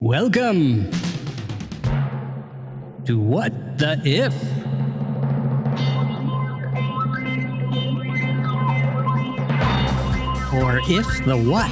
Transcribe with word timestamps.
Welcome 0.00 0.92
to 3.04 3.18
What 3.18 3.78
the 3.78 4.00
If. 4.04 4.32
Or 10.54 10.78
If 10.88 11.24
the 11.24 11.36
What. 11.36 11.68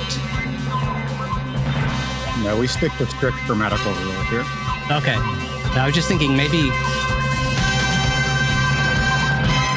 No, 2.43 2.59
we 2.59 2.67
stick 2.67 2.91
to 2.95 3.07
strict 3.07 3.37
grammatical 3.47 3.93
rules 3.93 4.27
here. 4.27 4.41
Okay. 4.91 5.15
I 5.15 5.85
was 5.87 5.95
just 5.95 6.09
thinking 6.09 6.37
maybe 6.37 6.63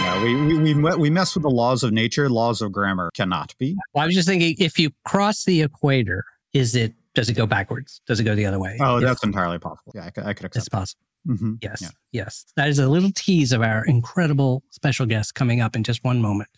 No, 0.05 0.23
we, 0.23 0.57
we, 0.57 0.73
we, 0.73 0.95
we 0.97 1.09
mess 1.11 1.35
with 1.35 1.43
the 1.43 1.51
laws 1.51 1.83
of 1.83 1.91
nature. 1.91 2.27
Laws 2.29 2.63
of 2.63 2.71
grammar 2.71 3.11
cannot 3.13 3.53
be. 3.59 3.77
well, 3.93 4.05
I 4.05 4.07
was 4.07 4.15
just 4.15 4.27
thinking 4.27 4.55
if 4.57 4.79
you 4.79 4.89
cross 5.05 5.43
the 5.43 5.61
equator, 5.61 6.25
is 6.51 6.75
it 6.75 6.95
does 7.19 7.29
it 7.29 7.33
go 7.33 7.45
backwards? 7.45 7.99
Does 8.07 8.19
it 8.19 8.23
go 8.23 8.33
the 8.33 8.45
other 8.45 8.59
way? 8.59 8.77
Oh, 8.79 8.97
If 8.97 9.03
that's 9.03 9.23
entirely 9.23 9.59
possible. 9.59 9.91
Yeah, 9.93 10.05
I 10.05 10.09
could, 10.09 10.23
I 10.25 10.33
could 10.33 10.45
it's 10.45 10.55
accept 10.57 10.71
possible. 10.71 11.03
hmm 11.27 11.55
Yes, 11.61 11.81
Yeah. 11.81 11.89
yes. 12.13 12.45
That 12.55 12.69
is 12.69 12.79
a 12.79 12.87
little 12.87 13.11
tease 13.13 13.51
of 13.51 13.61
our 13.61 13.83
incredible 13.85 14.63
special 14.71 15.05
guest 15.05 15.35
coming 15.35 15.59
up 15.59 15.75
in 15.75 15.83
just 15.83 16.03
one 16.05 16.21
moment. 16.21 16.49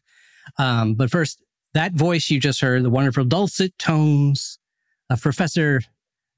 Um, 0.59 0.93
but 0.93 1.09
first, 1.09 1.41
that 1.73 1.93
voice 1.93 2.29
you 2.29 2.39
just 2.39 2.61
heard, 2.61 2.83
the 2.83 2.89
wonderful 2.91 3.23
dulcet 3.23 3.77
tones 3.79 4.59
of 5.09 5.19
Professor 5.21 5.81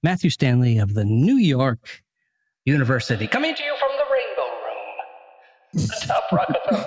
Matthew 0.04 0.30
Stanley 0.30 0.78
of 0.78 0.94
the 0.94 1.04
New 1.06 1.36
York 1.38 2.02
University, 2.66 3.28
coming 3.28 3.54
to 3.56 3.64
you 3.64 3.70
from 3.70 3.72
the 3.72 3.72
Rainbow 3.72 3.73
Rockefeller. 6.32 6.86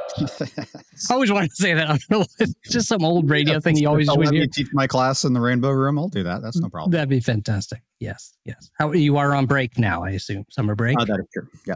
I 1.11 1.15
always 1.15 1.33
wanted 1.33 1.51
to 1.51 1.57
say 1.57 1.75
that. 1.75 1.85
I 1.91 1.99
don't 1.99 2.11
know. 2.11 2.27
It's 2.39 2.55
just 2.71 2.89
some 2.89 3.05
old 3.05 3.29
radio 3.29 3.61
thing 3.61 3.77
you 3.77 3.89
always 3.89 4.09
let 4.09 4.31
me 4.31 4.47
teach 4.47 4.69
my 4.73 4.87
class 4.87 5.25
in 5.25 5.33
the 5.33 5.41
Rainbow 5.41 5.71
Room. 5.71 5.99
I'll 5.99 6.09
do 6.09 6.23
that. 6.23 6.43
That's 6.43 6.57
no 6.59 6.69
problem. 6.69 6.93
That'd 6.93 7.09
be 7.09 7.21
fantastic. 7.21 7.83
Yes, 8.01 8.35
yes. 8.45 8.71
How 8.79 8.93
you 8.93 9.17
are 9.17 9.35
on 9.35 9.47
break 9.47 9.79
now? 9.79 10.05
I 10.05 10.11
assume 10.11 10.45
summer 10.51 10.75
break. 10.75 10.99
Uh, 11.01 11.05
that 11.05 11.19
is 11.21 11.27
true. 11.33 11.49
Yeah. 11.67 11.75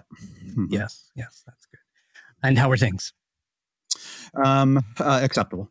Mhm. 0.57 0.67
yes, 0.71 1.11
yes. 1.17 1.43
That's 1.47 1.67
good. 1.67 1.79
And 2.43 2.59
how 2.59 2.71
are 2.71 2.77
things? 2.77 3.13
Um, 4.45 4.79
uh, 4.99 5.21
acceptable. 5.23 5.71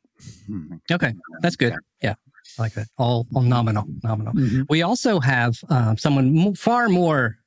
Mhm. 0.50 0.80
Okay, 0.92 1.14
that's 1.42 1.56
good. 1.56 1.74
Yeah, 2.02 2.16
I 2.58 2.62
like 2.62 2.74
that. 2.74 2.88
All, 2.98 3.26
all 3.34 3.42
nominal, 3.42 3.86
nominal. 4.04 4.34
Mhm. 4.34 4.66
We 4.70 4.82
also 4.82 5.20
have 5.20 5.60
uh, 5.70 5.96
someone 5.96 6.54
far 6.56 6.90
more 6.90 7.38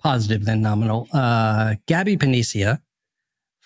positive 0.00 0.44
than 0.44 0.60
nominal, 0.60 1.08
uh, 1.12 1.74
Gabby 1.86 2.16
Panicia 2.16 2.80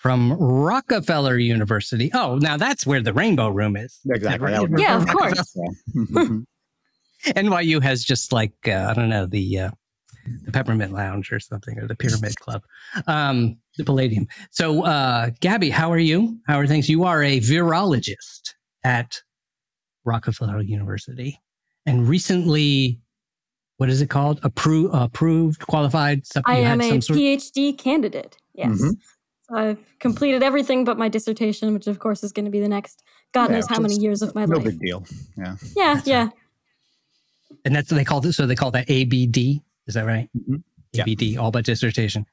from 0.03 0.33
Rockefeller 0.33 1.37
University. 1.37 2.11
Oh, 2.13 2.35
now 2.35 2.57
that's 2.57 2.85
where 2.85 3.01
the 3.01 3.13
Rainbow 3.13 3.47
Room 3.47 3.77
is. 3.77 3.99
Exactly. 4.09 4.51
Right? 4.51 4.69
Yeah, 4.77 4.97
of 4.97 5.07
course. 5.07 5.55
Mhm. 5.95 6.45
NYU 7.27 7.81
has 7.81 8.03
just 8.03 8.33
like 8.33 8.51
uh, 8.67 8.87
I 8.89 8.93
don't 8.93 9.07
know 9.07 9.25
the 9.25 9.59
uh, 9.59 9.69
the 10.43 10.51
Peppermint 10.51 10.91
Lounge 10.91 11.31
or 11.31 11.39
something 11.39 11.79
or 11.79 11.87
the 11.87 11.95
Pyramid 11.95 12.37
Club, 12.37 12.63
um, 13.07 13.55
the 13.77 13.85
Palladium. 13.85 14.27
So, 14.51 14.83
uh, 14.83 15.29
Gabby, 15.39 15.69
how 15.69 15.89
are 15.89 15.97
you? 15.97 16.37
How 16.47 16.59
are 16.59 16.67
things? 16.67 16.89
You 16.89 17.05
are 17.05 17.23
a 17.23 17.39
virologist 17.39 18.55
at 18.83 19.21
Rockefeller 20.03 20.59
University, 20.61 21.39
and 21.85 22.09
recently, 22.09 22.99
what 23.77 23.89
is 23.89 24.01
it 24.01 24.09
called? 24.09 24.41
Approved, 24.43 24.93
approved, 24.93 25.65
qualified. 25.65 26.27
Some, 26.27 26.43
I 26.45 26.57
am 26.57 26.81
had 26.81 26.87
a 26.87 26.89
some 26.89 27.01
sort- 27.01 27.19
PhD 27.19 27.77
candidate. 27.77 28.35
Yes. 28.53 28.81
Mhm. 28.81 28.91
So 29.49 29.55
I've 29.57 29.77
completed 29.99 30.41
everything 30.43 30.83
but 30.85 30.97
my 30.97 31.09
dissertation, 31.09 31.73
which 31.73 31.87
of 31.87 31.99
course 31.99 32.23
is 32.23 32.31
going 32.31 32.45
to 32.45 32.51
be 32.51 32.59
the 32.61 32.69
next 32.69 33.03
God 33.33 33.49
Yeah, 33.49 33.55
knows 33.57 33.67
how 33.67 33.79
many 33.79 33.95
years 33.95 34.21
of 34.21 34.33
my 34.35 34.45
no 34.45 34.55
life. 34.57 34.65
No 34.65 34.71
big 34.71 34.79
deal. 34.79 35.05
Yeah. 35.37 35.55
Yeah, 35.75 35.93
That's 35.95 36.07
yeah. 36.07 36.29
and 37.65 37.75
that's 37.75 37.91
what 37.91 37.97
they 37.97 38.05
call 38.05 38.25
it. 38.25 38.33
So 38.33 38.45
they 38.45 38.55
call 38.55 38.71
that 38.71 38.89
ABD. 38.89 39.61
Is 39.87 39.95
that 39.95 40.05
right? 40.05 40.29
Mhm. 40.37 40.63
Yeah. 40.93 41.03
ABD, 41.07 41.37
all 41.37 41.51
but 41.51 41.65
dissertation. 41.65 42.25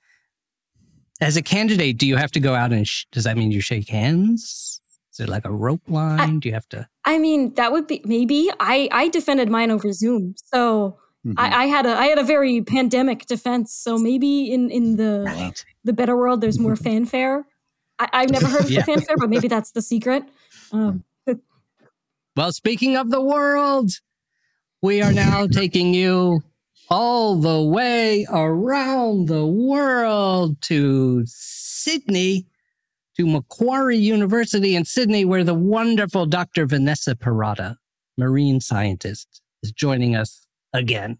As 1.20 1.36
a 1.36 1.42
candidate, 1.42 1.98
do 1.98 2.06
you 2.06 2.16
have 2.16 2.30
to 2.32 2.40
go 2.40 2.54
out 2.54 2.72
and 2.72 2.86
sh- 2.86 3.04
does 3.12 3.24
that 3.24 3.36
mean 3.36 3.50
you 3.50 3.60
shake 3.60 3.88
hands? 3.88 4.80
Is 5.12 5.20
it 5.20 5.28
like 5.28 5.44
a 5.44 5.52
rope 5.52 5.82
line? 5.88 6.38
do 6.40 6.48
you 6.48 6.54
have 6.54 6.68
to? 6.70 6.86
I 7.04 7.18
mean, 7.18 7.54
that 7.54 7.72
would 7.72 7.86
be 7.86 8.00
maybe. 8.04 8.50
I 8.60 8.88
I 8.92 9.08
defended 9.08 9.50
mine 9.50 9.70
over 9.70 9.92
Zoom, 9.92 10.34
so 10.52 10.98
Mhm. 11.26 11.34
I, 11.36 11.64
I 11.64 11.66
had 11.66 11.84
a 11.86 11.90
I 11.98 12.06
had 12.06 12.18
a 12.18 12.22
very 12.22 12.62
pandemic 12.62 13.26
defense. 13.26 13.74
So 13.74 13.98
maybe 13.98 14.50
in 14.52 14.70
in 14.70 14.96
the 14.96 15.24
Right. 15.26 15.64
The 15.84 15.92
better 15.92 16.16
world, 16.16 16.40
there's 16.40 16.58
more 16.58 16.76
fanfare. 16.88 17.46
I, 17.98 18.08
I've 18.12 18.30
never 18.30 18.46
heard 18.46 18.62
of 18.64 18.70
Yeah. 18.70 18.80
the 18.80 18.86
fanfare, 18.92 19.16
but 19.16 19.30
maybe 19.30 19.48
that's 19.48 19.72
the 19.72 19.82
secret. 19.82 20.24
Um, 20.72 21.04
Well, 22.36 22.52
speaking 22.52 22.96
of 22.96 23.10
the 23.10 23.20
world, 23.20 23.90
we 24.82 25.02
are 25.02 25.12
now 25.12 25.46
taking 25.48 25.92
you 25.92 26.42
all 26.88 27.36
the 27.36 27.60
way 27.60 28.24
around 28.30 29.26
the 29.26 29.44
world 29.44 30.60
to 30.62 31.22
Sydney, 31.26 32.46
to 33.16 33.26
Macquarie 33.26 33.98
University 33.98 34.74
in 34.76 34.84
Sydney, 34.84 35.24
where 35.24 35.44
the 35.44 35.54
wonderful 35.54 36.24
Dr. 36.24 36.66
Vanessa 36.66 37.14
Pirotta, 37.14 37.76
marine 38.16 38.60
scientist, 38.60 39.42
is 39.62 39.72
joining 39.72 40.14
us 40.16 40.46
again. 40.72 41.18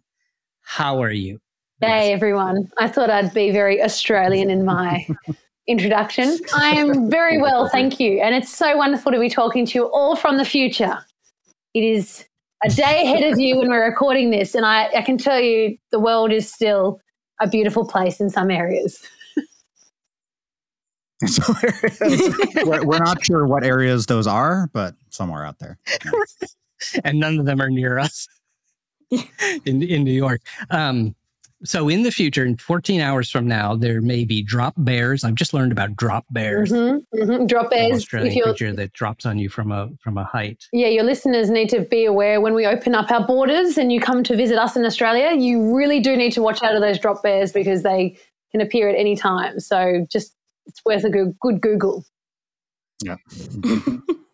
How 0.63 1.03
are 1.03 1.13
you? 1.13 1.41
Hey 1.83 2.13
everyone. 2.13 2.71
I 2.77 2.89
thought 2.89 3.09
I'd 3.09 3.33
be 3.33 3.51
very 3.53 3.83
Australian 3.83 4.51
in 4.51 4.67
my 4.67 5.07
introduction. 5.67 6.39
I 6.55 6.73
am 6.73 7.09
very 7.09 7.41
well, 7.41 7.71
thank 7.71 7.99
you. 7.99 8.21
And 8.21 8.35
it's 8.35 8.55
so 8.55 8.77
wonderful 8.77 9.11
to 9.13 9.19
be 9.19 9.31
talking 9.31 9.65
to 9.65 9.79
you 9.79 9.85
all 9.87 10.15
from 10.15 10.37
the 10.37 10.45
future. 10.45 10.99
It 11.73 11.83
is 11.83 12.27
a 12.63 12.69
day 12.69 13.05
ahead 13.05 13.33
of 13.33 13.41
you 13.41 13.57
when 13.57 13.71
we're 13.71 13.89
recording 13.89 14.29
this, 14.29 14.55
and 14.55 14.67
I, 14.67 14.91
I 14.95 15.01
can 15.01 15.17
tell 15.17 15.41
you 15.41 15.79
the 15.91 15.99
world 15.99 16.33
is 16.33 16.53
still 16.53 17.01
a 17.41 17.49
beautiful 17.49 17.87
place 17.87 18.21
in 18.21 18.29
some 18.29 18.51
areas. 18.51 19.03
We're, 22.67 22.85
we're 22.85 22.99
not 22.99 23.25
sure 23.25 23.47
what 23.47 23.65
areas 23.65 24.05
those 24.05 24.27
are, 24.27 24.69
but 24.75 24.97
somewhere 25.09 25.47
out 25.47 25.59
there. 25.61 25.79
and 27.05 27.19
none 27.19 27.39
of 27.39 27.47
them 27.47 27.61
are 27.63 27.71
near 27.71 27.99
us 27.99 28.29
in 29.65 29.83
in 29.83 30.05
New 30.05 30.13
York. 30.13 30.43
Um, 30.71 31.15
so 31.65 31.89
in 31.89 32.03
the 32.03 32.11
future, 32.11 32.45
in 32.45 32.57
14 32.57 33.01
hours 33.01 33.31
from 33.31 33.47
now, 33.47 33.77
there 33.77 34.01
may 34.01 34.25
be 34.25 34.43
drop 34.43 34.75
bears. 34.79 35.25
I've 35.25 35.35
just 35.35 35.53
learned 35.53 35.73
about 35.73 35.95
drop 35.97 36.25
bears. 36.31 36.71
Mhm, 36.71 37.05
mhm. 37.15 37.47
Drop 37.49 37.71
bears. 37.71 37.91
If 37.91 37.97
Australian 37.97 38.35
you're, 38.35 38.47
creature 38.47 38.73
that 38.73 38.93
drops 38.93 39.27
on 39.27 39.39
you 39.39 39.49
from 39.49 39.71
a 39.71 39.89
from 40.03 40.17
a 40.17 40.25
height. 40.25 40.65
yeah, 40.73 40.89
your 40.89 41.05
listeners 41.05 41.51
need 41.51 41.69
to 41.71 41.81
be 41.81 42.05
aware 42.05 42.41
when 42.41 42.55
we 42.55 42.67
open 42.67 42.95
up 42.95 43.11
our 43.11 43.27
borders 43.27 43.77
and 43.77 43.93
you 43.93 44.01
come 44.01 44.23
to 44.25 44.37
visit 44.37 44.59
us 44.59 44.77
in 44.77 44.85
Australia, 44.85 45.33
you 45.39 45.77
really 45.77 46.01
do 46.01 46.17
need 46.17 46.33
to 46.33 46.43
watch 46.43 46.63
out 46.63 46.75
of 46.75 46.81
those 46.81 46.99
drop 46.99 47.23
bears 47.23 47.53
because 47.53 47.83
they 47.83 48.17
can 48.53 48.61
appear 48.61 48.89
at 48.89 48.97
any 48.97 49.15
time. 49.17 49.61
So 49.61 50.07
just 50.11 50.35
it's 50.67 50.81
worth 50.85 51.05
a 51.05 51.11
good, 51.11 51.37
good 51.41 51.61
Google. 51.61 52.05
Yeah. 53.05 53.17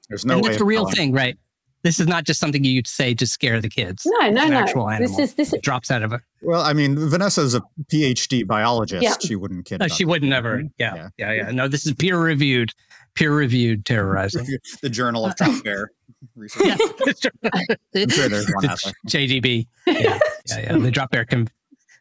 There's 0.08 0.24
no 0.24 0.34
and 0.34 0.42
way. 0.42 0.48
that's 0.50 0.56
of 0.56 0.62
a 0.62 0.64
real 0.64 0.82
telling. 0.82 0.94
thing, 0.94 1.12
right? 1.12 1.38
This 1.86 2.00
is 2.00 2.08
not 2.08 2.24
just 2.24 2.40
something 2.40 2.64
you'd 2.64 2.88
say 2.88 3.14
to 3.14 3.26
scare 3.28 3.60
the 3.60 3.68
kids. 3.68 4.02
No, 4.04 4.28
no, 4.30 4.40
It's 4.42 4.42
an 4.46 4.50
no. 4.50 4.58
actual 4.58 4.88
This 4.98 5.18
is 5.20 5.34
this. 5.34 5.52
It 5.52 5.62
drops 5.62 5.88
out 5.88 6.02
of 6.02 6.12
a. 6.12 6.20
Well, 6.42 6.60
I 6.62 6.72
mean, 6.72 6.96
Vanessa's 7.08 7.54
a 7.54 7.62
PhD 7.92 8.44
biologist. 8.44 9.04
Yeah. 9.04 9.14
She 9.24 9.36
wouldn't 9.36 9.66
kid. 9.66 9.78
No, 9.78 9.86
about 9.86 9.96
she 9.96 10.02
that. 10.02 10.08
would 10.10 10.22
never. 10.24 10.58
Mhm. 10.58 10.70
Yeah, 10.78 11.10
yeah, 11.16 11.32
yeah, 11.32 11.50
No, 11.52 11.68
this 11.68 11.86
is 11.86 11.94
peer 11.94 12.18
reviewed, 12.18 12.72
peer 13.14 13.32
reviewed 13.32 13.86
terrorizing. 13.86 14.46
the 14.82 14.88
Journal 14.88 15.26
of 15.26 15.36
Drop 15.36 15.62
Bear 15.62 15.92
Research. 16.34 16.66
yeah, 16.66 16.76
I'm 17.94 18.08
sure 18.08 18.28
there's 18.28 18.50
one 18.52 18.66
out 18.66 18.80
there. 18.82 18.92
JDB. 19.06 19.68
Yeah, 19.86 20.18
yeah, 20.48 20.58
yeah. 20.58 20.78
The 20.78 20.90
drop 20.90 21.12
bear 21.12 21.24
con- 21.24 21.46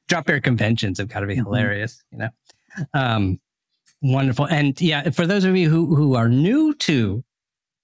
drop 0.08 0.26
bear 0.26 0.42
conventions 0.42 0.98
have 0.98 1.10
got 1.10 1.20
to 1.20 1.28
be 1.28 1.36
Mhm. 1.36 1.44
hilarious. 1.46 2.04
You 2.12 2.18
know, 2.18 2.30
um, 2.96 3.40
wonderful. 4.02 4.46
And 4.46 4.82
yeah, 4.82 5.12
for 5.12 5.28
those 5.28 5.44
of 5.44 5.56
you 5.56 5.70
who 5.70 5.96
who 5.96 6.16
are 6.16 6.28
new 6.28 6.74
to 6.76 7.24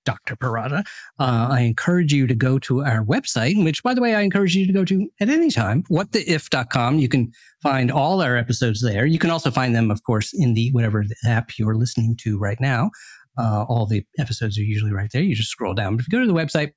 Dr. 0.06 0.35
Pirotta, 0.35 0.85
uh, 1.19 1.47
I 1.51 1.62
encourage 1.62 2.13
you 2.13 2.28
to 2.28 2.35
go 2.35 2.59
to 2.59 2.84
our 2.84 3.03
website, 3.03 3.63
which, 3.63 3.84
by 3.84 3.94
the 3.94 4.01
way, 4.01 4.16
I 4.16 4.22
encourage 4.22 4.56
you 4.56 4.66
to 4.66 4.73
go 4.73 4.85
to 4.85 5.09
at 5.19 5.29
any 5.29 5.51
time, 5.51 5.84
whattheif.com. 5.84 6.99
You 6.99 7.09
can 7.09 7.31
find 7.61 7.91
all 7.91 8.22
our 8.22 8.35
episodes 8.35 8.81
there. 8.81 9.05
You 9.05 9.20
can 9.20 9.29
also 9.29 9.52
find 9.52 9.76
them, 9.76 9.91
of 9.91 10.03
course, 10.03 10.34
in 10.34 10.53
the 10.53 10.72
whatever 10.72 11.05
app 11.26 11.58
you're 11.58 11.76
listening 11.76 12.16
to 12.22 12.37
right 12.37 12.59
now. 12.59 12.90
Uh, 13.37 13.64
all 13.70 13.85
the 13.85 14.03
episodes 14.20 14.58
are 14.58 14.64
usually 14.64 14.91
right 14.91 15.09
there. 15.14 15.22
You 15.22 15.35
just 15.35 15.52
scroll 15.52 15.73
down. 15.73 15.96
But 15.96 16.02
if 16.02 16.11
you 16.11 16.20
go 16.20 16.26
to 16.26 16.31
the 16.31 16.37
website, 16.37 16.72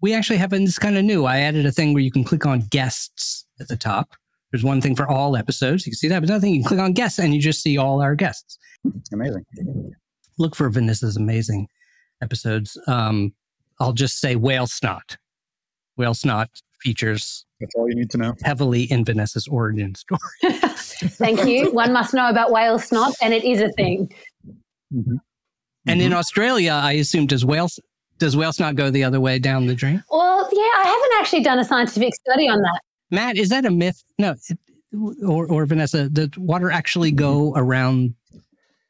we 0.00 0.14
actually 0.14 0.38
have, 0.38 0.52
and 0.52 0.66
this 0.66 0.78
kind 0.78 0.98
of 0.98 1.04
new, 1.04 1.26
I 1.26 1.38
added 1.38 1.64
a 1.64 1.70
thing 1.72 1.94
where 1.94 2.02
you 2.02 2.10
can 2.10 2.24
click 2.24 2.44
on 2.44 2.60
guests 2.70 3.46
at 3.60 3.68
the 3.68 3.76
top. 3.76 4.16
There's 4.50 4.64
one 4.64 4.80
thing 4.80 4.96
for 4.96 5.08
all 5.08 5.36
episodes. 5.36 5.86
You 5.86 5.92
can 5.92 5.96
see 5.96 6.08
that, 6.08 6.20
but 6.20 6.28
another 6.28 6.42
thing, 6.42 6.54
you 6.54 6.60
can 6.60 6.68
click 6.68 6.80
on 6.80 6.92
guests 6.92 7.18
and 7.18 7.34
you 7.34 7.40
just 7.40 7.62
see 7.62 7.78
all 7.78 8.02
our 8.02 8.14
guests 8.14 8.58
Amazing. 9.12 9.44
look 10.38 10.56
for 10.56 10.68
Vanessa's 10.68 11.16
amazing 11.16 11.68
episodes. 12.22 12.78
Um, 12.86 13.32
I'll 13.80 13.92
just 13.92 14.20
say 14.20 14.36
Whale 14.36 14.66
Snot. 14.66 15.16
Whale 15.96 16.14
Snot 16.14 16.48
features 16.80 17.44
That's 17.60 17.74
all 17.76 17.88
you 17.88 17.94
need 17.94 18.10
to 18.10 18.18
know. 18.18 18.34
heavily 18.42 18.84
in 18.84 19.04
Vanessa's 19.04 19.46
origin 19.48 19.94
story. 19.94 20.20
Thank 20.42 21.44
you. 21.46 21.70
One 21.72 21.92
must 21.92 22.14
know 22.14 22.28
about 22.28 22.50
whale 22.52 22.78
snot, 22.78 23.14
and 23.22 23.32
it 23.34 23.44
is 23.44 23.60
a 23.60 23.70
thing. 23.70 24.12
And 24.94 25.20
Mm-hmm. 25.88 26.00
in 26.00 26.12
Australia, 26.12 26.72
I 26.72 26.92
assume 26.92 27.26
does 27.26 27.44
whale 27.44 27.68
does 28.18 28.36
whale 28.36 28.52
snot 28.52 28.76
go 28.76 28.90
the 28.90 29.02
other 29.04 29.20
way 29.20 29.38
down 29.38 29.66
the 29.66 29.74
drain? 29.74 30.02
Well, 30.10 30.48
yeah, 30.52 30.60
I 30.60 30.84
haven't 30.84 31.20
actually 31.20 31.42
done 31.42 31.58
a 31.58 31.64
scientific 31.64 32.14
study 32.14 32.48
on 32.48 32.60
that. 32.60 32.80
Matt, 33.10 33.36
is 33.36 33.48
that 33.48 33.64
a 33.64 33.70
myth? 33.70 34.02
No, 34.18 34.34
it, 34.48 34.58
or 35.26 35.46
or 35.46 35.66
Vanessa, 35.66 36.08
does 36.08 36.28
water 36.36 36.70
actually 36.70 37.10
go 37.10 37.52
around 37.56 38.14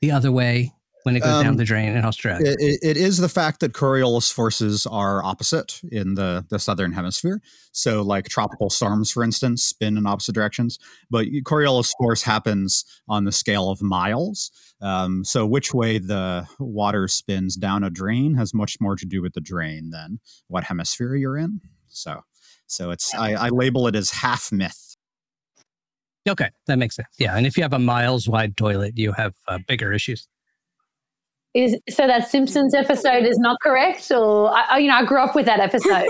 the 0.00 0.10
other 0.10 0.32
way 0.32 0.72
when 1.04 1.16
it 1.16 1.20
goes 1.20 1.30
Um, 1.30 1.44
down 1.44 1.56
the 1.56 1.64
drain 1.64 1.96
in 1.96 2.04
Australia? 2.04 2.54
It, 2.58 2.78
it- 2.82 2.96
is 2.96 3.18
the 3.18 3.28
fact 3.28 3.60
that 3.60 3.72
Coriolis 3.72 4.32
forces 4.32 4.86
are 4.86 5.22
opposite 5.24 5.80
in 5.90 6.14
the, 6.14 6.44
the 6.50 6.58
southern 6.58 6.92
hemisphere. 6.92 7.40
So, 7.72 8.02
like 8.02 8.28
tropical 8.28 8.70
storms, 8.70 9.10
for 9.10 9.24
instance, 9.24 9.64
spin 9.64 9.96
in 9.96 10.06
opposite 10.06 10.34
directions. 10.34 10.78
But 11.10 11.26
Coriolis 11.44 11.92
force 11.98 12.22
happens 12.22 12.84
on 13.08 13.24
the 13.24 13.32
scale 13.32 13.70
of 13.70 13.82
miles. 13.82 14.50
Um, 14.80 15.24
so, 15.24 15.46
which 15.46 15.72
way 15.74 15.98
the 15.98 16.46
water 16.58 17.08
spins 17.08 17.56
down 17.56 17.82
a 17.82 17.90
drain 17.90 18.34
has 18.34 18.52
much 18.54 18.76
more 18.80 18.96
to 18.96 19.06
do 19.06 19.22
with 19.22 19.32
the 19.34 19.40
drain 19.40 19.90
than 19.90 20.20
what 20.48 20.64
hemisphere 20.64 21.14
you're 21.16 21.36
in. 21.38 21.60
So, 21.88 22.20
so 22.66 22.90
it's 22.90 23.14
I, 23.14 23.34
I 23.34 23.48
label 23.48 23.86
it 23.88 23.94
as 23.96 24.10
half 24.10 24.50
myth. 24.52 24.96
okay, 26.28 26.50
that 26.66 26.78
makes 26.78 26.96
sense. 26.96 27.08
Yeah, 27.18 27.36
and 27.36 27.46
if 27.46 27.56
you 27.56 27.62
have 27.64 27.72
a 27.72 27.78
miles 27.78 28.28
wide 28.28 28.56
toilet, 28.56 28.96
you 28.96 29.12
have 29.12 29.34
uh, 29.48 29.58
bigger 29.66 29.92
issues. 29.92 30.28
Is 31.54 31.76
so 31.90 32.06
that 32.06 32.30
Simpsons 32.30 32.72
episode 32.74 33.24
is 33.26 33.38
not 33.38 33.58
correct, 33.60 34.10
or 34.10 34.50
I, 34.50 34.62
I- 34.70 34.78
you 34.78 34.88
know, 34.88 34.94
I 34.96 35.04
grew 35.04 35.20
up 35.22 35.34
with 35.34 35.44
that 35.44 35.60
episode. 35.60 36.08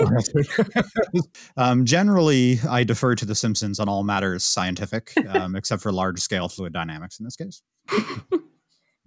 um, 1.57 1.83
generally, 1.83 2.59
I 2.69 2.85
defer 2.85 3.13
to 3.15 3.25
The 3.25 3.35
Simpsons 3.35 3.77
on 3.79 3.89
all 3.89 4.03
matters 4.03 4.45
scientific, 4.45 5.11
um, 5.29 5.55
except 5.57 5.81
for 5.81 5.91
large 5.91 6.21
scale 6.21 6.47
fluid 6.47 6.71
dynamics 6.71 7.19
in 7.19 7.25
this 7.25 7.35
case. 7.35 7.61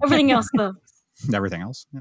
Everything 0.02 0.30
else, 0.30 0.48
though. 0.54 0.74
Everything 1.32 1.62
else. 1.62 1.86
yeah. 1.92 2.00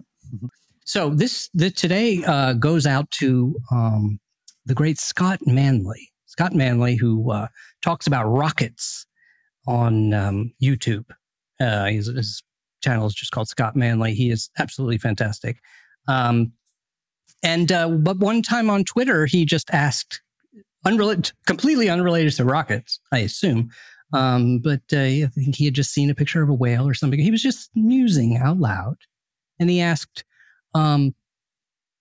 So 0.86 1.10
this 1.10 1.50
the 1.54 1.72
today 1.72 2.24
uh, 2.26 2.54
goes 2.54 2.86
out 2.86 3.10
to 3.12 3.56
um, 3.72 4.20
the 4.66 4.74
great 4.74 5.00
Scott 5.00 5.40
Manley. 5.46 6.10
Scott 6.26 6.54
Manley, 6.54 6.96
who 6.98 7.32
uh, 7.32 7.48
talks 7.82 8.06
about 8.06 8.26
rockets 8.26 9.06
on 9.66 10.14
um, 10.14 10.52
YouTube. 10.62 11.06
Uh, 11.62 11.86
his, 11.86 12.08
his 12.08 12.44
channel 12.86 13.08
is 13.08 13.14
just 13.14 13.32
called 13.32 13.48
Scott 13.48 13.76
Manley. 13.76 14.14
He 14.14 14.30
is 14.30 14.50
absolutely 14.60 14.98
fantastic. 14.98 15.58
Um, 16.08 16.54
and 17.44 17.72
uh, 17.72 17.90
but 17.90 18.18
one 18.20 18.42
time 18.42 18.70
on 18.70 18.84
Twitter, 18.84 19.26
he 19.26 19.46
just 19.46 19.70
asked, 19.72 20.22
unrelated, 20.86 21.32
completely 21.48 21.90
unrelated 21.90 22.34
to 22.34 22.46
rockets, 22.46 23.00
I 23.12 23.20
assume. 23.20 23.70
Um, 24.14 24.60
but 24.60 24.82
uh, 24.94 25.00
I 25.00 25.30
think 25.36 25.56
he 25.56 25.66
had 25.66 25.74
just 25.74 25.92
seen 25.92 26.10
a 26.10 26.16
picture 26.16 26.44
of 26.44 26.50
a 26.50 26.54
whale 26.54 26.88
or 26.88 26.94
something. 26.94 27.20
He 27.20 27.32
was 27.32 27.42
just 27.42 27.72
musing 27.76 28.38
out 28.38 28.60
loud, 28.60 28.98
and 29.60 29.70
he 29.70 29.82
asked, 29.82 30.24
um, 30.74 31.14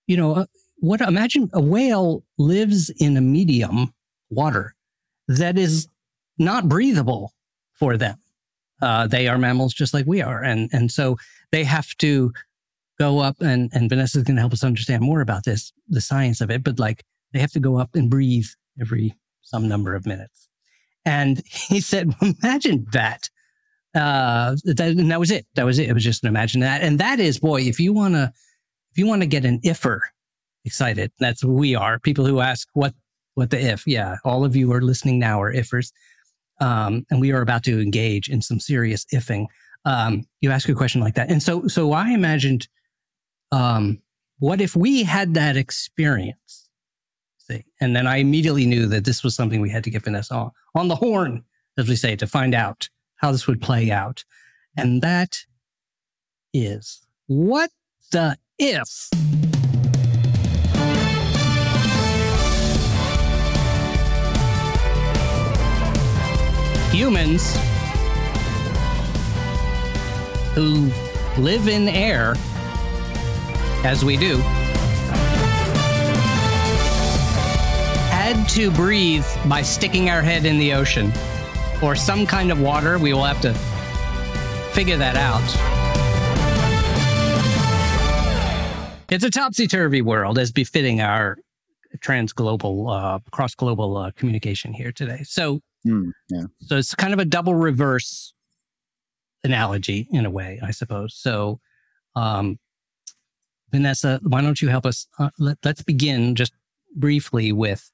you 0.07 0.17
know, 0.17 0.35
uh, 0.35 0.45
what? 0.77 1.01
Imagine 1.01 1.49
a 1.53 1.61
whale 1.61 2.23
lives 2.37 2.91
in 2.99 3.17
a 3.17 3.21
medium 3.21 3.93
water 4.29 4.75
that 5.27 5.57
is 5.57 5.87
not 6.37 6.69
breathable 6.69 7.33
for 7.73 7.97
them. 7.97 8.17
Uh, 8.81 9.07
they 9.07 9.27
are 9.27 9.37
mammals 9.37 9.73
just 9.73 9.93
like 9.93 10.05
we 10.05 10.21
are, 10.21 10.43
and 10.43 10.69
and 10.73 10.91
so 10.91 11.17
they 11.51 11.63
have 11.63 11.95
to 11.97 12.31
go 12.99 13.19
up 13.19 13.37
and 13.41 13.69
and 13.73 13.89
Vanessa's 13.89 14.23
going 14.23 14.35
to 14.35 14.41
help 14.41 14.53
us 14.53 14.63
understand 14.63 15.01
more 15.01 15.21
about 15.21 15.45
this, 15.45 15.71
the 15.87 16.01
science 16.01 16.41
of 16.41 16.51
it. 16.51 16.63
But 16.63 16.79
like 16.79 17.03
they 17.33 17.39
have 17.39 17.51
to 17.51 17.59
go 17.59 17.77
up 17.77 17.95
and 17.95 18.09
breathe 18.09 18.47
every 18.79 19.15
some 19.41 19.67
number 19.67 19.95
of 19.95 20.05
minutes. 20.05 20.49
And 21.05 21.41
he 21.45 21.79
said, 21.91 22.13
imagine 22.21 22.85
that. 22.91 23.29
Uh, 23.93 24.57
that, 24.65 24.79
and 24.97 25.09
that 25.09 25.19
was 25.19 25.31
it. 25.31 25.45
That 25.55 25.65
was 25.65 25.79
it. 25.79 25.87
It 25.87 25.93
was 25.93 26.03
just 26.03 26.23
an 26.23 26.27
imagine 26.27 26.59
that. 26.61 26.81
And 26.81 26.99
that 26.99 27.19
is, 27.19 27.39
boy, 27.39 27.61
if 27.61 27.79
you 27.79 27.93
want 27.93 28.15
to, 28.15 28.31
if 28.91 28.97
you 28.97 29.07
want 29.07 29.21
to 29.21 29.27
get 29.27 29.45
an 29.45 29.61
iffer 29.61 29.99
excited, 30.65 31.11
that's 31.19 31.41
who 31.41 31.53
we 31.53 31.75
are. 31.75 31.99
People 31.99 32.25
who 32.25 32.41
ask 32.41 32.67
what, 32.73 32.93
what 33.35 33.51
the 33.51 33.59
if. 33.59 33.87
Yeah. 33.87 34.17
All 34.25 34.43
of 34.43 34.55
you 34.55 34.73
are 34.73 34.81
listening 34.81 35.17
now 35.17 35.41
are 35.41 35.53
iffers. 35.53 35.91
Um, 36.59 37.05
and 37.09 37.19
we 37.19 37.31
are 37.31 37.41
about 37.41 37.63
to 37.63 37.81
engage 37.81 38.29
in 38.29 38.41
some 38.41 38.59
serious 38.59 39.05
ifing. 39.13 39.47
Um, 39.83 40.25
you 40.41 40.51
ask 40.51 40.67
a 40.69 40.73
question 40.73 41.01
like 41.01 41.15
that. 41.15 41.29
And 41.29 41.43
so, 41.43 41.67
so 41.67 41.91
I 41.91 42.09
imagined, 42.11 42.67
um, 43.51 44.01
what 44.39 44.61
if 44.61 44.75
we 44.75 45.03
had 45.03 45.33
that 45.35 45.57
experience? 45.57 46.69
See, 47.37 47.63
and 47.79 47.95
then 47.95 48.07
I 48.07 48.17
immediately 48.17 48.65
knew 48.65 48.87
that 48.87 49.05
this 49.05 49.23
was 49.23 49.35
something 49.35 49.61
we 49.61 49.69
had 49.69 49.83
to 49.83 49.91
get 49.91 50.03
Vanessa 50.03 50.33
on, 50.33 50.51
on 50.73 50.87
the 50.87 50.95
horn, 50.95 51.43
as 51.77 51.87
we 51.87 51.95
say, 51.95 52.15
to 52.15 52.25
find 52.25 52.55
out 52.55 52.89
how 53.17 53.31
this 53.31 53.47
would 53.47 53.61
play 53.61 53.91
out. 53.91 54.23
And 54.77 55.01
that 55.01 55.37
is 56.53 57.05
what 57.27 57.69
the 58.11 58.37
if? 58.57 59.09
Humans 66.95 67.57
who 70.53 70.89
live 71.37 71.67
in 71.67 71.89
air, 71.89 72.35
as 73.83 74.05
we 74.05 74.15
do, 74.15 74.37
had 78.07 78.47
to 78.51 78.71
breathe 78.71 79.25
by 79.49 79.61
sticking 79.61 80.09
our 80.09 80.21
head 80.21 80.45
in 80.45 80.57
the 80.57 80.71
ocean 80.71 81.11
or 81.83 81.97
some 81.97 82.25
kind 82.25 82.49
of 82.49 82.61
water. 82.61 82.97
We 82.97 83.11
will 83.11 83.25
have 83.25 83.41
to 83.41 83.53
figure 84.73 84.95
that 84.95 85.17
out. 85.17 85.43
It's 89.09 89.25
a 89.25 89.29
topsy 89.29 89.67
turvy 89.67 90.01
world, 90.01 90.39
as 90.39 90.53
befitting 90.53 91.01
our 91.01 91.37
transglobal, 91.97 92.89
uh, 92.89 93.19
cross 93.31 93.53
global 93.53 93.97
uh, 93.97 94.11
communication 94.11 94.71
here 94.71 94.93
today. 94.93 95.23
So, 95.23 95.59
Hmm, 95.85 96.09
yeah. 96.29 96.45
so 96.61 96.77
it's 96.77 96.95
kind 96.95 97.13
of 97.13 97.19
a 97.19 97.25
double 97.25 97.53
reverse 97.53 98.33
analogy 99.43 100.07
in 100.11 100.25
a 100.25 100.31
way, 100.31 100.59
I 100.63 100.71
suppose. 100.71 101.13
So, 101.15 101.59
um, 102.15 102.57
Vanessa, 103.71 104.19
why 104.23 104.41
don't 104.41 104.61
you 104.61 104.69
help 104.69 104.85
us? 104.85 105.07
Uh, 105.19 105.29
let, 105.37 105.57
let's 105.63 105.83
begin 105.83 106.33
just 106.33 106.53
briefly 106.95 107.51
with 107.51 107.91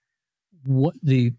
what 0.65 0.95
the 1.03 1.33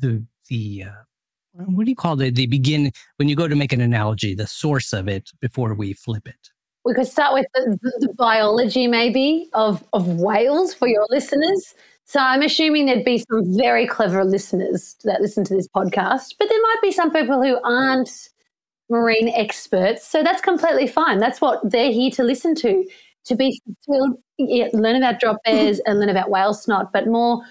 the 0.00 0.22
the 0.48 0.84
uh, 0.84 1.62
what 1.64 1.84
do 1.84 1.90
you 1.90 1.96
call 1.96 2.14
the 2.14 2.30
the 2.30 2.46
begin 2.46 2.92
when 3.16 3.28
you 3.28 3.34
go 3.34 3.48
to 3.48 3.56
make 3.56 3.72
an 3.72 3.80
analogy, 3.80 4.34
the 4.34 4.46
source 4.46 4.92
of 4.92 5.08
it 5.08 5.30
before 5.40 5.74
we 5.74 5.92
flip 5.94 6.28
it. 6.28 6.50
we 6.84 6.94
could 6.94 7.06
start 7.08 7.34
with 7.34 7.46
the, 7.54 7.76
the, 7.82 8.06
the 8.06 8.14
biology, 8.14 8.86
maybe, 8.86 9.48
of, 9.54 9.82
of 9.92 10.06
whales 10.20 10.72
for 10.72 10.86
your 10.86 11.04
listeners. 11.10 11.74
So 12.08 12.20
I'm 12.20 12.42
assuming 12.42 12.86
there'd 12.86 13.04
be 13.04 13.18
some 13.18 13.42
very 13.56 13.84
clever 13.84 14.24
listeners 14.24 14.94
that 15.02 15.20
listen 15.20 15.42
to 15.44 15.54
this 15.54 15.66
podcast, 15.66 16.36
but 16.38 16.48
there 16.48 16.62
might 16.62 16.78
be 16.80 16.92
some 16.92 17.10
people 17.10 17.42
who 17.42 17.60
aren't 17.64 18.28
marine 18.88 19.28
experts. 19.28 20.06
So 20.06 20.22
that's 20.22 20.40
completely 20.40 20.86
fine. 20.86 21.18
That's 21.18 21.40
what 21.40 21.68
they're 21.68 21.90
here 21.90 22.12
to 22.12 22.22
listen 22.22 22.54
to, 22.56 22.86
to 23.24 23.34
be 23.34 23.60
learn 24.38 24.96
about 24.96 25.18
drop 25.18 25.38
bears 25.44 25.80
and 25.80 25.98
learn 25.98 26.08
about 26.08 26.30
whale 26.30 26.54
snot, 26.54 26.92
but 26.92 27.08
more. 27.08 27.42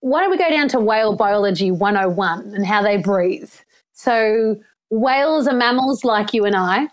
Why 0.00 0.20
don't 0.20 0.30
we 0.30 0.36
go 0.36 0.50
down 0.50 0.68
to 0.68 0.80
whale 0.80 1.16
biology 1.16 1.70
101 1.70 2.54
and 2.54 2.66
how 2.66 2.82
they 2.82 2.98
breathe? 2.98 3.52
So 3.92 4.56
whales 4.90 5.48
are 5.48 5.54
mammals 5.54 6.04
like 6.04 6.34
you 6.34 6.44
and 6.44 6.54
I. 6.54 6.88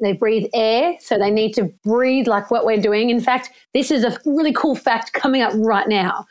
They 0.00 0.12
breathe 0.12 0.48
air, 0.54 0.96
so 1.00 1.18
they 1.18 1.30
need 1.30 1.54
to 1.54 1.64
breathe 1.84 2.26
like 2.26 2.50
what 2.50 2.66
we're 2.66 2.80
doing. 2.80 3.10
In 3.10 3.20
fact, 3.20 3.50
this 3.72 3.90
is 3.90 4.04
a 4.04 4.18
really 4.24 4.52
cool 4.52 4.74
fact 4.74 5.12
coming 5.12 5.42
up 5.42 5.52
right 5.56 5.88
now. 5.88 6.26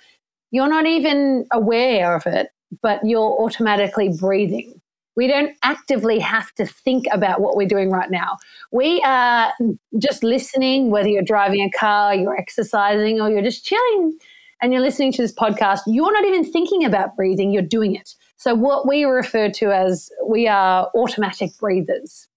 You're 0.51 0.69
not 0.69 0.85
even 0.85 1.45
aware 1.51 2.15
of 2.15 2.25
it, 2.25 2.49
but 2.81 2.99
you're 3.03 3.41
automatically 3.41 4.09
breathing. 4.19 4.79
We 5.15 5.27
don't 5.27 5.55
actively 5.63 6.19
have 6.19 6.51
to 6.55 6.65
think 6.65 7.05
about 7.11 7.39
what 7.39 7.55
we're 7.55 7.67
doing 7.67 7.91
right 7.91 8.09
now. 8.09 8.37
We 8.71 9.01
are 9.01 9.53
just 9.99 10.23
listening, 10.23 10.89
whether 10.89 11.07
you're 11.07 11.23
driving 11.23 11.61
a 11.61 11.69
car, 11.69 12.15
you're 12.15 12.35
exercising, 12.35 13.21
or 13.21 13.29
you're 13.29 13.43
just 13.43 13.65
chilling 13.65 14.17
and 14.61 14.71
you're 14.71 14.81
listening 14.81 15.11
to 15.11 15.21
this 15.21 15.33
podcast. 15.33 15.81
You're 15.85 16.13
not 16.13 16.25
even 16.25 16.49
thinking 16.49 16.83
about 16.83 17.15
breathing, 17.15 17.51
you're 17.51 17.61
doing 17.61 17.95
it. 17.95 18.15
So, 18.37 18.55
what 18.55 18.87
we 18.87 19.03
refer 19.03 19.49
to 19.51 19.71
as 19.71 20.09
we 20.27 20.47
are 20.47 20.89
automatic 20.95 21.51
breathers. 21.59 22.27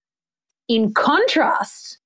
In 0.68 0.92
contrast, 0.94 1.98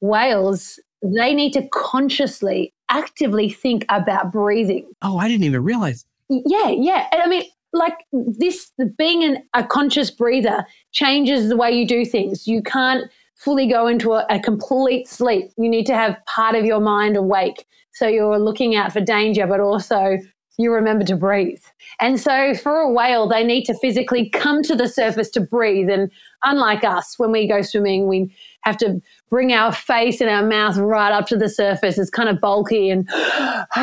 whales, 0.00 0.80
they 1.02 1.34
need 1.34 1.52
to 1.52 1.66
consciously, 1.68 2.72
actively 2.88 3.50
think 3.50 3.84
about 3.88 4.32
breathing. 4.32 4.90
Oh, 5.02 5.18
I 5.18 5.28
didn't 5.28 5.44
even 5.44 5.62
realize. 5.62 6.06
Yeah, 6.28 6.70
yeah. 6.70 7.06
And 7.12 7.22
I 7.22 7.26
mean, 7.26 7.44
like 7.72 7.98
this, 8.12 8.70
being 8.96 9.24
an, 9.24 9.42
a 9.54 9.64
conscious 9.64 10.10
breather 10.10 10.64
changes 10.92 11.48
the 11.48 11.56
way 11.56 11.72
you 11.72 11.86
do 11.86 12.04
things. 12.04 12.46
You 12.46 12.62
can't 12.62 13.10
fully 13.34 13.66
go 13.66 13.86
into 13.86 14.12
a, 14.12 14.26
a 14.30 14.38
complete 14.38 15.08
sleep. 15.08 15.50
You 15.56 15.68
need 15.68 15.86
to 15.86 15.94
have 15.94 16.16
part 16.26 16.54
of 16.54 16.64
your 16.64 16.80
mind 16.80 17.16
awake. 17.16 17.66
So 17.94 18.06
you're 18.06 18.38
looking 18.38 18.74
out 18.74 18.92
for 18.92 19.00
danger, 19.00 19.46
but 19.46 19.60
also 19.60 20.18
you 20.58 20.72
remember 20.72 21.04
to 21.04 21.16
breathe. 21.16 21.62
And 22.00 22.20
so 22.20 22.54
for 22.54 22.76
a 22.76 22.90
whale, 22.90 23.26
they 23.26 23.44
need 23.44 23.64
to 23.64 23.74
physically 23.78 24.28
come 24.30 24.62
to 24.64 24.76
the 24.76 24.88
surface 24.88 25.30
to 25.30 25.40
breathe. 25.40 25.88
And 25.88 26.10
unlike 26.42 26.84
us, 26.84 27.18
when 27.18 27.32
we 27.32 27.48
go 27.48 27.62
swimming, 27.62 28.06
we 28.06 28.34
have 28.62 28.76
to 28.78 29.00
bring 29.30 29.52
our 29.52 29.72
face 29.72 30.20
and 30.20 30.28
our 30.28 30.46
mouth 30.46 30.76
right 30.76 31.12
up 31.12 31.26
to 31.28 31.36
the 31.36 31.48
surface. 31.48 31.98
It's 31.98 32.10
kind 32.10 32.28
of 32.28 32.40
bulky 32.40 32.90
and 32.90 33.08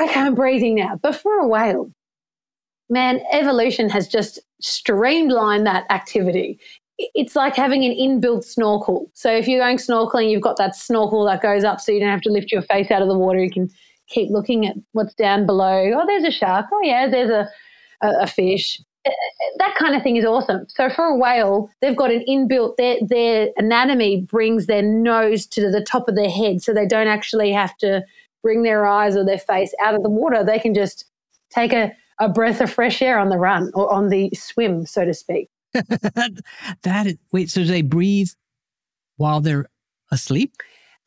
okay, 0.00 0.20
I'm 0.20 0.34
breathing 0.34 0.74
now. 0.74 0.98
But 1.00 1.14
for 1.14 1.38
a 1.38 1.46
whale, 1.46 1.92
man, 2.88 3.20
evolution 3.32 3.88
has 3.90 4.08
just 4.08 4.40
streamlined 4.60 5.66
that 5.66 5.86
activity. 5.90 6.58
It's 6.98 7.36
like 7.36 7.56
having 7.56 7.84
an 7.84 7.92
inbuilt 7.92 8.44
snorkel. 8.44 9.10
So 9.14 9.32
if 9.32 9.48
you're 9.48 9.60
going 9.60 9.78
snorkeling, 9.78 10.30
you've 10.30 10.42
got 10.42 10.58
that 10.58 10.76
snorkel 10.76 11.24
that 11.24 11.40
goes 11.40 11.64
up 11.64 11.80
so 11.80 11.92
you 11.92 12.00
don't 12.00 12.10
have 12.10 12.20
to 12.22 12.30
lift 12.30 12.52
your 12.52 12.60
face 12.60 12.90
out 12.90 13.00
of 13.00 13.08
the 13.08 13.16
water. 13.16 13.42
You 13.42 13.50
can 13.50 13.70
keep 14.10 14.30
looking 14.30 14.66
at 14.66 14.76
what's 14.92 15.14
down 15.14 15.46
below. 15.46 15.92
Oh, 15.94 16.04
there's 16.06 16.24
a 16.24 16.30
shark. 16.30 16.66
Oh, 16.72 16.80
yeah, 16.82 17.08
there's 17.08 17.30
a, 17.30 17.48
a, 18.02 18.22
a 18.22 18.26
fish. 18.26 18.80
That 19.58 19.74
kind 19.78 19.94
of 19.94 20.02
thing 20.02 20.16
is 20.16 20.24
awesome. 20.24 20.66
So 20.68 20.90
for 20.90 21.04
a 21.04 21.16
whale, 21.16 21.70
they've 21.80 21.96
got 21.96 22.10
an 22.10 22.22
inbuilt, 22.28 22.76
their, 22.76 22.98
their 23.08 23.48
anatomy 23.56 24.20
brings 24.20 24.66
their 24.66 24.82
nose 24.82 25.46
to 25.46 25.70
the 25.70 25.82
top 25.82 26.08
of 26.08 26.16
their 26.16 26.30
head 26.30 26.60
so 26.60 26.74
they 26.74 26.86
don't 26.86 27.08
actually 27.08 27.50
have 27.52 27.76
to 27.78 28.02
bring 28.42 28.62
their 28.62 28.86
eyes 28.86 29.16
or 29.16 29.24
their 29.24 29.38
face 29.38 29.72
out 29.82 29.94
of 29.94 30.02
the 30.02 30.10
water. 30.10 30.44
They 30.44 30.58
can 30.58 30.74
just 30.74 31.06
take 31.50 31.72
a, 31.72 31.92
a 32.18 32.28
breath 32.28 32.60
of 32.60 32.70
fresh 32.70 33.00
air 33.00 33.18
on 33.18 33.30
the 33.30 33.38
run 33.38 33.70
or 33.74 33.90
on 33.90 34.08
the 34.08 34.30
swim, 34.34 34.84
so 34.84 35.04
to 35.04 35.14
speak. 35.14 35.48
that 35.72 37.16
wait, 37.32 37.48
so 37.48 37.64
they 37.64 37.82
breathe 37.82 38.30
while 39.16 39.40
they're 39.40 39.66
asleep? 40.10 40.54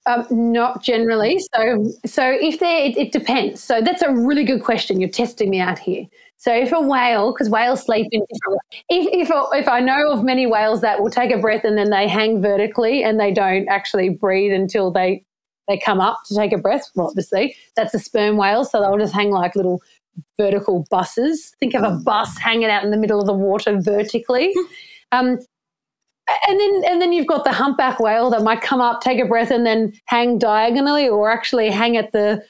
Um, 0.05 0.27
not 0.29 0.83
generally. 0.83 1.39
So, 1.55 1.89
so 2.05 2.29
if 2.29 2.59
they, 2.59 2.87
it, 2.87 2.97
it, 2.97 3.11
depends. 3.13 3.63
So 3.63 3.79
that's 3.79 4.01
a 4.01 4.11
really 4.11 4.43
good 4.43 4.61
question. 4.61 4.99
You're 4.99 5.09
testing 5.09 5.49
me 5.49 5.61
out 5.61 5.79
here. 5.79 6.05
So 6.35 6.53
if 6.53 6.73
a 6.73 6.81
whale, 6.81 7.31
because 7.31 7.49
whales 7.49 7.83
sleep 7.85 8.07
in 8.11 8.19
different, 8.19 8.61
if 8.89 9.29
if 9.29 9.31
if 9.53 9.67
I 9.69 9.79
know 9.79 10.11
of 10.11 10.25
many 10.25 10.45
whales 10.45 10.81
that 10.81 11.01
will 11.01 11.09
take 11.09 11.31
a 11.31 11.37
breath 11.37 11.63
and 11.63 11.77
then 11.77 11.89
they 11.89 12.05
hang 12.05 12.41
vertically 12.41 13.01
and 13.01 13.17
they 13.17 13.31
don't 13.31 13.65
actually 13.69 14.09
breathe 14.09 14.51
until 14.51 14.91
they 14.91 15.23
they 15.69 15.77
come 15.77 16.01
up 16.01 16.19
to 16.27 16.35
take 16.35 16.51
a 16.51 16.57
breath. 16.57 16.89
Well, 16.95 17.07
obviously 17.07 17.55
that's 17.77 17.93
a 17.93 17.99
sperm 17.99 18.35
whale, 18.35 18.65
so 18.65 18.81
they'll 18.81 18.97
just 18.97 19.13
hang 19.13 19.31
like 19.31 19.55
little 19.55 19.81
vertical 20.37 20.85
buses. 20.89 21.55
Think 21.61 21.75
of 21.75 21.83
a 21.83 21.95
bus 22.03 22.37
hanging 22.37 22.69
out 22.69 22.83
in 22.83 22.91
the 22.91 22.97
middle 22.97 23.21
of 23.21 23.25
the 23.25 23.33
water 23.33 23.79
vertically. 23.79 24.53
Um, 25.13 25.37
and 26.47 26.59
then 26.59 26.83
and 26.85 27.01
then 27.01 27.13
you've 27.13 27.27
got 27.27 27.43
the 27.43 27.51
humpback 27.51 27.99
whale 27.99 28.29
that 28.29 28.43
might 28.43 28.61
come 28.61 28.81
up, 28.81 29.01
take 29.01 29.19
a 29.19 29.25
breath, 29.25 29.51
and 29.51 29.65
then 29.65 29.93
hang 30.05 30.37
diagonally, 30.37 31.07
or 31.07 31.31
actually 31.31 31.69
hang 31.69 31.97
at 31.97 32.11
the 32.11 32.43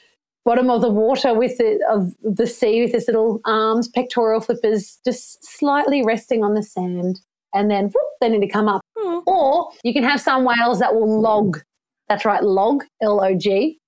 bottom 0.44 0.70
of 0.70 0.82
the 0.82 0.90
water 0.90 1.32
with 1.32 1.56
the 1.58 1.78
of 1.90 2.12
the 2.22 2.46
sea 2.46 2.82
with 2.82 2.92
his 2.92 3.06
little 3.06 3.40
arms, 3.46 3.88
pectoral 3.88 4.40
flippers, 4.40 4.98
just 5.04 5.44
slightly 5.58 6.04
resting 6.04 6.44
on 6.44 6.54
the 6.54 6.62
sand, 6.62 7.20
and 7.52 7.70
then 7.70 7.84
whoop, 7.86 8.10
they 8.20 8.28
need 8.28 8.40
to 8.40 8.48
come 8.48 8.68
up. 8.68 8.80
Mm. 8.98 9.22
Or 9.26 9.70
you 9.82 9.92
can 9.92 10.04
have 10.04 10.20
some 10.20 10.44
whales 10.44 10.78
that 10.80 10.94
will 10.94 11.20
log. 11.20 11.60
That's 12.08 12.24
right, 12.24 12.42
log 12.42 12.84
L 13.02 13.24
O 13.24 13.34
G, 13.34 13.80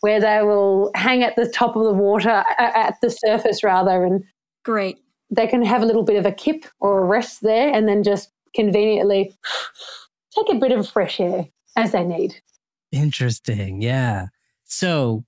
where 0.00 0.20
they 0.20 0.42
will 0.42 0.90
hang 0.94 1.22
at 1.22 1.36
the 1.36 1.48
top 1.48 1.76
of 1.76 1.84
the 1.84 1.92
water 1.92 2.44
at 2.58 2.96
the 3.00 3.10
surface 3.10 3.62
rather, 3.62 4.04
and 4.04 4.24
great. 4.64 4.98
They 5.30 5.46
can 5.46 5.62
have 5.62 5.80
a 5.80 5.86
little 5.86 6.02
bit 6.02 6.16
of 6.16 6.26
a 6.26 6.32
kip 6.32 6.64
or 6.80 6.98
a 6.98 7.04
rest 7.04 7.42
there, 7.42 7.72
and 7.72 7.86
then 7.86 8.02
just 8.02 8.30
conveniently 8.54 9.36
take 10.34 10.54
a 10.54 10.58
bit 10.58 10.72
of 10.72 10.88
fresh 10.88 11.20
air 11.20 11.46
as 11.76 11.92
they 11.92 12.04
need. 12.04 12.40
Interesting. 12.92 13.82
Yeah. 13.82 14.26
So 14.64 15.24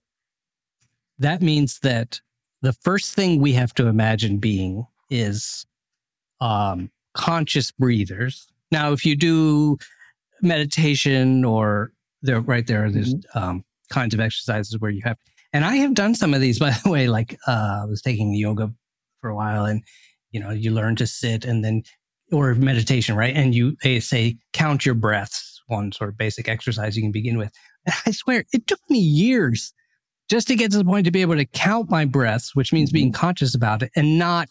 that 1.18 1.42
means 1.42 1.78
that 1.80 2.20
the 2.62 2.72
first 2.72 3.14
thing 3.14 3.40
we 3.40 3.52
have 3.52 3.74
to 3.74 3.86
imagine 3.86 4.38
being 4.38 4.86
is 5.10 5.66
um, 6.40 6.90
conscious 7.14 7.70
breathers. 7.70 8.48
Now, 8.70 8.92
if 8.92 9.04
you 9.04 9.16
do 9.16 9.78
meditation 10.40 11.44
or 11.44 11.92
there, 12.22 12.40
right 12.40 12.66
there, 12.66 12.90
there's 12.90 13.14
mm-hmm. 13.14 13.38
um, 13.38 13.64
kinds 13.90 14.14
of 14.14 14.20
exercises 14.20 14.78
where 14.78 14.90
you 14.90 15.02
have, 15.04 15.16
and 15.52 15.64
I 15.64 15.76
have 15.76 15.94
done 15.94 16.14
some 16.14 16.34
of 16.34 16.40
these, 16.40 16.58
by 16.60 16.74
the 16.82 16.90
way, 16.90 17.08
like 17.08 17.38
uh, 17.46 17.80
I 17.82 17.84
was 17.84 18.02
taking 18.02 18.32
yoga 18.34 18.72
for 19.20 19.30
a 19.30 19.36
while 19.36 19.64
and, 19.64 19.82
you 20.30 20.40
know, 20.40 20.50
you 20.50 20.72
learn 20.72 20.96
to 20.96 21.06
sit 21.06 21.44
and 21.44 21.64
then 21.64 21.82
or 22.32 22.54
meditation, 22.54 23.16
right? 23.16 23.34
And 23.34 23.54
you 23.54 23.76
they 23.82 24.00
say 24.00 24.36
count 24.52 24.86
your 24.86 24.94
breaths, 24.94 25.62
one 25.66 25.92
sort 25.92 26.10
of 26.10 26.16
basic 26.16 26.48
exercise 26.48 26.96
you 26.96 27.02
can 27.02 27.12
begin 27.12 27.38
with. 27.38 27.52
And 27.84 27.94
I 28.06 28.10
swear 28.12 28.44
it 28.52 28.68
took 28.68 28.78
me 28.88 29.00
years 29.00 29.72
just 30.30 30.46
to 30.48 30.54
get 30.54 30.70
to 30.70 30.78
the 30.78 30.84
point 30.84 31.04
to 31.04 31.10
be 31.10 31.20
able 31.20 31.34
to 31.34 31.44
count 31.44 31.90
my 31.90 32.04
breaths, 32.04 32.54
which 32.54 32.72
means 32.72 32.92
being 32.92 33.12
mm-hmm. 33.12 33.20
conscious 33.20 33.56
about 33.56 33.82
it 33.82 33.90
and 33.96 34.18
not 34.18 34.48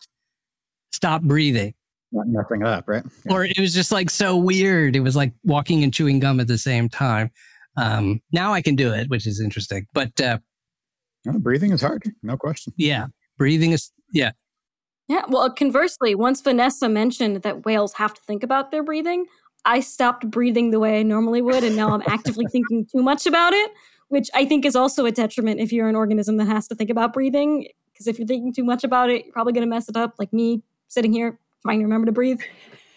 stop 0.91 1.21
breathing. 1.21 1.73
Not 2.11 2.27
messing 2.27 2.63
up, 2.63 2.89
right? 2.89 3.03
Yeah. 3.25 3.33
Or 3.33 3.45
it 3.45 3.57
was 3.57 3.73
just 3.73 3.91
like 3.91 4.09
so 4.09 4.35
weird. 4.35 4.97
It 4.97 4.99
was 4.99 5.15
like 5.15 5.31
walking 5.45 5.81
and 5.83 5.93
chewing 5.93 6.19
gum 6.19 6.41
at 6.41 6.47
the 6.47 6.57
same 6.57 6.89
time. 6.89 7.31
Um, 7.77 8.19
now 8.33 8.53
I 8.53 8.61
can 8.61 8.75
do 8.75 8.91
it, 8.93 9.09
which 9.09 9.25
is 9.25 9.39
interesting. 9.39 9.85
But 9.93 10.19
uh, 10.19 10.39
no, 11.25 11.39
breathing 11.39 11.71
is 11.71 11.81
hard, 11.81 12.03
no 12.21 12.35
question. 12.35 12.73
Yeah, 12.75 13.07
breathing 13.37 13.71
is 13.71 13.91
yeah. 14.13 14.31
Yeah, 15.11 15.23
well, 15.27 15.49
conversely, 15.51 16.15
once 16.15 16.39
Vanessa 16.39 16.87
mentioned 16.87 17.41
that 17.41 17.65
whales 17.65 17.91
have 17.95 18.13
to 18.13 18.21
think 18.21 18.43
about 18.43 18.71
their 18.71 18.81
breathing, 18.81 19.25
I 19.65 19.81
stopped 19.81 20.31
breathing 20.31 20.71
the 20.71 20.79
way 20.79 21.01
I 21.01 21.03
normally 21.03 21.41
would, 21.41 21.65
and 21.65 21.75
now 21.75 21.91
I'm 21.91 22.01
actively 22.07 22.45
thinking 22.49 22.87
too 22.89 23.03
much 23.03 23.25
about 23.25 23.51
it, 23.51 23.71
which 24.07 24.29
I 24.33 24.45
think 24.45 24.63
is 24.63 24.73
also 24.73 25.05
a 25.05 25.11
detriment 25.11 25.59
if 25.59 25.73
you're 25.73 25.89
an 25.89 25.97
organism 25.97 26.37
that 26.37 26.47
has 26.47 26.65
to 26.69 26.75
think 26.75 26.89
about 26.89 27.11
breathing. 27.11 27.67
Because 27.91 28.07
if 28.07 28.19
you're 28.19 28.25
thinking 28.25 28.53
too 28.53 28.63
much 28.63 28.85
about 28.85 29.09
it, 29.09 29.25
you're 29.25 29.33
probably 29.33 29.51
going 29.51 29.67
to 29.67 29.69
mess 29.69 29.89
it 29.89 29.97
up, 29.97 30.13
like 30.17 30.31
me 30.31 30.63
sitting 30.87 31.11
here 31.11 31.37
trying 31.61 31.79
to 31.79 31.83
remember 31.83 32.05
to 32.05 32.13
breathe. 32.13 32.39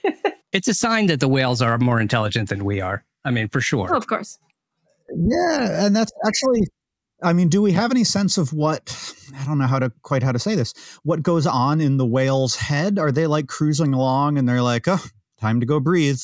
it's 0.52 0.68
a 0.68 0.74
sign 0.74 1.08
that 1.08 1.18
the 1.18 1.26
whales 1.26 1.60
are 1.60 1.76
more 1.78 2.00
intelligent 2.00 2.48
than 2.48 2.64
we 2.64 2.80
are. 2.80 3.04
I 3.24 3.32
mean, 3.32 3.48
for 3.48 3.60
sure. 3.60 3.92
Oh, 3.92 3.96
of 3.96 4.06
course. 4.06 4.38
Yeah, 5.16 5.84
and 5.84 5.96
that's 5.96 6.12
actually 6.24 6.68
I 7.24 7.32
mean, 7.32 7.48
do 7.48 7.62
we 7.62 7.72
have 7.72 7.90
any 7.90 8.04
sense 8.04 8.38
of 8.38 8.52
what 8.52 9.14
I 9.38 9.44
don't 9.44 9.58
know 9.58 9.66
how 9.66 9.78
to 9.78 9.90
quite 10.02 10.22
how 10.22 10.32
to 10.32 10.38
say 10.38 10.54
this. 10.54 10.74
What 11.02 11.22
goes 11.22 11.46
on 11.46 11.80
in 11.80 11.96
the 11.96 12.06
whale's 12.06 12.56
head? 12.56 12.98
Are 12.98 13.10
they 13.10 13.26
like 13.26 13.48
cruising 13.48 13.94
along 13.94 14.38
and 14.38 14.48
they're 14.48 14.62
like, 14.62 14.86
"Oh, 14.86 15.04
time 15.40 15.60
to 15.60 15.66
go 15.66 15.80
breathe." 15.80 16.20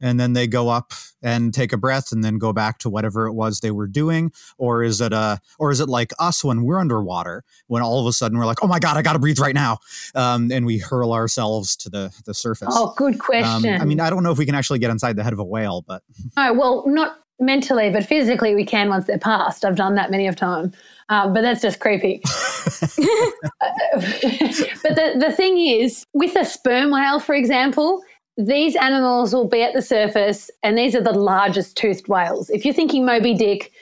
And 0.00 0.18
then 0.18 0.32
they 0.32 0.46
go 0.46 0.68
up 0.68 0.92
and 1.22 1.52
take 1.52 1.72
a 1.72 1.76
breath 1.76 2.12
and 2.12 2.24
then 2.24 2.38
go 2.38 2.52
back 2.52 2.78
to 2.78 2.88
whatever 2.88 3.26
it 3.26 3.32
was 3.32 3.60
they 3.60 3.70
were 3.70 3.86
doing 3.86 4.32
or 4.58 4.82
is 4.82 5.00
it 5.00 5.12
a 5.12 5.38
or 5.58 5.70
is 5.70 5.80
it 5.80 5.88
like 5.88 6.12
us 6.18 6.42
when 6.42 6.62
we're 6.62 6.78
underwater 6.78 7.44
when 7.66 7.82
all 7.82 8.00
of 8.00 8.06
a 8.06 8.12
sudden 8.12 8.38
we're 8.38 8.46
like 8.46 8.62
oh 8.62 8.66
my 8.66 8.78
god 8.78 8.96
i 8.96 9.02
gotta 9.02 9.18
breathe 9.18 9.38
right 9.38 9.54
now 9.54 9.78
um, 10.14 10.50
and 10.50 10.64
we 10.64 10.78
hurl 10.78 11.12
ourselves 11.12 11.76
to 11.76 11.90
the 11.90 12.10
the 12.24 12.32
surface 12.32 12.68
oh 12.70 12.94
good 12.96 13.18
question 13.18 13.74
um, 13.74 13.82
i 13.82 13.84
mean 13.84 14.00
i 14.00 14.08
don't 14.08 14.22
know 14.22 14.32
if 14.32 14.38
we 14.38 14.46
can 14.46 14.54
actually 14.54 14.78
get 14.78 14.90
inside 14.90 15.14
the 15.16 15.22
head 15.22 15.32
of 15.32 15.38
a 15.38 15.44
whale 15.44 15.84
but 15.86 16.02
oh 16.38 16.52
well 16.54 16.84
not 16.86 17.18
mentally, 17.40 17.90
but 17.90 18.04
physically 18.04 18.54
we 18.54 18.64
can 18.64 18.88
once 18.88 19.06
they're 19.06 19.18
past. 19.18 19.64
I've 19.64 19.76
done 19.76 19.94
that 19.94 20.10
many 20.10 20.26
of 20.26 20.36
time, 20.36 20.72
um, 21.08 21.32
but 21.32 21.42
that's 21.42 21.62
just 21.62 21.80
creepy. 21.80 22.20
but 22.64 22.84
the, 24.94 25.16
the 25.18 25.32
thing 25.36 25.58
is, 25.58 26.04
with 26.12 26.36
a 26.36 26.44
sperm 26.44 26.90
whale, 26.90 27.18
for 27.18 27.34
example, 27.34 28.02
these 28.36 28.76
animals 28.76 29.34
will 29.34 29.48
be 29.48 29.62
at 29.62 29.74
the 29.74 29.82
surface, 29.82 30.50
and 30.62 30.78
these 30.78 30.94
are 30.94 31.02
the 31.02 31.12
largest 31.12 31.76
toothed 31.76 32.08
whales. 32.08 32.50
If 32.50 32.64
you're 32.64 32.74
thinking 32.74 33.04
Moby 33.04 33.34
Dick, 33.34 33.72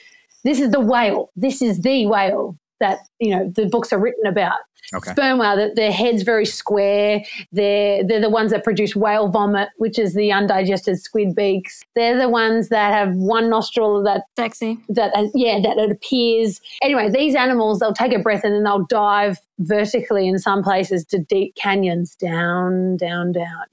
this 0.45 0.61
is 0.61 0.71
the 0.71 0.81
whale. 0.81 1.31
This 1.37 1.61
is 1.63 1.81
the 1.81 2.07
whale 2.07 2.57
that 2.81 3.01
you 3.19 3.31
know 3.31 3.51
the 3.55 3.67
books 3.67 3.93
are 3.93 3.99
written 3.99 4.27
about. 4.27 4.59
Okay. 4.95 5.11
Sperm 5.11 5.39
whale, 5.39 5.55
that 5.57 5.77
their 5.77 5.93
head's 5.93 6.23
very 6.23 6.47
square. 6.47 7.23
They're 7.53 8.03
they're 8.07 8.21
the 8.21 8.31
ones 8.31 8.53
that 8.53 8.65
produce 8.65 8.97
whale 8.97 9.29
vomit, 9.29 9.69
which 9.77 9.99
is 9.99 10.15
the 10.15 10.33
undigested 10.33 10.99
squid 10.99 11.35
beaks. 11.35 11.83
They're 11.95 12.19
the 12.19 12.29
ones 12.29 12.71
that 12.71 12.95
have 12.95 13.15
one 13.15 13.51
nostril 13.51 14.03
that 14.05 14.23
sexy. 14.39 14.79
That 14.89 15.15
uh, 15.15 15.29
yeah, 15.35 15.61
that 15.61 15.77
it 15.77 15.91
appears. 15.91 16.61
Anyway, 16.83 17.11
these 17.11 17.35
animals 17.35 17.81
they'll 17.81 17.93
take 17.93 18.15
a 18.15 18.19
breath 18.19 18.45
and 18.45 18.55
then 18.55 18.65
they'll 18.65 18.87
dive 18.87 19.39
vertically 19.59 20.27
in 20.27 20.39
some 20.39 20.63
places 20.63 21.05
to 21.07 21.19
deep 21.19 21.55
canyons, 21.55 22.15
down, 22.15 22.97
down, 22.97 23.33
down, 23.33 23.65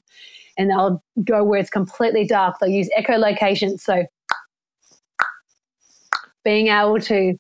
and 0.58 0.70
they'll 0.70 1.02
go 1.24 1.46
where 1.46 1.62
it's 1.62 1.70
completely 1.70 2.28
dark. 2.28 2.58
They'll 2.60 2.70
use 2.70 2.90
echolocation, 2.98 3.80
so 3.80 4.06
being 6.44 6.68
able 6.68 7.00
to 7.00 7.38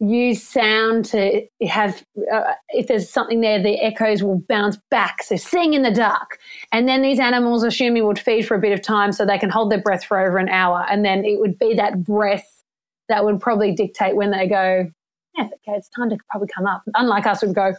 use 0.00 0.42
sound 0.42 1.04
to 1.04 1.46
have 1.66 2.04
uh, 2.32 2.52
if 2.70 2.86
there's 2.86 3.08
something 3.08 3.40
there 3.40 3.62
the 3.62 3.80
echoes 3.80 4.22
will 4.22 4.42
bounce 4.48 4.78
back 4.90 5.22
so 5.22 5.36
sing 5.36 5.74
in 5.74 5.82
the 5.82 5.90
dark 5.90 6.38
and 6.72 6.88
then 6.88 7.02
these 7.02 7.18
animals 7.18 7.62
assuming 7.62 8.06
would 8.06 8.18
feed 8.18 8.46
for 8.46 8.54
a 8.54 8.60
bit 8.60 8.72
of 8.72 8.82
time 8.82 9.12
so 9.12 9.24
they 9.24 9.38
can 9.38 9.50
hold 9.50 9.70
their 9.70 9.80
breath 9.80 10.04
for 10.04 10.18
over 10.18 10.38
an 10.38 10.48
hour 10.48 10.86
and 10.90 11.04
then 11.04 11.24
it 11.24 11.38
would 11.40 11.58
be 11.58 11.74
that 11.74 12.02
breath 12.04 12.64
that 13.08 13.24
would 13.24 13.40
probably 13.40 13.72
dictate 13.72 14.16
when 14.16 14.30
they 14.30 14.46
go 14.46 14.90
yeah, 15.36 15.46
okay, 15.46 15.76
it's 15.76 15.88
time 15.88 16.10
to 16.10 16.18
probably 16.30 16.46
come 16.54 16.66
up. 16.66 16.82
Unlike 16.94 17.26
us, 17.26 17.42
would 17.42 17.56
go, 17.56 17.72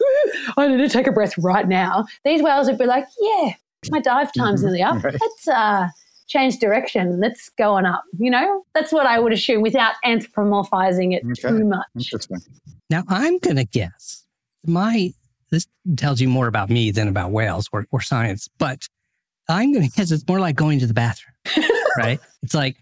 I 0.57 0.67
need 0.67 0.77
to 0.77 0.89
take 0.89 1.07
a 1.07 1.11
breath 1.13 1.37
right 1.37 1.65
now. 1.65 2.05
These 2.25 2.43
whales 2.43 2.67
would 2.67 2.77
be 2.77 2.85
like, 2.85 3.05
yeah, 3.17 3.53
my 3.89 4.01
dive 4.01 4.33
time's 4.33 4.61
mm-hmm. 4.61 4.73
nearly 4.73 4.83
up. 4.83 5.01
Let's 5.03 5.47
uh, 5.47 5.87
change 6.27 6.59
direction. 6.59 7.19
Let's 7.19 7.49
go 7.49 7.73
on 7.73 7.85
up. 7.85 8.03
You 8.17 8.31
know, 8.31 8.63
that's 8.73 8.91
what 8.91 9.05
I 9.05 9.19
would 9.19 9.33
assume 9.33 9.61
without 9.61 9.93
anthropomorphizing 10.05 11.15
it 11.15 11.23
okay. 11.23 11.57
too 11.57 11.65
much. 11.65 11.85
Interesting. 11.95 12.39
Now 12.89 13.03
I'm 13.07 13.37
going 13.39 13.57
to 13.57 13.65
guess 13.65 14.25
my, 14.65 15.13
this 15.51 15.67
tells 15.97 16.21
you 16.21 16.27
more 16.27 16.47
about 16.47 16.69
me 16.69 16.91
than 16.91 17.07
about 17.07 17.31
whales 17.31 17.69
or, 17.71 17.87
or 17.91 18.01
science, 18.01 18.49
but 18.57 18.87
I'm 19.47 19.71
going 19.71 19.87
to 19.87 19.95
guess 19.95 20.11
it's 20.11 20.27
more 20.27 20.39
like 20.39 20.55
going 20.55 20.79
to 20.79 20.87
the 20.87 20.93
bathroom, 20.93 21.35
right? 21.97 22.19
It's 22.41 22.53
like, 22.53 22.77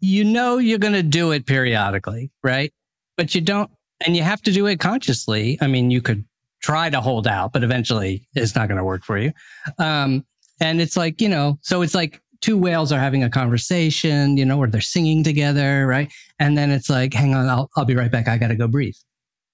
you 0.00 0.24
know, 0.24 0.58
you're 0.58 0.78
going 0.78 0.94
to 0.94 1.02
do 1.02 1.30
it 1.30 1.46
periodically, 1.46 2.30
right? 2.42 2.72
But 3.16 3.34
you 3.34 3.40
don't, 3.40 3.70
and 4.04 4.16
you 4.16 4.22
have 4.24 4.42
to 4.42 4.52
do 4.52 4.66
it 4.66 4.80
consciously. 4.80 5.58
I 5.60 5.68
mean, 5.68 5.92
you 5.92 6.02
could 6.02 6.24
try 6.60 6.90
to 6.90 7.00
hold 7.00 7.26
out, 7.26 7.52
but 7.52 7.62
eventually 7.62 8.26
it's 8.34 8.56
not 8.56 8.68
going 8.68 8.78
to 8.78 8.84
work 8.84 9.04
for 9.04 9.18
you. 9.18 9.32
Um, 9.78 10.24
and 10.60 10.80
it's 10.80 10.96
like, 10.96 11.20
you 11.20 11.28
know, 11.28 11.58
so 11.60 11.82
it's 11.82 11.94
like 11.94 12.21
two 12.42 12.58
whales 12.58 12.92
are 12.92 13.00
having 13.00 13.24
a 13.24 13.30
conversation, 13.30 14.36
you 14.36 14.44
know, 14.44 14.58
or 14.58 14.66
they're 14.66 14.80
singing 14.82 15.24
together, 15.24 15.86
right? 15.86 16.12
And 16.38 16.58
then 16.58 16.70
it's 16.70 16.90
like, 16.90 17.14
hang 17.14 17.34
on, 17.34 17.48
I'll, 17.48 17.70
I'll 17.76 17.84
be 17.86 17.94
right 17.94 18.10
back. 18.10 18.28
I 18.28 18.36
got 18.36 18.48
to 18.48 18.56
go 18.56 18.68
breathe. 18.68 18.96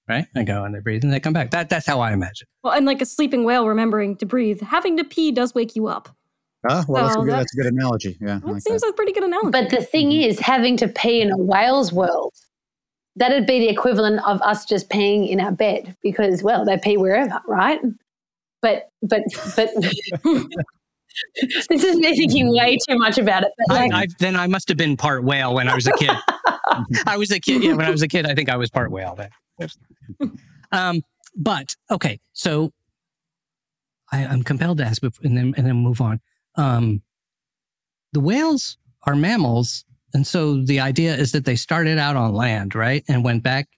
Right. 0.08 0.26
I 0.34 0.42
go 0.42 0.64
and 0.64 0.74
they 0.74 0.80
breathe 0.80 1.04
and 1.04 1.12
they 1.12 1.20
come 1.20 1.34
back. 1.34 1.50
That, 1.50 1.68
that's 1.68 1.86
how 1.86 2.00
I 2.00 2.12
imagine. 2.14 2.46
Well, 2.64 2.72
and 2.72 2.86
like 2.86 3.02
a 3.02 3.06
sleeping 3.06 3.44
whale 3.44 3.68
remembering 3.68 4.16
to 4.16 4.26
breathe, 4.26 4.62
having 4.62 4.96
to 4.96 5.04
pee 5.04 5.30
does 5.30 5.54
wake 5.54 5.76
you 5.76 5.86
up. 5.86 6.08
Ah, 6.68 6.82
well, 6.88 7.04
that's, 7.04 7.14
a 7.14 7.18
good, 7.20 7.28
that- 7.28 7.36
that's 7.36 7.54
a 7.54 7.56
good 7.62 7.72
analogy. 7.72 8.16
Yeah. 8.20 8.36
I 8.36 8.38
That 8.38 8.46
like 8.46 8.62
seems 8.62 8.80
that. 8.80 8.88
a 8.88 8.92
pretty 8.94 9.12
good 9.12 9.22
analogy. 9.24 9.50
But 9.50 9.68
the 9.68 9.82
thing 9.82 10.12
is, 10.12 10.38
having 10.40 10.78
to 10.78 10.88
pee 10.88 11.20
in 11.20 11.30
a 11.30 11.36
whale's 11.36 11.92
world, 11.92 12.32
that'd 13.16 13.46
be 13.46 13.58
the 13.58 13.68
equivalent 13.68 14.26
of 14.26 14.40
us 14.40 14.64
just 14.64 14.88
peeing 14.88 15.28
in 15.28 15.40
our 15.40 15.52
bed 15.52 15.94
because, 16.02 16.42
well, 16.42 16.64
they 16.64 16.78
pee 16.78 16.96
wherever, 16.96 17.40
right? 17.46 17.80
But, 18.62 18.88
but, 19.02 19.22
but. 19.54 19.68
this 21.68 21.84
is 21.84 21.96
me 21.96 22.16
thinking 22.16 22.54
way 22.54 22.78
too 22.88 22.98
much 22.98 23.18
about 23.18 23.42
it. 23.42 23.50
Like, 23.68 23.92
I, 23.92 24.02
I, 24.02 24.06
then 24.18 24.36
I 24.36 24.46
must 24.46 24.68
have 24.68 24.76
been 24.76 24.96
part 24.96 25.24
whale 25.24 25.54
when 25.54 25.68
I 25.68 25.74
was 25.74 25.86
a 25.86 25.92
kid. 25.92 26.10
I 27.06 27.16
was 27.16 27.30
a 27.30 27.40
kid. 27.40 27.62
Yeah, 27.62 27.72
when 27.72 27.86
I 27.86 27.90
was 27.90 28.02
a 28.02 28.08
kid, 28.08 28.26
I 28.26 28.34
think 28.34 28.48
I 28.48 28.56
was 28.56 28.70
part 28.70 28.90
whale 28.90 29.16
then. 29.16 30.30
Um, 30.72 31.02
but 31.36 31.74
okay, 31.90 32.20
so 32.32 32.72
I, 34.12 34.24
I'm 34.24 34.42
compelled 34.42 34.78
to 34.78 34.84
ask, 34.84 35.02
and 35.02 35.36
then 35.36 35.54
and 35.56 35.66
then 35.66 35.76
move 35.76 36.00
on. 36.00 36.20
Um, 36.56 37.02
the 38.12 38.20
whales 38.20 38.78
are 39.04 39.16
mammals, 39.16 39.84
and 40.14 40.26
so 40.26 40.62
the 40.62 40.80
idea 40.80 41.14
is 41.14 41.32
that 41.32 41.44
they 41.44 41.56
started 41.56 41.98
out 41.98 42.16
on 42.16 42.34
land, 42.34 42.74
right, 42.74 43.04
and 43.08 43.24
went 43.24 43.42
back. 43.42 43.68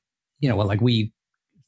You 0.40 0.48
know, 0.48 0.56
well, 0.56 0.66
like 0.66 0.80
we 0.80 1.12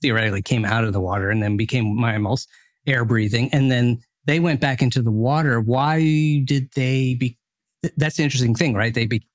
theoretically 0.00 0.42
came 0.42 0.64
out 0.64 0.84
of 0.84 0.92
the 0.92 1.00
water 1.00 1.30
and 1.30 1.42
then 1.42 1.56
became 1.56 2.00
mammals, 2.00 2.46
air 2.86 3.04
breathing, 3.04 3.48
and 3.52 3.70
then 3.70 4.00
they 4.26 4.40
went 4.40 4.60
back 4.60 4.82
into 4.82 5.02
the 5.02 5.10
water. 5.10 5.60
Why 5.60 6.42
did 6.44 6.70
they 6.74 7.14
be? 7.14 7.38
That's 7.96 8.16
the 8.16 8.22
interesting 8.22 8.54
thing, 8.54 8.74
right? 8.74 8.94
They 8.94 9.06
be 9.06 9.26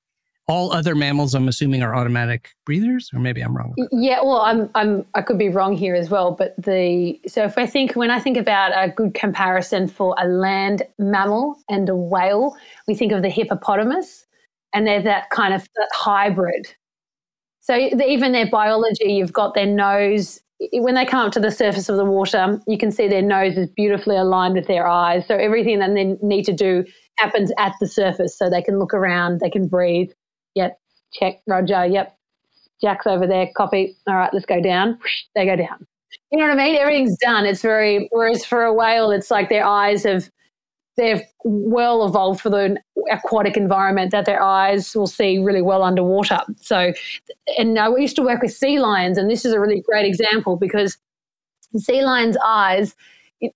all 0.48 0.72
other 0.72 0.94
mammals. 0.94 1.34
I'm 1.34 1.46
assuming 1.46 1.82
are 1.82 1.94
automatic 1.94 2.48
breathers, 2.64 3.10
or 3.12 3.20
maybe 3.20 3.42
I'm 3.42 3.54
wrong. 3.54 3.74
Yeah, 3.92 4.22
well, 4.22 4.40
I'm, 4.40 4.70
I'm, 4.74 5.04
I 5.14 5.20
could 5.20 5.38
be 5.38 5.50
wrong 5.50 5.76
here 5.76 5.94
as 5.94 6.08
well, 6.08 6.32
but 6.32 6.54
the 6.56 7.20
so 7.28 7.44
if 7.44 7.58
I 7.58 7.66
think 7.66 7.94
when 7.94 8.10
I 8.10 8.18
think 8.18 8.38
about 8.38 8.72
a 8.74 8.90
good 8.90 9.14
comparison 9.14 9.86
for 9.86 10.14
a 10.18 10.26
land 10.26 10.82
mammal 10.98 11.56
and 11.68 11.88
a 11.88 11.94
whale, 11.94 12.56
we 12.86 12.94
think 12.94 13.12
of 13.12 13.22
the 13.22 13.28
hippopotamus, 13.28 14.26
and 14.72 14.86
they're 14.86 15.02
that 15.02 15.28
kind 15.30 15.52
of 15.52 15.68
hybrid. 15.92 16.66
So 17.60 17.76
even 17.76 18.32
their 18.32 18.48
biology, 18.48 19.12
you've 19.12 19.34
got 19.34 19.54
their 19.54 19.66
nose. 19.66 20.40
When 20.72 20.94
they 20.94 21.04
come 21.04 21.26
up 21.26 21.32
to 21.32 21.40
the 21.40 21.52
surface 21.52 21.88
of 21.88 21.96
the 21.96 22.04
water, 22.04 22.60
you 22.66 22.78
can 22.78 22.90
see 22.90 23.06
their 23.06 23.22
nose 23.22 23.56
is 23.56 23.68
beautifully 23.68 24.16
aligned 24.16 24.54
with 24.54 24.66
their 24.66 24.88
eyes. 24.88 25.26
So 25.26 25.36
everything 25.36 25.78
that 25.78 25.94
they 25.94 26.16
need 26.20 26.44
to 26.46 26.52
do 26.52 26.84
happens 27.18 27.52
at 27.58 27.74
the 27.80 27.86
surface, 27.86 28.36
so 28.36 28.50
they 28.50 28.62
can 28.62 28.78
look 28.78 28.92
around, 28.92 29.40
they 29.40 29.50
can 29.50 29.68
breathe. 29.68 30.10
Yep, 30.54 30.78
check, 31.12 31.40
Roger. 31.46 31.86
Yep, 31.86 32.16
Jack's 32.80 33.06
over 33.06 33.26
there, 33.26 33.48
copy. 33.56 33.96
All 34.08 34.16
right, 34.16 34.34
let's 34.34 34.46
go 34.46 34.60
down. 34.60 34.98
They 35.36 35.46
go 35.46 35.54
down. 35.54 35.86
You 36.32 36.38
know 36.38 36.48
what 36.48 36.58
I 36.58 36.64
mean? 36.64 36.76
Everything's 36.76 37.18
done. 37.18 37.46
It's 37.46 37.62
very, 37.62 38.08
whereas 38.10 38.44
for 38.44 38.64
a 38.64 38.74
whale, 38.74 39.10
it's 39.10 39.30
like 39.30 39.48
their 39.48 39.64
eyes 39.64 40.04
have, 40.04 40.30
they've 40.98 41.22
well 41.44 42.04
evolved 42.04 42.40
for 42.40 42.50
the 42.50 42.76
aquatic 43.10 43.56
environment 43.56 44.10
that 44.10 44.26
their 44.26 44.42
eyes 44.42 44.94
will 44.94 45.06
see 45.06 45.38
really 45.38 45.62
well 45.62 45.82
underwater. 45.82 46.40
So, 46.60 46.92
and 47.56 47.78
I 47.78 47.88
used 47.96 48.16
to 48.16 48.22
work 48.22 48.42
with 48.42 48.52
sea 48.52 48.78
lions, 48.80 49.16
and 49.16 49.30
this 49.30 49.44
is 49.44 49.52
a 49.54 49.60
really 49.60 49.80
great 49.80 50.04
example 50.04 50.56
because 50.56 50.98
sea 51.76 52.02
lions' 52.02 52.36
eyes, 52.44 52.94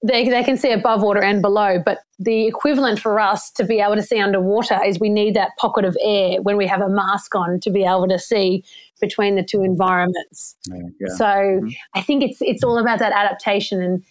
they, 0.04 0.28
they 0.28 0.44
can 0.44 0.56
see 0.56 0.70
above 0.70 1.02
water 1.02 1.20
and 1.20 1.42
below, 1.42 1.82
but 1.84 1.98
the 2.20 2.46
equivalent 2.46 3.00
for 3.00 3.18
us 3.18 3.50
to 3.50 3.64
be 3.64 3.80
able 3.80 3.96
to 3.96 4.02
see 4.02 4.20
underwater 4.20 4.80
is 4.84 5.00
we 5.00 5.08
need 5.08 5.34
that 5.34 5.50
pocket 5.58 5.84
of 5.84 5.96
air 6.00 6.40
when 6.40 6.56
we 6.56 6.68
have 6.68 6.80
a 6.80 6.88
mask 6.88 7.34
on 7.34 7.58
to 7.60 7.70
be 7.70 7.84
able 7.84 8.06
to 8.06 8.18
see 8.18 8.62
between 9.00 9.34
the 9.34 9.42
two 9.42 9.62
environments. 9.62 10.56
Yeah. 10.68 11.08
So 11.16 11.24
mm-hmm. 11.24 11.68
I 11.94 12.02
think 12.02 12.22
it's 12.22 12.38
it's 12.40 12.62
all 12.62 12.78
about 12.78 13.00
that 13.00 13.12
adaptation 13.12 13.82
and 13.82 14.04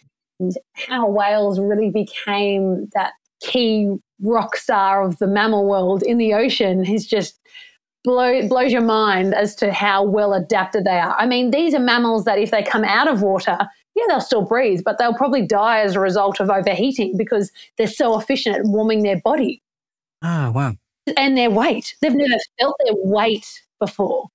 how 0.73 1.07
whales 1.09 1.59
really 1.59 1.89
became 1.89 2.89
that 2.93 3.13
key 3.41 3.95
rock 4.21 4.55
star 4.55 5.03
of 5.03 5.17
the 5.17 5.27
mammal 5.27 5.65
world 5.67 6.03
in 6.03 6.17
the 6.17 6.33
ocean 6.33 6.85
is 6.85 7.05
just 7.07 7.39
blow, 8.03 8.47
blows 8.47 8.71
your 8.71 8.81
mind 8.81 9.33
as 9.33 9.55
to 9.55 9.71
how 9.73 10.03
well 10.03 10.33
adapted 10.33 10.85
they 10.85 10.99
are. 10.99 11.15
I 11.19 11.25
mean, 11.25 11.51
these 11.51 11.73
are 11.73 11.79
mammals 11.79 12.25
that 12.25 12.39
if 12.39 12.51
they 12.51 12.63
come 12.63 12.83
out 12.83 13.07
of 13.07 13.21
water, 13.21 13.57
yeah, 13.95 14.03
they'll 14.07 14.21
still 14.21 14.43
breathe, 14.43 14.81
but 14.85 14.97
they'll 14.97 15.13
probably 15.13 15.45
die 15.45 15.81
as 15.81 15.95
a 15.95 15.99
result 15.99 16.39
of 16.39 16.49
overheating 16.49 17.17
because 17.17 17.51
they're 17.77 17.87
so 17.87 18.17
efficient 18.19 18.55
at 18.57 18.65
warming 18.65 19.03
their 19.03 19.19
body 19.21 19.61
Ah, 20.21 20.51
wow. 20.53 20.73
and 21.17 21.37
their 21.37 21.49
weight. 21.49 21.95
They've 22.01 22.13
never 22.13 22.39
felt 22.59 22.75
their 22.85 22.95
weight 22.95 23.61
before. 23.79 24.27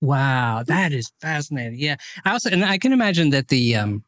Wow, 0.00 0.62
that 0.66 0.92
is 0.92 1.10
fascinating. 1.20 1.78
Yeah, 1.78 1.96
I 2.24 2.32
also 2.32 2.50
and 2.50 2.64
I 2.64 2.78
can 2.78 2.92
imagine 2.92 3.30
that 3.30 3.48
the 3.48 3.76
um, 3.76 4.04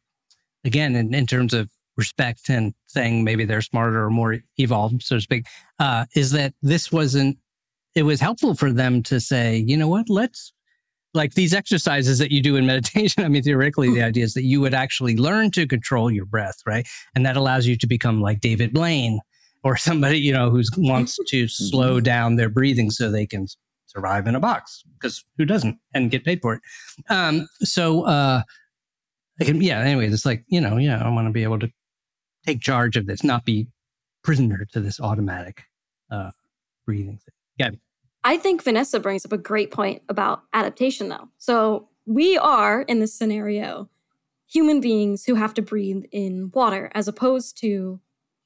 again 0.65 0.95
in, 0.95 1.13
in 1.15 1.27
terms 1.27 1.55
of 1.55 1.71
respect 1.99 2.49
and 2.49 2.73
saying 2.87 3.25
maybe 3.25 3.45
they're 3.45 3.61
smarter 3.61 4.05
or 4.05 4.11
more 4.11 4.39
evolved, 4.57 5.03
so 5.03 5.17
to 5.17 5.21
speak, 5.21 5.47
uh, 5.79 6.07
is 6.15 6.31
that 6.33 6.55
this 6.63 6.91
wasn't. 6.91 7.37
It 7.95 8.05
was 8.05 8.21
helpful 8.21 8.55
for 8.55 8.71
them 8.71 9.03
to 9.05 9.19
say, 9.19 9.65
you 9.67 9.77
know 9.77 9.89
what, 9.89 10.09
let's 10.09 10.53
like 11.15 11.35
these 11.35 11.53
exercises 11.53 12.19
that 12.19 12.31
you 12.31 12.41
do 12.41 12.57
in 12.57 12.65
meditation. 12.75 13.25
I 13.25 13.29
mean, 13.29 13.43
theoretically, 13.43 13.93
the 13.93 14.03
idea 14.03 14.25
is 14.25 14.35
that 14.35 14.45
you 14.45 14.61
would 14.61 14.75
actually 14.75 15.17
learn 15.17 15.51
to 15.53 15.67
control 15.67 16.11
your 16.11 16.27
breath, 16.27 16.59
right? 16.65 16.87
And 17.15 17.27
that 17.27 17.37
allows 17.37 17.67
you 17.67 17.77
to 17.77 17.87
become 17.87 18.21
like 18.21 18.41
David 18.41 18.73
Blaine 18.73 19.21
or 19.65 19.77
somebody 19.77 20.19
you 20.19 20.33
know 20.33 20.51
who 20.51 20.63
wants 20.79 21.19
to 21.27 21.49
slow 21.49 22.01
down 22.01 22.37
their 22.37 22.49
breathing 22.49 22.91
so 22.91 23.11
they 23.11 23.27
can 23.27 23.47
survive 23.87 24.27
in 24.27 24.35
a 24.35 24.41
box 24.41 24.85
because 24.95 25.25
who 25.37 25.45
doesn't 25.45 25.79
and 25.95 26.11
get 26.11 26.25
paid 26.25 26.41
for 26.43 26.55
it 26.55 26.61
um 27.09 27.47
so 27.61 28.03
uh 28.05 28.43
can, 29.41 29.61
yeah 29.63 29.81
anyway 29.81 30.07
it's 30.07 30.27
like 30.27 30.45
you 30.49 30.61
know 30.61 30.77
yeah 30.77 31.03
i 31.05 31.09
want 31.09 31.27
to 31.27 31.33
be 31.33 31.43
able 31.43 31.59
to 31.59 31.71
take 32.49 32.61
charge 32.61 32.97
of 32.97 33.07
this 33.07 33.23
not 33.23 33.45
be 33.45 33.69
prisoner 34.23 34.67
to 34.73 34.81
this 34.81 35.01
automatic 35.01 35.65
uh 36.11 36.31
breathing 36.87 37.19
thing 37.19 37.35
yeah 37.59 37.71
I 38.25 38.37
think 38.37 38.63
Vanessa 38.63 39.01
brings 39.01 39.25
up 39.25 39.33
a 39.33 39.39
great 39.39 39.71
point 39.71 40.03
about 40.09 40.43
adaptation, 40.53 41.09
though. 41.09 41.29
So 41.39 41.89
we 42.05 42.37
are 42.37 42.83
in 42.83 43.01
this 43.01 43.15
scenario 43.15 43.89
human 44.47 44.81
beings 44.81 45.25
who 45.25 45.35
have 45.35 45.55
to 45.55 45.63
breathe 45.63 46.05
in 46.11 46.51
water, 46.53 46.91
as 46.95 47.07
opposed 47.07 47.59
to 47.61 48.01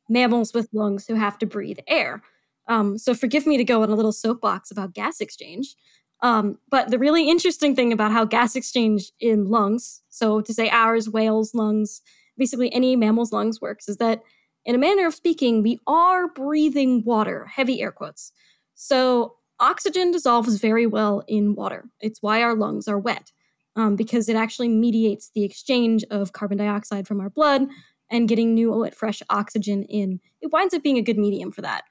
mammals 0.08 0.52
with 0.52 0.68
lungs 0.72 1.06
who 1.06 1.14
have 1.14 1.38
to 1.38 1.46
breathe 1.46 1.78
air. 1.86 2.22
Um, 2.68 2.98
so 2.98 3.14
forgive 3.14 3.46
me 3.46 3.56
to 3.56 3.64
go 3.64 3.82
on 3.82 3.90
a 3.90 3.94
little 3.94 4.12
soapbox 4.12 4.70
about 4.70 4.94
gas 4.94 5.20
exchange. 5.20 5.74
Um, 6.22 6.58
but 6.70 6.90
the 6.90 6.98
really 6.98 7.28
interesting 7.28 7.74
thing 7.74 7.92
about 7.92 8.12
how 8.12 8.24
gas 8.24 8.54
exchange 8.54 9.10
in 9.20 9.48
lungs, 9.48 10.02
so 10.08 10.40
to 10.40 10.54
say 10.54 10.68
ours, 10.70 11.08
whales' 11.08 11.54
lungs, 11.54 12.02
basically 12.36 12.72
any 12.72 12.96
mammal's 12.96 13.32
lungs 13.32 13.60
works, 13.60 13.88
is 13.88 13.98
that 13.98 14.22
in 14.64 14.74
a 14.74 14.78
manner 14.78 15.06
of 15.06 15.14
speaking, 15.14 15.62
we 15.62 15.78
are 15.86 16.28
breathing 16.28 17.02
water, 17.04 17.46
heavy 17.46 17.82
air 17.82 17.90
quotes. 17.90 18.32
So 18.74 19.36
oxygen 19.58 20.10
dissolves 20.10 20.56
very 20.60 20.86
well 20.86 21.22
in 21.26 21.54
water. 21.54 21.84
It's 22.00 22.22
why 22.22 22.42
our 22.42 22.54
lungs 22.54 22.88
are 22.88 22.98
wet, 22.98 23.32
um, 23.76 23.96
because 23.96 24.28
it 24.28 24.36
actually 24.36 24.68
mediates 24.68 25.30
the 25.34 25.44
exchange 25.44 26.04
of 26.10 26.32
carbon 26.32 26.58
dioxide 26.58 27.06
from 27.06 27.20
our 27.20 27.30
blood 27.30 27.66
and 28.10 28.28
getting 28.28 28.54
new, 28.54 28.88
fresh 28.94 29.22
oxygen 29.30 29.84
in. 29.84 30.20
It 30.40 30.52
winds 30.52 30.74
up 30.74 30.82
being 30.82 30.98
a 30.98 31.02
good 31.02 31.18
medium 31.18 31.50
for 31.50 31.62
that. 31.62 31.84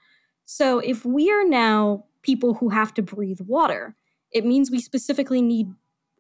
So 0.46 0.80
if 0.80 1.04
we 1.06 1.32
are 1.32 1.46
now 1.46 2.06
people 2.22 2.56
who 2.56 2.70
have 2.70 2.94
to 2.94 3.02
breathe 3.02 3.42
water, 3.42 3.96
it 4.32 4.46
means 4.46 4.70
we 4.70 4.80
specifically 4.80 5.42
need, 5.42 5.68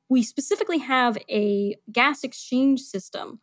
we 0.09 0.23
specifically 0.23 0.79
have 0.79 1.17
a 1.29 1.75
gas 1.91 2.23
exchange 2.23 2.81
system 2.81 3.39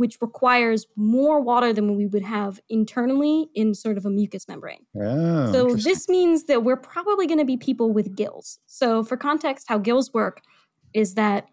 which 0.00 0.16
requires 0.22 0.86
more 0.96 1.42
water 1.42 1.74
than 1.74 1.94
we 1.94 2.06
would 2.06 2.22
have 2.22 2.58
internally 2.70 3.50
in 3.54 3.74
sort 3.74 3.98
of 3.98 4.06
a 4.06 4.08
mucous 4.08 4.48
membrane. 4.48 4.86
Oh, 4.96 5.52
So 5.52 5.74
this 5.74 6.08
means 6.08 6.44
that 6.44 6.64
we're 6.64 6.78
probably 6.78 7.26
going 7.26 7.38
to 7.38 7.44
be 7.44 7.58
people 7.58 7.92
with 7.92 8.16
gills. 8.16 8.60
So 8.64 9.04
for 9.04 9.18
context, 9.18 9.66
how 9.68 9.76
gills 9.76 10.10
work 10.14 10.40
is 10.94 11.16
that 11.16 11.48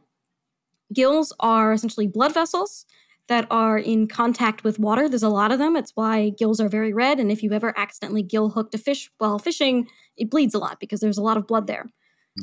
gills 0.94 1.34
are 1.42 1.74
essentially 1.74 2.08
blood 2.08 2.34
vessels 2.34 2.86
that 3.28 3.46
are 3.52 3.78
in 3.78 4.08
contact 4.08 4.64
with 4.64 4.80
water. 4.80 5.10
There's 5.10 5.24
a 5.24 5.28
lot 5.28 5.52
of 5.52 5.60
them. 5.60 5.76
It's 5.76 5.92
why 5.96 6.30
gills 6.30 6.62
are 6.62 6.70
very 6.70 6.94
red. 6.94 7.20
And 7.20 7.30
if 7.30 7.44
you've 7.44 7.52
ever 7.52 7.78
accidentally 7.78 8.24
gill 8.24 8.52
hooked 8.52 8.74
a 8.74 8.78
fish 8.78 9.12
while 9.18 9.40
fishing, 9.40 9.90
it 10.16 10.30
bleeds 10.30 10.56
a 10.56 10.60
lot 10.60 10.80
because 10.80 11.02
there's 11.02 11.18
a 11.18 11.22
lot 11.22 11.36
of 11.36 11.48
blood 11.48 11.68
there. 11.68 11.88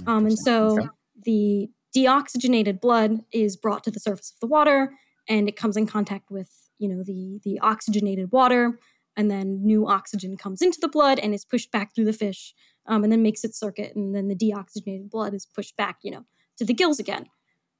Um, 0.07 0.27
and 0.27 0.39
so 0.39 0.77
the 1.25 1.71
deoxygenated 1.97 2.83
blood 2.83 3.21
is 3.33 3.57
brought 3.57 3.85
to 3.85 3.91
the 3.91 4.01
surface 4.01 4.35
of 4.35 4.41
the 4.41 4.49
water 4.49 4.93
and 5.29 5.49
it 5.49 5.57
comes 5.57 5.77
in 5.77 5.87
contact 5.87 6.31
with, 6.31 6.51
you 6.79 6.89
know, 6.89 7.03
the 7.03 7.41
the 7.45 7.59
oxygenated 7.61 8.33
water 8.33 8.79
and 9.17 9.31
then 9.31 9.65
new 9.65 9.87
oxygen 9.87 10.37
comes 10.37 10.61
into 10.61 10.79
the 10.81 10.89
blood 10.89 11.19
and 11.21 11.33
is 11.35 11.45
pushed 11.45 11.71
back 11.71 11.95
through 11.95 12.05
the 12.05 12.13
fish 12.13 12.53
um, 12.87 13.05
and 13.05 13.13
then 13.13 13.23
makes 13.23 13.45
its 13.45 13.59
circuit 13.59 13.95
and 13.95 14.15
then 14.15 14.29
the 14.29 14.35
deoxygenated 14.35 15.09
blood 15.09 15.33
is 15.35 15.47
pushed 15.47 15.77
back, 15.77 15.99
you 16.03 16.11
know, 16.11 16.25
to 16.59 16.65
the 16.65 16.75
gills 16.75 16.99
again. 16.99 17.27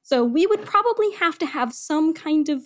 So 0.03 0.23
we 0.25 0.47
would 0.47 0.65
probably 0.65 1.13
have 1.13 1.39
to 1.39 1.47
have 1.47 1.73
some 1.73 2.15
kind 2.15 2.49
of 2.49 2.63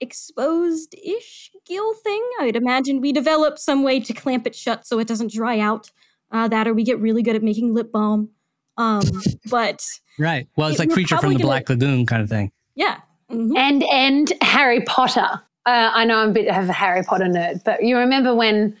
exposed 0.00 0.94
ish 1.04 1.50
gill 1.66 1.94
thing. 1.94 2.22
I'd 2.40 2.56
imagine 2.56 3.00
we 3.00 3.12
develop 3.12 3.58
some 3.58 3.82
way 3.82 4.00
to 4.00 4.12
clamp 4.12 4.46
it 4.46 4.54
shut 4.54 4.86
so 4.86 4.98
it 4.98 5.06
doesn't 5.06 5.32
dry 5.32 5.58
out. 5.58 5.90
Uh, 6.30 6.48
that 6.48 6.66
or 6.66 6.72
we 6.72 6.82
get 6.82 6.98
really 6.98 7.22
good 7.22 7.36
at 7.36 7.42
making 7.42 7.74
lip 7.74 7.92
balm. 7.92 8.30
Um, 8.78 9.02
but 9.50 9.84
right. 10.18 10.48
Well, 10.56 10.68
it's 10.68 10.80
It 10.80 10.88
like 10.88 10.90
creature 10.90 11.18
from 11.18 11.34
the 11.34 11.40
Black 11.40 11.68
Lagoon 11.68 12.06
kind 12.06 12.22
of 12.22 12.28
thing. 12.28 12.50
yeah. 12.74 13.00
Mhm. 13.32 13.56
and 13.56 13.82
and 13.84 14.32
Harry 14.42 14.82
Potter. 14.82 15.28
Uh, 15.64 15.90
I 15.94 16.04
know 16.04 16.18
I'm 16.18 16.30
a 16.30 16.32
bit 16.32 16.48
of 16.48 16.68
a 16.68 16.72
Harry 16.72 17.02
Potter 17.02 17.24
nerd, 17.26 17.62
but 17.64 17.82
you 17.84 17.96
remember 17.96 18.34
when? 18.34 18.76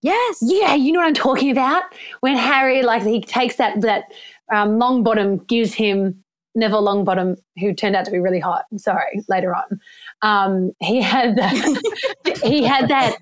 Yes. 0.00 0.38
Yeah, 0.42 0.74
you 0.74 0.92
know 0.92 0.98
what 1.00 1.06
I'm 1.06 1.14
talking 1.14 1.50
about. 1.50 1.84
When 2.20 2.36
Harry, 2.36 2.82
like, 2.82 3.02
he 3.02 3.20
takes 3.20 3.56
that 3.56 3.80
that 3.82 4.04
um, 4.52 4.78
Longbottom, 4.80 5.46
gives 5.46 5.72
him 5.74 6.22
Neville 6.54 6.82
Longbottom, 6.82 7.36
who 7.60 7.72
turned 7.72 7.94
out 7.96 8.04
to 8.06 8.10
be 8.10 8.18
really 8.18 8.40
hot. 8.40 8.64
Sorry, 8.76 9.22
later 9.28 9.54
on, 9.54 9.80
um, 10.22 10.72
he 10.80 11.00
had 11.00 11.36
that. 11.36 12.40
he 12.42 12.64
had 12.64 12.88
that 12.88 13.16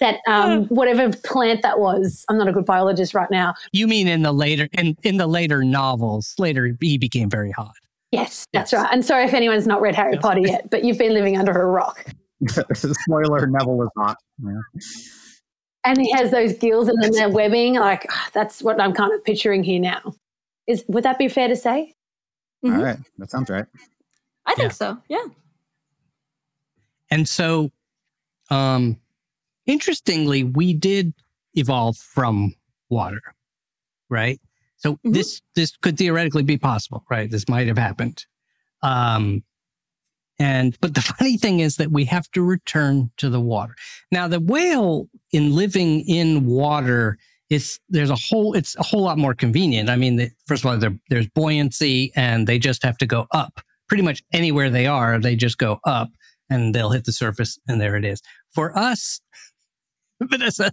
that 0.00 0.20
um, 0.28 0.66
whatever 0.66 1.10
plant 1.24 1.62
that 1.62 1.78
was. 1.78 2.24
I'm 2.28 2.36
not 2.36 2.48
a 2.48 2.52
good 2.52 2.66
biologist 2.66 3.14
right 3.14 3.30
now. 3.30 3.54
You 3.72 3.86
mean 3.86 4.06
in 4.08 4.22
the 4.22 4.32
later 4.32 4.68
in 4.72 4.96
in 5.04 5.16
the 5.16 5.26
later 5.26 5.64
novels? 5.64 6.34
Later, 6.38 6.76
he 6.80 6.98
became 6.98 7.30
very 7.30 7.52
hot. 7.52 7.74
Yes, 8.12 8.46
that's 8.52 8.72
Yes. 8.72 8.82
right. 8.82 8.92
And 8.92 9.04
sorry 9.04 9.24
if 9.24 9.34
anyone's 9.34 9.66
not 9.66 9.80
read 9.80 9.94
Harry 9.94 10.14
Yes. 10.14 10.22
Potter 10.22 10.40
yet, 10.40 10.70
but 10.70 10.84
you've 10.84 10.98
been 10.98 11.12
living 11.14 11.36
under 11.36 11.52
a 11.52 11.66
rock. 11.66 12.04
Spoiler: 12.74 13.46
Neville 13.46 13.82
is 13.82 13.88
not. 13.96 14.16
Yeah. 14.42 14.52
and 15.84 16.00
he 16.00 16.10
has 16.12 16.30
those 16.30 16.52
gills 16.54 16.88
and 16.88 17.00
then 17.02 17.12
that 17.12 17.32
webbing. 17.32 17.74
Like 17.74 18.06
ah, 18.10 18.28
that's 18.32 18.62
what 18.62 18.80
I'm 18.80 18.92
kind 18.92 19.12
of 19.12 19.24
picturing 19.24 19.62
here 19.64 19.80
now. 19.80 20.14
Is 20.66 20.84
would 20.88 21.04
that 21.04 21.18
be 21.18 21.28
fair 21.28 21.48
to 21.48 21.56
say? 21.56 21.94
Mhm. 22.64 22.76
All 22.78 22.84
right, 22.84 22.98
that 23.18 23.30
sounds 23.30 23.50
right. 23.50 23.66
I 24.46 24.54
think 24.54 24.70
Yeah. 24.70 24.74
so. 24.74 24.98
Yeah. 25.08 25.24
And 27.10 27.28
so, 27.28 27.70
um, 28.50 28.98
interestingly, 29.66 30.42
we 30.44 30.72
did 30.74 31.14
evolve 31.54 31.96
from 31.96 32.54
water, 32.88 33.20
right? 34.10 34.40
So 34.78 34.96
Mhm. 35.04 35.14
this 35.14 35.40
this 35.54 35.76
could 35.76 35.96
theoretically 35.98 36.42
be 36.42 36.58
possible, 36.58 37.04
right? 37.10 37.30
This 37.30 37.48
might 37.48 37.66
have 37.66 37.78
happened. 37.78 38.24
Um, 38.82 39.42
and 40.38 40.76
but 40.80 40.94
the 40.94 41.00
funny 41.18 41.36
thing 41.38 41.60
is 41.60 41.76
that 41.76 41.90
we 41.90 42.04
have 42.06 42.30
to 42.32 42.42
return 42.42 43.10
to 43.18 43.30
the 43.30 43.40
water. 43.40 43.74
Now, 44.12 44.28
the 44.28 44.40
whale 44.40 45.08
in 45.32 45.54
living 45.54 46.00
in 46.08 46.46
water 46.46 47.18
is 47.48 47.78
there's 47.88 48.10
a 48.10 48.16
whole 48.16 48.54
it's 48.54 48.76
a 48.76 48.82
whole 48.82 49.02
lot 49.02 49.18
more 49.18 49.34
convenient. 49.34 49.88
I 49.88 49.96
mean, 49.96 50.16
the, 50.16 50.30
first 50.46 50.64
of 50.64 50.70
all, 50.70 50.76
there, 50.78 50.98
there's 51.10 51.28
buoyancy, 51.28 52.12
and 52.16 52.46
they 52.46 52.58
just 52.58 52.82
have 52.82 52.98
to 52.98 53.06
go 53.06 53.26
up. 53.32 53.60
Pretty 53.88 54.02
much 54.02 54.22
anywhere 54.32 54.68
they 54.68 54.86
are, 54.86 55.18
they 55.18 55.36
just 55.36 55.58
go 55.58 55.78
up 55.84 56.08
and 56.50 56.74
they'll 56.74 56.90
hit 56.90 57.04
the 57.04 57.12
surface 57.12 57.58
and 57.68 57.80
there 57.80 57.94
it 57.96 58.04
is. 58.04 58.20
For 58.52 58.76
us, 58.76 59.20
Vanessa, 60.20 60.72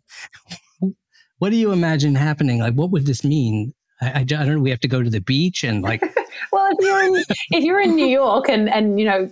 what 1.38 1.52
do 1.52 1.56
you 1.58 1.72
imagine 1.72 2.16
happening? 2.16 2.60
Like, 2.60 2.74
what 2.74 2.90
would 2.92 3.06
this 3.06 3.24
mean? 3.24 3.74
I, 4.04 4.20
I, 4.20 4.24
don't 4.24 4.48
know. 4.48 4.60
We 4.60 4.70
have 4.70 4.80
to 4.82 4.88
go 4.88 5.02
to 5.02 5.10
the 5.10 5.22
beach 5.22 5.64
and 5.64 5.82
like, 5.82 6.02
Well, 6.52 6.70
if 6.72 6.86
you're 6.86 7.04
in, 7.04 7.24
if 7.52 7.64
you're 7.64 7.82
in 7.82 7.96
New 7.96 8.08
York 8.08 8.50
and 8.50 8.70
and 8.70 9.00
you 9.00 9.06
know 9.06 9.30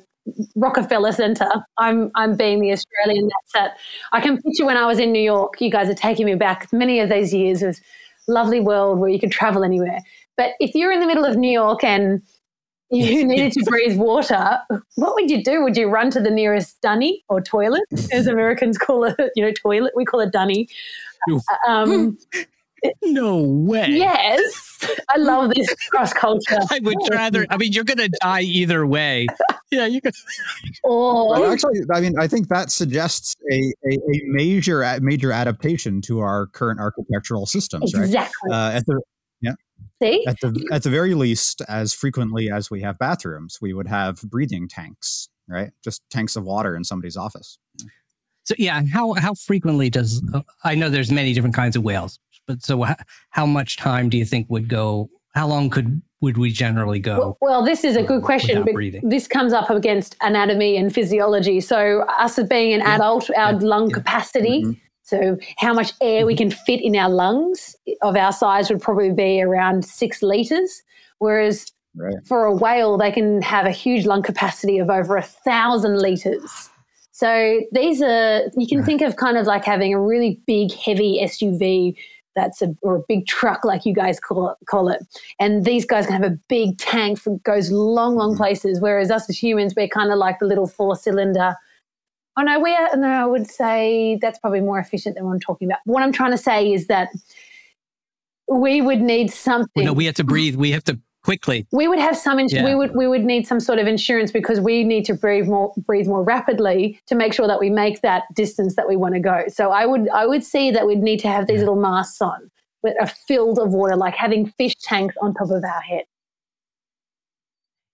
Rockefeller 0.55 1.11
Center, 1.11 1.49
I'm 1.77 2.11
I'm 2.15 2.35
being 2.35 2.61
the 2.61 2.71
Australian 2.71 3.27
that's 3.27 3.53
that. 3.53 3.77
I 4.11 4.21
can 4.21 4.41
picture 4.41 4.65
when 4.65 4.77
I 4.77 4.85
was 4.85 4.99
in 4.99 5.11
New 5.11 5.21
York. 5.21 5.59
You 5.59 5.71
guys 5.71 5.89
are 5.89 5.95
taking 5.95 6.25
me 6.25 6.35
back 6.35 6.71
many 6.71 6.99
of 6.99 7.09
those 7.09 7.33
years 7.33 7.61
of 7.61 7.79
lovely 8.27 8.59
world 8.59 8.99
where 8.99 9.09
you 9.09 9.19
could 9.19 9.31
travel 9.31 9.63
anywhere. 9.63 9.99
But 10.37 10.51
if 10.59 10.75
you're 10.75 10.91
in 10.91 10.99
the 10.99 11.07
middle 11.07 11.25
of 11.25 11.35
New 11.35 11.51
York 11.51 11.83
and 11.83 12.21
you 12.89 13.25
needed 13.25 13.53
to 13.53 13.63
breathe 13.67 13.97
water, 13.97 14.59
what 14.95 15.15
would 15.15 15.29
you 15.29 15.43
do? 15.43 15.63
Would 15.63 15.77
you 15.77 15.89
run 15.89 16.11
to 16.11 16.21
the 16.21 16.31
nearest 16.31 16.81
dunny 16.81 17.23
or 17.29 17.41
toilet, 17.41 17.83
as 18.11 18.27
Americans 18.27 18.77
call 18.77 19.05
it? 19.05 19.15
You 19.35 19.45
know, 19.45 19.51
toilet. 19.51 19.93
We 19.95 20.05
call 20.05 20.19
it 20.19 20.31
dunny. 20.31 20.67
Um, 21.67 22.17
no 23.03 23.37
way. 23.37 23.87
yes, 23.89 24.79
I 25.09 25.17
love 25.17 25.53
this 25.53 25.73
cross 25.89 26.13
culture. 26.13 26.59
I 26.69 26.79
would 26.83 26.97
rather, 27.11 27.45
I 27.49 27.57
mean, 27.57 27.71
you're 27.73 27.83
going 27.83 27.97
to 27.97 28.09
die 28.21 28.41
either 28.41 28.85
way. 28.85 29.27
Yeah, 29.71 29.85
you 29.85 30.01
could. 30.01 30.13
Or 30.83 31.39
Well, 31.39 31.51
actually, 31.51 31.81
I 31.93 32.01
mean, 32.01 32.17
I 32.19 32.27
think 32.27 32.47
that 32.49 32.71
suggests 32.71 33.35
a, 33.51 33.73
a, 33.85 33.93
a 33.93 34.21
major 34.25 34.81
a 34.81 34.99
major 34.99 35.31
adaptation 35.31 36.01
to 36.01 36.19
our 36.19 36.47
current 36.47 36.79
architectural 36.79 37.45
systems, 37.45 37.93
right? 37.93 38.05
exactly. 38.05 38.51
Uh, 38.51 38.71
at 38.71 38.85
the 38.85 39.01
See, 40.01 40.25
at 40.25 40.39
the 40.39 40.67
at 40.71 40.81
the 40.81 40.89
very 40.89 41.13
least, 41.13 41.61
as 41.67 41.93
frequently 41.93 42.49
as 42.49 42.71
we 42.71 42.81
have 42.81 42.97
bathrooms, 42.97 43.59
we 43.61 43.71
would 43.71 43.87
have 43.87 44.19
breathing 44.23 44.67
tanks, 44.67 45.29
right? 45.47 45.71
Just 45.83 46.01
tanks 46.09 46.35
of 46.35 46.43
water 46.43 46.75
in 46.75 46.83
somebody's 46.83 47.15
office. 47.15 47.59
So 48.45 48.55
yeah, 48.57 48.81
how 48.91 49.13
how 49.13 49.35
frequently 49.35 49.91
does 49.91 50.23
uh, 50.33 50.41
I 50.63 50.73
know 50.73 50.89
there's 50.89 51.11
many 51.11 51.33
different 51.33 51.55
kinds 51.55 51.75
of 51.75 51.83
whales, 51.83 52.17
but 52.51 52.63
so 52.63 52.81
how, 52.83 52.95
how 53.31 53.45
much 53.45 53.77
time 53.77 54.09
do 54.09 54.17
you 54.17 54.25
think 54.25 54.47
would 54.49 54.67
go? 54.67 55.09
How 55.33 55.47
long 55.47 55.69
could 55.69 56.01
would 56.21 56.37
we 56.37 56.51
generally 56.51 56.99
go? 56.99 57.17
well, 57.17 57.37
well, 57.41 57.65
this 57.65 57.83
is 57.83 57.95
a 57.95 58.03
good 58.03 58.21
question. 58.23 58.63
but. 58.63 58.75
This 59.09 59.27
comes 59.27 59.53
up 59.53 59.69
against 59.71 60.15
anatomy 60.21 60.77
and 60.77 60.93
physiology. 60.93 61.59
So, 61.61 62.01
us 62.19 62.37
as 62.37 62.47
being 62.47 62.73
an 62.73 62.81
Yeah, 62.81 62.95
adult, 62.95 63.29
our 63.35 63.53
yeah, 63.53 63.59
lung 63.61 63.89
yeah. 63.89 63.95
capacity, 63.95 64.63
Mhm. 64.63 64.77
so 65.01 65.37
how 65.57 65.73
much 65.73 65.93
air 66.01 66.25
we 66.27 66.35
can 66.35 66.51
fit 66.51 66.79
in 66.81 66.95
our 66.95 67.09
lungs 67.09 67.75
of 68.03 68.15
our 68.15 68.31
size 68.31 68.69
would 68.69 68.81
probably 68.81 69.11
be 69.11 69.41
around 69.41 69.83
six 69.83 70.21
liters. 70.21 70.83
Whereas 71.19 71.71
Right. 71.95 72.13
for 72.27 72.45
a 72.45 72.55
whale, 72.55 72.97
they 72.97 73.11
can 73.11 73.41
have 73.41 73.65
a 73.65 73.71
huge 73.71 74.05
lung 74.05 74.21
capacity 74.21 74.77
of 74.77 74.89
over 74.91 75.17
a 75.17 75.23
thousand 75.23 75.97
liters. 75.99 76.69
So 77.11 77.61
these 77.71 78.01
are 78.01 78.43
you 78.55 78.67
can 78.67 78.79
Right. 78.79 78.85
think 78.85 79.01
of 79.01 79.15
kind 79.15 79.37
of 79.37 79.45
like 79.47 79.65
having 79.65 79.91
a 79.93 79.99
really 79.99 80.39
big, 80.45 80.71
heavy 80.71 81.19
SUV 81.21 81.95
that's 82.35 82.61
a 82.61 82.75
or 82.81 82.95
a 82.95 83.01
big 83.07 83.27
truck, 83.27 83.65
like 83.65 83.85
you 83.85 83.93
guys 83.93 84.19
call 84.19 84.49
it, 84.49 84.57
call 84.67 84.89
it. 84.89 85.05
And 85.39 85.65
these 85.65 85.85
guys 85.85 86.05
can 86.05 86.21
have 86.21 86.31
a 86.31 86.37
big 86.47 86.77
tank 86.77 87.23
that 87.23 87.43
goes 87.43 87.71
long, 87.71 88.15
long 88.15 88.31
mm-hmm. 88.31 88.37
places. 88.37 88.79
Whereas 88.79 89.11
us 89.11 89.29
as 89.29 89.41
humans, 89.41 89.73
we're 89.75 89.87
kind 89.87 90.11
of 90.11 90.17
like 90.17 90.39
the 90.39 90.45
little 90.45 90.67
four 90.67 90.95
cylinder. 90.95 91.55
Oh 92.37 92.43
no, 92.43 92.59
we 92.59 92.73
are. 92.75 92.95
No, 92.95 93.07
I 93.07 93.25
would 93.25 93.49
say 93.49 94.17
that's 94.21 94.39
probably 94.39 94.61
more 94.61 94.79
efficient 94.79 95.15
than 95.15 95.25
what 95.25 95.33
I'm 95.33 95.39
talking 95.39 95.67
about. 95.67 95.79
What 95.85 96.03
I'm 96.03 96.13
trying 96.13 96.31
to 96.31 96.37
say 96.37 96.71
is 96.71 96.87
that 96.87 97.09
we 98.49 98.81
would 98.81 99.01
need 99.01 99.31
something 99.31 99.69
Well, 99.75 99.85
no, 99.85 99.93
we 99.93 100.05
have 100.05 100.15
to 100.15 100.23
breathe. 100.23 100.55
We 100.55 100.71
have 100.71 100.83
to 100.85 100.99
quickly. 101.23 101.67
we 101.71 101.87
would 101.87 101.99
have 101.99 102.17
some 102.17 102.39
ins- 102.39 102.51
Yeah. 102.53 102.65
we 102.65 102.73
would 102.75 102.95
we 102.95 103.07
would 103.07 103.23
need 103.23 103.45
some 103.47 103.59
sort 103.59 103.79
of 103.79 103.87
insurance 103.87 104.31
because 104.31 104.59
we 104.59 104.83
need 104.83 105.05
to 105.05 105.13
breathe 105.13 105.47
more 105.47 105.73
breathe 105.77 106.07
more 106.07 106.23
rapidly 106.23 106.99
to 107.07 107.15
make 107.15 107.33
sure 107.33 107.47
that 107.47 107.59
we 107.59 107.69
make 107.69 108.01
that 108.01 108.23
distance 108.35 108.75
that 108.75 108.87
we 108.87 108.95
want 108.95 109.13
to 109.13 109.19
go 109.19 109.43
so 109.47 109.71
i 109.71 109.85
would 109.85 110.09
i 110.09 110.25
would 110.25 110.43
see 110.43 110.71
that 110.71 110.87
we'd 110.87 110.99
need 111.03 111.19
to 111.19 111.27
have 111.27 111.45
these 111.47 111.55
Yeah. 111.61 111.67
little 111.67 111.75
masks 111.81 112.21
on 112.21 112.49
that 112.83 112.95
are 112.99 113.07
filled 113.27 113.59
of 113.59 113.69
water 113.71 113.95
like 113.95 114.15
having 114.15 114.47
fish 114.57 114.73
tanks 114.83 115.15
on 115.21 115.33
top 115.35 115.51
of 115.51 115.63
our 115.63 115.81
head 115.81 116.03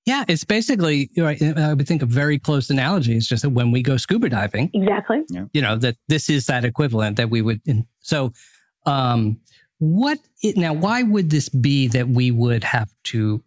Yeah, 0.06 0.24
it's 0.30 0.46
basically 0.46 1.10
right. 1.18 1.42
I 1.42 1.74
would 1.74 1.86
think 1.86 2.02
a 2.02 2.06
very 2.06 2.40
close 2.40 2.70
analogy 2.70 3.18
is 3.18 3.28
just 3.28 3.42
that 3.44 3.50
when 3.50 3.72
we 3.72 3.82
go 3.84 3.98
scuba 3.98 4.30
diving, 4.30 4.70
exactly 4.74 5.24
you 5.52 5.62
know 5.62 5.76
that 5.84 5.98
this 6.08 6.30
is 6.30 6.46
that 6.46 6.64
equivalent 6.64 7.18
that 7.18 7.30
we 7.30 7.42
would. 7.42 7.60
In, 7.66 7.86
so, 8.00 8.32
um, 8.86 9.38
what 9.80 10.20
it, 10.42 10.58
now? 10.58 10.74
Why 10.74 11.04
would 11.04 11.30
this 11.30 11.50
be 11.50 11.88
that 11.90 12.10
we 12.10 12.32
would 12.32 12.64
have 12.64 12.92
to 13.06 13.44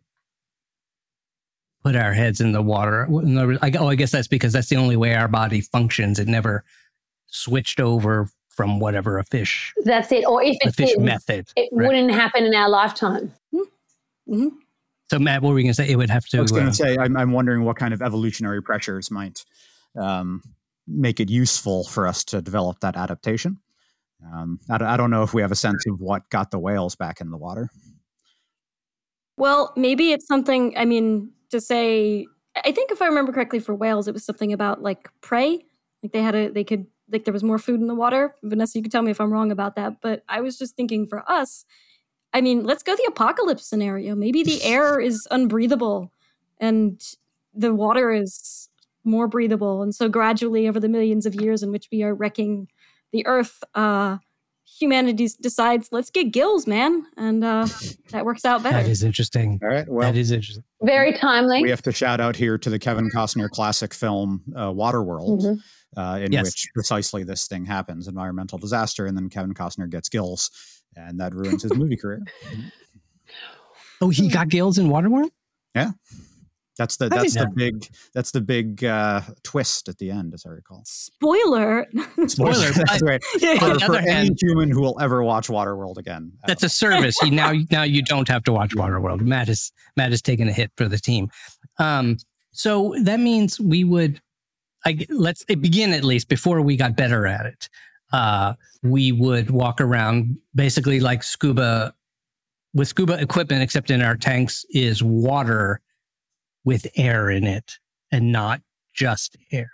put 1.83 1.97
our 1.97 2.13
heads 2.13 2.41
in 2.41 2.53
the 2.53 2.63
water? 2.63 3.05
In 3.05 3.37
other 3.37 3.49
words, 3.49 3.59
I, 3.63 3.73
oh, 3.79 3.89
I 3.89 3.95
guess 3.95 4.13
that's 4.13 4.29
because 4.29 4.53
that's 4.53 4.69
the 4.69 4.77
only 4.77 4.97
way 4.97 5.15
our 5.15 5.29
body 5.29 5.61
functions. 5.61 6.19
It 6.19 6.29
never 6.29 6.65
switched 7.27 7.81
over 7.81 8.29
from 8.49 8.81
whatever 8.81 9.17
a 9.19 9.25
fish 9.25 9.73
that's 9.85 10.11
it 10.11 10.27
or 10.27 10.43
if 10.43 10.57
a 10.67 10.73
fish 10.73 10.91
did 10.91 11.01
method. 11.01 11.49
it 11.57 11.71
right? 11.73 11.87
wouldn't 11.87 12.11
happen 12.11 12.45
in 12.45 12.53
our 12.53 12.69
lifetime 12.69 13.33
Mhm. 14.31 14.51
So, 15.11 15.19
Matt, 15.19 15.43
what 15.43 15.51
were 15.51 15.55
we 15.57 15.63
going 15.63 15.73
to 15.73 15.75
say? 15.75 15.89
It 15.89 15.97
would 15.97 16.11
have 16.11 16.25
to. 16.27 16.39
I 16.39 16.41
was 16.41 16.53
going 16.53 16.67
uh, 16.67 16.71
to 16.71 16.75
say, 16.75 16.97
I'm, 16.97 17.17
I'm 17.17 17.33
wondering 17.33 17.65
what 17.65 17.77
kind 17.77 17.93
of 17.93 18.01
evolutionary 18.01 18.63
pressures 18.63 19.11
might 19.11 19.45
um, 19.97 20.43
make 20.87 21.19
it 21.19 21.29
useful 21.29 21.85
for 21.85 22.07
us 22.07 22.23
to 22.25 22.41
develop 22.41 22.81
that 22.81 22.97
adaptation. 22.97 23.59
Um, 24.33 24.61
I, 24.69 24.79
don't- 24.79 24.89
I 24.89 24.97
don't 24.97 25.11
know 25.11 25.23
if 25.23 25.35
we 25.35 25.43
have 25.43 25.53
a 25.53 25.57
sense 25.57 25.85
of 25.87 26.01
what 26.01 26.29
got 26.31 26.51
the 26.51 26.59
whales 26.59 26.95
back 26.97 27.21
in 27.21 27.31
the 27.31 27.37
water. 27.37 27.71
Well, 29.37 29.73
maybe 29.77 30.13
it's 30.13 30.27
something, 30.27 30.75
I 30.77 30.85
mean, 30.85 31.31
to 31.51 31.61
say, 31.61 32.27
I 32.65 32.73
think 32.73 32.91
if 32.91 33.01
I 33.01 33.07
remember 33.07 33.33
correctly 33.33 33.59
for 33.59 33.75
whales, 33.75 34.07
it 34.07 34.13
was 34.15 34.25
something 34.25 34.53
about 34.53 34.83
like 34.83 35.09
prey. 35.23 35.65
Like 36.03 36.13
they 36.13 36.23
had 36.23 36.35
a, 36.35 36.49
they 36.51 36.65
could, 36.65 36.87
like 37.11 37.25
there 37.25 37.33
was 37.33 37.43
more 37.43 37.59
food 37.59 37.81
in 37.81 37.87
the 37.87 37.95
water. 37.95 38.35
Vanessa, 38.43 38.79
you 38.79 38.83
could 38.83 38.93
tell 38.93 39.03
me 39.03 39.11
if 39.11 39.21
I'm 39.21 39.33
wrong 39.33 39.51
about 39.51 39.77
that. 39.77 40.01
But 40.03 40.25
I 40.29 40.41
was 40.41 40.59
just 40.59 40.77
thinking 40.77 41.07
for 41.07 41.29
us, 41.31 41.65
I 42.33 42.41
mean, 42.41 42.65
let's 42.65 42.83
go 42.83 42.95
the 42.95 43.07
apocalypse 43.09 43.67
scenario. 43.67 44.15
Maybe 44.15 44.43
the 44.43 44.63
air 44.63 45.01
is 45.11 45.27
unbreathable 45.31 46.13
and 46.59 47.03
the 47.55 47.75
water 47.75 48.13
is 48.13 48.69
more 49.05 49.27
breathable. 49.27 49.83
And 49.83 49.95
so 49.95 50.09
gradually 50.09 50.69
over 50.69 50.79
the 50.79 50.89
millions 50.89 51.25
of 51.25 51.35
years 51.35 51.63
in 51.63 51.73
which 51.73 51.89
we 51.91 52.03
are 52.03 52.15
wrecking 52.15 52.69
the 53.13 53.27
earth, 53.27 53.63
uh, 53.75 54.19
humanity 54.79 55.29
decides 55.41 55.89
let's 55.93 56.11
get 56.11 56.33
gills, 56.33 56.67
man, 56.67 57.05
and 57.17 57.43
uh, 57.45 57.67
that 58.13 58.25
works 58.25 58.45
out 58.45 58.63
better. 58.63 58.83
That 58.83 58.89
is 58.89 59.03
interesting. 59.03 59.59
All 59.63 59.69
right. 59.69 59.89
Well, 59.89 60.11
that 60.13 60.19
is 60.19 60.31
interesting. 60.31 60.65
Very 60.83 61.13
timely. 61.13 61.63
we 61.63 61.71
have 61.71 61.83
to 61.83 61.93
shout 61.93 62.21
out 62.21 62.37
here 62.37 62.57
to 62.57 62.71
the 62.71 62.79
Kevin 62.79 63.11
Costner 63.15 63.49
classic 63.51 63.93
film 63.93 64.43
uh, 64.57 64.71
Waterworld, 64.71 65.41
Mhm. 65.43 65.59
uh, 65.97 66.19
in 66.25 66.33
Yes. 66.33 66.45
which 66.47 66.69
precisely 66.75 67.23
this 67.25 67.47
thing 67.49 67.65
happens: 67.67 68.09
environmental 68.09 68.59
disaster, 68.59 69.07
and 69.07 69.17
then 69.17 69.29
Kevin 69.29 69.53
Costner 69.55 69.91
gets 69.91 70.09
gills, 70.09 70.51
and 70.97 71.21
that 71.21 71.35
ruins 71.35 71.63
his 71.63 71.75
movie 71.77 71.97
career. 71.97 72.23
Oh, 74.03 74.09
he 74.09 74.29
got 74.31 74.49
gills 74.49 74.79
in 74.79 74.87
Waterworld. 74.89 75.29
That's 76.79 76.97
the 76.97 77.07
I 77.07 77.09
that's 77.09 77.35
didn't 77.35 77.51
the 77.51 77.55
big 77.57 77.89
that's 78.15 78.31
the 78.31 78.41
big 78.41 78.85
uh, 78.85 79.21
twist 79.43 79.89
at 79.89 79.99
the 79.99 80.11
end, 80.11 80.33
as 80.33 80.47
I 80.47 80.51
recall. 80.51 80.83
Spoiler. 80.87 81.87
Spoiler, 82.27 82.71
that's 82.71 83.03
right. 83.03 83.21
Yeah. 83.39 83.59
For, 83.59 83.75
the 83.75 83.81
for 83.81 83.85
other 83.93 83.99
any 83.99 84.11
hand- 84.11 84.39
human 84.41 84.71
who 84.71 84.81
will 84.81 84.99
ever 85.01 85.23
watch 85.23 85.49
Waterworld 85.49 85.99
again. 85.99 86.33
That's 86.47 86.63
a 86.63 86.69
service. 86.69 87.17
You, 87.23 87.33
now, 87.33 87.53
now 87.71 87.83
you 87.83 88.03
don't 88.03 88.29
have 88.29 88.45
to 88.45 88.53
watch 88.53 88.71
Waterworld. 88.71 89.21
Matt 89.21 89.49
is 89.49 89.73
Matt 89.97 90.13
is 90.13 90.23
taking 90.23 90.49
a 90.49 90.53
hit 90.53 90.71
for 90.77 90.89
the 90.89 90.99
team. 90.99 91.29
Um, 91.79 92.17
so 92.53 92.95
that 93.03 93.21
means 93.21 93.61
we 93.61 93.85
would, 93.85 94.21
I 94.85 94.95
g- 94.95 95.07
let's 95.11 95.45
begin 95.45 95.93
at 95.93 96.05
least 96.05 96.29
before 96.29 96.61
we 96.63 96.77
got 96.77 96.97
better 96.97 97.27
at 97.27 97.47
it. 97.47 97.69
Uh, 98.13 98.55
we 98.83 99.13
would 99.13 99.51
walk 99.51 99.81
around 99.81 100.37
basically 100.55 100.99
like 100.99 101.23
scuba 101.23 101.95
with 102.75 102.89
scuba 102.89 103.21
equipment, 103.21 103.63
except 103.63 103.91
in 103.91 104.03
our 104.03 104.17
tanks 104.17 104.65
is 104.71 105.03
water 105.03 105.81
with 106.65 106.87
air 106.97 107.31
in 107.31 107.45
it 107.45 107.79
and 108.13 108.33
not 108.33 108.61
just 108.95 109.37
air. 109.53 109.71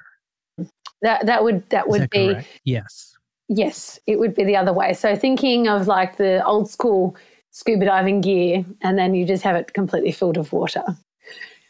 That 1.03 1.27
that 1.27 1.43
would 1.45 1.69
that 1.71 1.87
Is 1.87 1.91
would 1.91 2.01
that 2.03 2.11
be 2.11 2.33
correct? 2.33 2.49
yes. 2.65 3.15
yes, 3.49 3.99
it 4.07 4.19
would 4.19 4.35
be 4.35 4.45
the 4.45 4.57
other 4.57 4.73
way. 4.73 4.93
So 4.95 5.15
thinking 5.17 5.69
of 5.69 5.87
like 5.87 6.17
the 6.17 6.45
old 6.45 6.71
school 6.71 7.17
scuba 7.51 7.85
diving 7.87 8.21
gear, 8.21 8.65
and 8.83 8.99
then 8.99 9.15
you 9.15 9.27
just 9.27 9.43
have 9.43 9.57
it 9.57 9.73
completely 9.73 10.13
filled 10.13 10.37
with 10.37 10.53
water. 10.53 10.85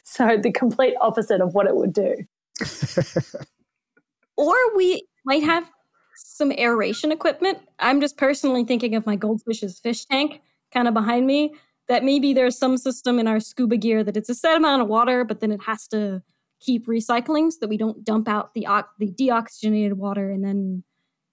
So 0.05 0.37
the 0.37 0.53
complete 0.53 0.95
opposite 1.01 1.41
of 1.41 1.55
what 1.55 1.67
it 1.67 1.75
would 1.75 1.93
do. 1.93 2.15
or 4.37 4.55
we 4.77 5.07
might 5.25 5.43
have 5.43 5.69
some 6.17 6.53
aeration 6.53 7.11
equipment. 7.13 7.59
I'm 7.81 8.01
just 8.01 8.17
personally 8.17 8.65
thinking 8.65 8.95
of 8.95 9.05
my 9.05 9.17
goldfish's 9.17 9.79
fish 9.81 10.05
tank 10.05 10.41
kind 10.73 10.89
of 10.89 10.95
behind 10.95 11.27
me. 11.27 11.55
That 11.89 12.03
maybe 12.03 12.33
there's 12.33 12.59
some 12.59 12.77
system 12.77 13.19
in 13.19 13.29
our 13.29 13.39
scuba 13.39 13.77
gear 13.77 14.03
that 14.03 14.17
it's 14.17 14.29
a 14.29 14.35
set 14.35 14.57
amount 14.57 14.83
of 14.83 14.89
water, 14.89 15.25
but 15.25 15.41
then 15.41 15.53
it 15.53 15.63
has 15.63 15.87
to 15.89 16.23
keep 16.59 16.87
recycling 16.87 17.53
so 17.53 17.59
that 17.61 17.69
we 17.69 17.77
don't 17.77 18.05
dump 18.05 18.29
out 18.29 18.55
the 18.55 18.67
the 18.99 19.11
deoxygenated 19.11 19.93
water 19.93 20.31
and 20.31 20.45
then, 20.45 20.83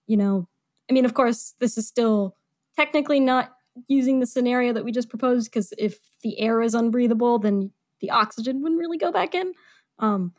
you 0.06 0.18
know, 0.18 0.48
I 0.90 0.94
mean, 0.94 1.06
of 1.06 1.14
course, 1.14 1.56
this 1.60 1.78
is 1.78 1.88
still 1.88 2.36
technically 2.76 3.20
not 3.20 3.54
using 3.88 4.20
the 4.20 4.28
scenario 4.28 4.74
that 4.74 4.86
we 4.86 4.92
just 4.92 5.10
proposed 5.10 5.50
because 5.52 5.74
if 5.78 5.98
the 6.22 6.40
air 6.40 6.62
is 6.62 6.76
unbreathable, 6.76 7.40
then 7.42 7.72
the 8.02 8.12
oxygen 8.12 8.62
wouldn't 8.62 8.80
really 8.80 8.98
go 8.98 9.12
back 9.12 9.34
in. 9.34 9.54
Um, 10.00 10.34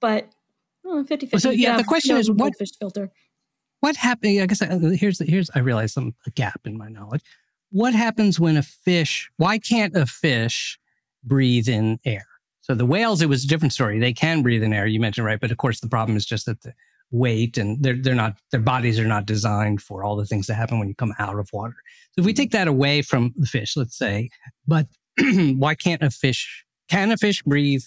but 0.00 0.28
oh, 0.84 1.04
50 1.04 1.26
50. 1.26 1.38
So, 1.38 1.50
yeah, 1.50 1.76
the 1.76 1.84
question 1.84 2.16
is 2.16 2.30
what- 2.30 2.56
fish 2.58 2.76
filter? 2.78 3.10
what 3.84 3.96
happened? 3.96 4.40
I 4.40 4.46
guess 4.46 4.62
I, 4.62 4.78
here's 4.96 5.18
here's 5.18 5.50
I 5.54 5.58
realize 5.58 5.92
some 5.92 6.14
a 6.26 6.30
gap 6.30 6.62
in 6.64 6.78
my 6.78 6.88
knowledge. 6.88 7.22
What 7.70 7.94
happens 7.94 8.38
when 8.38 8.56
a 8.56 8.62
fish? 8.62 9.30
Why 9.36 9.58
can't 9.58 9.96
a 9.96 10.06
fish 10.06 10.78
breathe 11.22 11.68
in 11.68 11.98
air? 12.04 12.26
So 12.60 12.74
the 12.74 12.86
whales, 12.86 13.20
it 13.20 13.28
was 13.28 13.44
a 13.44 13.48
different 13.48 13.72
story. 13.74 13.98
They 13.98 14.12
can 14.12 14.42
breathe 14.42 14.62
in 14.62 14.72
air. 14.72 14.86
You 14.86 15.00
mentioned 15.00 15.26
right, 15.26 15.40
but 15.40 15.50
of 15.50 15.58
course 15.58 15.80
the 15.80 15.88
problem 15.88 16.16
is 16.16 16.24
just 16.24 16.46
that 16.46 16.62
the 16.62 16.72
weight 17.10 17.58
and 17.58 17.80
they're 17.82 17.96
they're 17.96 18.14
not 18.14 18.36
their 18.50 18.60
bodies 18.60 18.98
are 18.98 19.04
not 19.06 19.26
designed 19.26 19.80
for 19.82 20.02
all 20.02 20.16
the 20.16 20.24
things 20.26 20.46
that 20.46 20.54
happen 20.54 20.78
when 20.78 20.88
you 20.88 20.94
come 20.94 21.12
out 21.18 21.38
of 21.38 21.48
water. 21.52 21.76
So 22.12 22.20
if 22.20 22.26
we 22.26 22.32
take 22.32 22.50
that 22.52 22.66
away 22.68 23.02
from 23.02 23.34
the 23.36 23.46
fish, 23.46 23.76
let's 23.76 23.96
say, 23.96 24.30
but 24.66 24.86
why 25.18 25.74
can't 25.74 26.02
a 26.02 26.10
fish? 26.10 26.64
Can 26.88 27.10
a 27.12 27.16
fish 27.16 27.42
breathe 27.42 27.84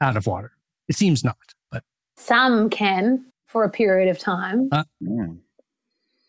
out 0.00 0.16
of 0.16 0.26
water? 0.26 0.52
It 0.88 0.96
seems 0.96 1.22
not, 1.24 1.36
but 1.70 1.82
Some 2.16 2.70
can 2.70 3.26
for 3.46 3.64
a 3.64 3.70
period 3.70 4.08
of 4.08 4.18
time, 4.18 4.68
Mm. 5.02 5.38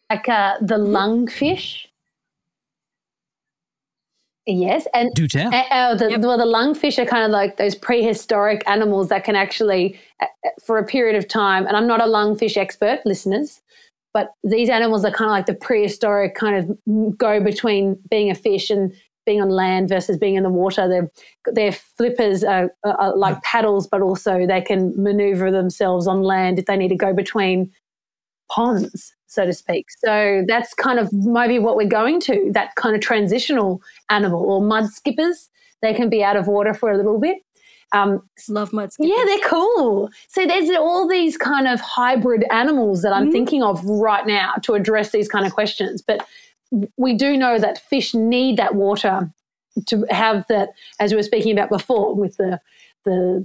like 0.10 0.30
uh, 0.30 0.58
the 0.62 0.78
lungfish. 0.78 1.88
Yes, 4.48 4.88
and 4.94 5.14
do 5.14 5.28
tell. 5.28 5.54
Uh, 5.54 5.64
oh, 5.72 5.96
the, 5.96 6.12
Yep. 6.12 6.22
well, 6.22 6.38
the 6.38 6.46
lungfish 6.46 6.98
are 6.98 7.06
kind 7.06 7.26
of 7.26 7.32
like 7.32 7.58
those 7.58 7.76
prehistoric 7.76 8.64
animals 8.66 9.10
that 9.10 9.26
can 9.26 9.36
actually, 9.36 10.00
uh, 10.22 10.26
uh, 10.46 10.50
for 10.66 10.78
a 10.78 10.86
period 10.86 11.18
of 11.18 11.28
time, 11.28 11.68
and 11.68 11.76
I'm 11.76 11.86
not 11.86 12.00
a 12.00 12.06
lungfish 12.06 12.56
expert, 12.56 13.02
listeners, 13.06 13.62
but 14.14 14.32
these 14.46 14.70
animals 14.70 15.04
are 15.04 15.12
kind 15.12 15.30
of 15.30 15.34
like 15.34 15.46
the 15.48 15.54
prehistoric 15.54 16.34
kind 16.34 16.56
of 16.58 17.18
go 17.18 17.44
between 17.44 18.00
being 18.10 18.32
a 18.32 18.36
fish 18.36 18.70
and 18.70 18.94
being 19.26 19.42
on 19.42 19.50
land 19.50 19.90
versus 19.90 20.18
being 20.18 20.36
in 20.36 20.44
the 20.44 20.50
water. 20.50 20.88
Their 20.88 21.12
their 21.54 21.74
flippers 21.74 22.46
are, 22.46 22.72
are, 22.86 23.00
are 23.02 23.18
like 23.18 23.44
paddles, 23.44 23.86
but 23.86 24.02
also 24.02 24.48
they 24.48 24.62
can 24.62 24.94
maneuver 24.96 25.52
themselves 25.52 26.08
on 26.08 26.22
land 26.24 26.58
if 26.58 26.68
they 26.68 26.78
need 26.78 26.88
to 26.88 26.96
go 26.96 27.14
between 27.14 27.70
ponds, 28.50 29.14
so 29.28 29.46
to 29.46 29.54
speak. 29.54 29.88
So 30.04 30.44
that's 30.48 30.74
kind 30.74 31.00
of 31.00 31.12
maybe 31.14 31.60
what 31.60 31.76
we're 31.76 31.88
going 31.88 32.20
to 32.22 32.50
that 32.54 32.76
kind 32.76 32.96
of 32.96 33.02
transitional 33.02 33.82
animal 34.10 34.44
or 34.44 34.62
mud 34.62 34.88
skippers. 34.90 35.50
They 35.82 35.94
can 35.94 36.10
be 36.10 36.24
out 36.24 36.36
of 36.38 36.48
water 36.48 36.74
for 36.74 36.92
a 36.92 36.98
little 36.98 37.20
bit. 37.20 37.38
Um, 37.94 38.22
Love 38.50 38.74
mud 38.74 38.92
skippers. 38.92 39.14
yeah, 39.16 39.24
they're 39.26 39.48
cool. 39.50 40.10
So 40.28 40.46
there's 40.46 40.70
all 40.72 41.08
these 41.08 41.38
kind 41.38 41.68
of 41.68 41.80
hybrid 41.80 42.46
animals 42.52 43.02
that 43.04 43.14
I'm 43.14 43.28
Mhm. 43.30 43.32
thinking 43.32 43.64
of 43.64 43.84
right 43.86 44.26
now 44.28 44.54
to 44.64 44.74
address 44.74 45.12
these 45.12 45.30
kind 45.30 45.46
of 45.46 45.54
questions. 45.54 46.02
But 46.02 46.26
we 46.98 47.14
do 47.14 47.38
know 47.38 47.60
that 47.60 47.78
fish 47.78 48.14
need 48.14 48.58
that 48.58 48.76
water 48.76 49.32
to 49.86 50.06
have 50.10 50.46
that, 50.50 50.70
as 51.00 51.12
we 51.12 51.18
were 51.18 51.24
speaking 51.24 51.52
about 51.54 51.70
before, 51.70 52.14
with 52.16 52.36
the 52.38 52.60
the 53.06 53.44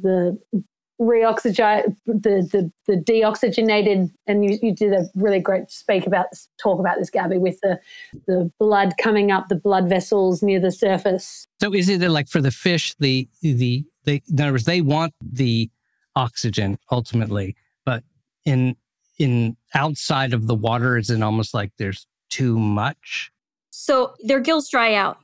the 0.53 0.63
reoxygenate 1.01 1.97
the, 2.07 2.49
the 2.53 2.73
the 2.87 2.97
deoxygenated 2.97 4.11
and 4.27 4.45
you, 4.45 4.59
you 4.63 4.75
did 4.75 4.93
a 4.93 5.07
really 5.15 5.41
great 5.41 5.71
speak 5.71 6.07
about 6.07 6.27
this 6.31 6.49
talk 6.63 6.79
about 6.79 6.99
this 6.99 7.11
gabby 7.11 7.39
with 7.39 7.59
the 7.63 7.81
the 8.27 8.51
blood 8.61 8.95
coming 9.01 9.33
up 9.33 9.49
the 9.49 9.57
blood 9.57 9.89
vessels 9.89 10.43
near 10.43 10.61
the 10.61 10.71
surface 10.71 11.49
So 11.61 11.73
is 11.75 11.89
it 11.89 12.01
like 12.03 12.29
for 12.29 12.41
the 12.41 12.51
fish, 12.51 12.95
the 12.99 13.29
the 13.41 13.85
they 14.05 14.23
in 14.29 14.41
other 14.41 14.53
words, 14.53 14.65
they 14.65 14.81
want 14.81 15.15
the 15.21 15.71
oxygen 16.17 16.79
ultimately, 16.91 17.57
but 17.85 18.03
in 18.45 18.77
in 19.19 19.57
outside 19.75 20.33
of 20.33 20.47
the 20.47 20.55
water, 20.55 20.99
is 20.99 21.11
it 21.11 21.23
almost 21.23 21.55
like 21.55 21.73
there's 21.79 22.07
too 22.31 22.59
much? 22.59 23.31
So 23.71 24.15
their 24.25 24.41
gills 24.41 24.69
dry 24.69 24.95
out. 24.95 25.19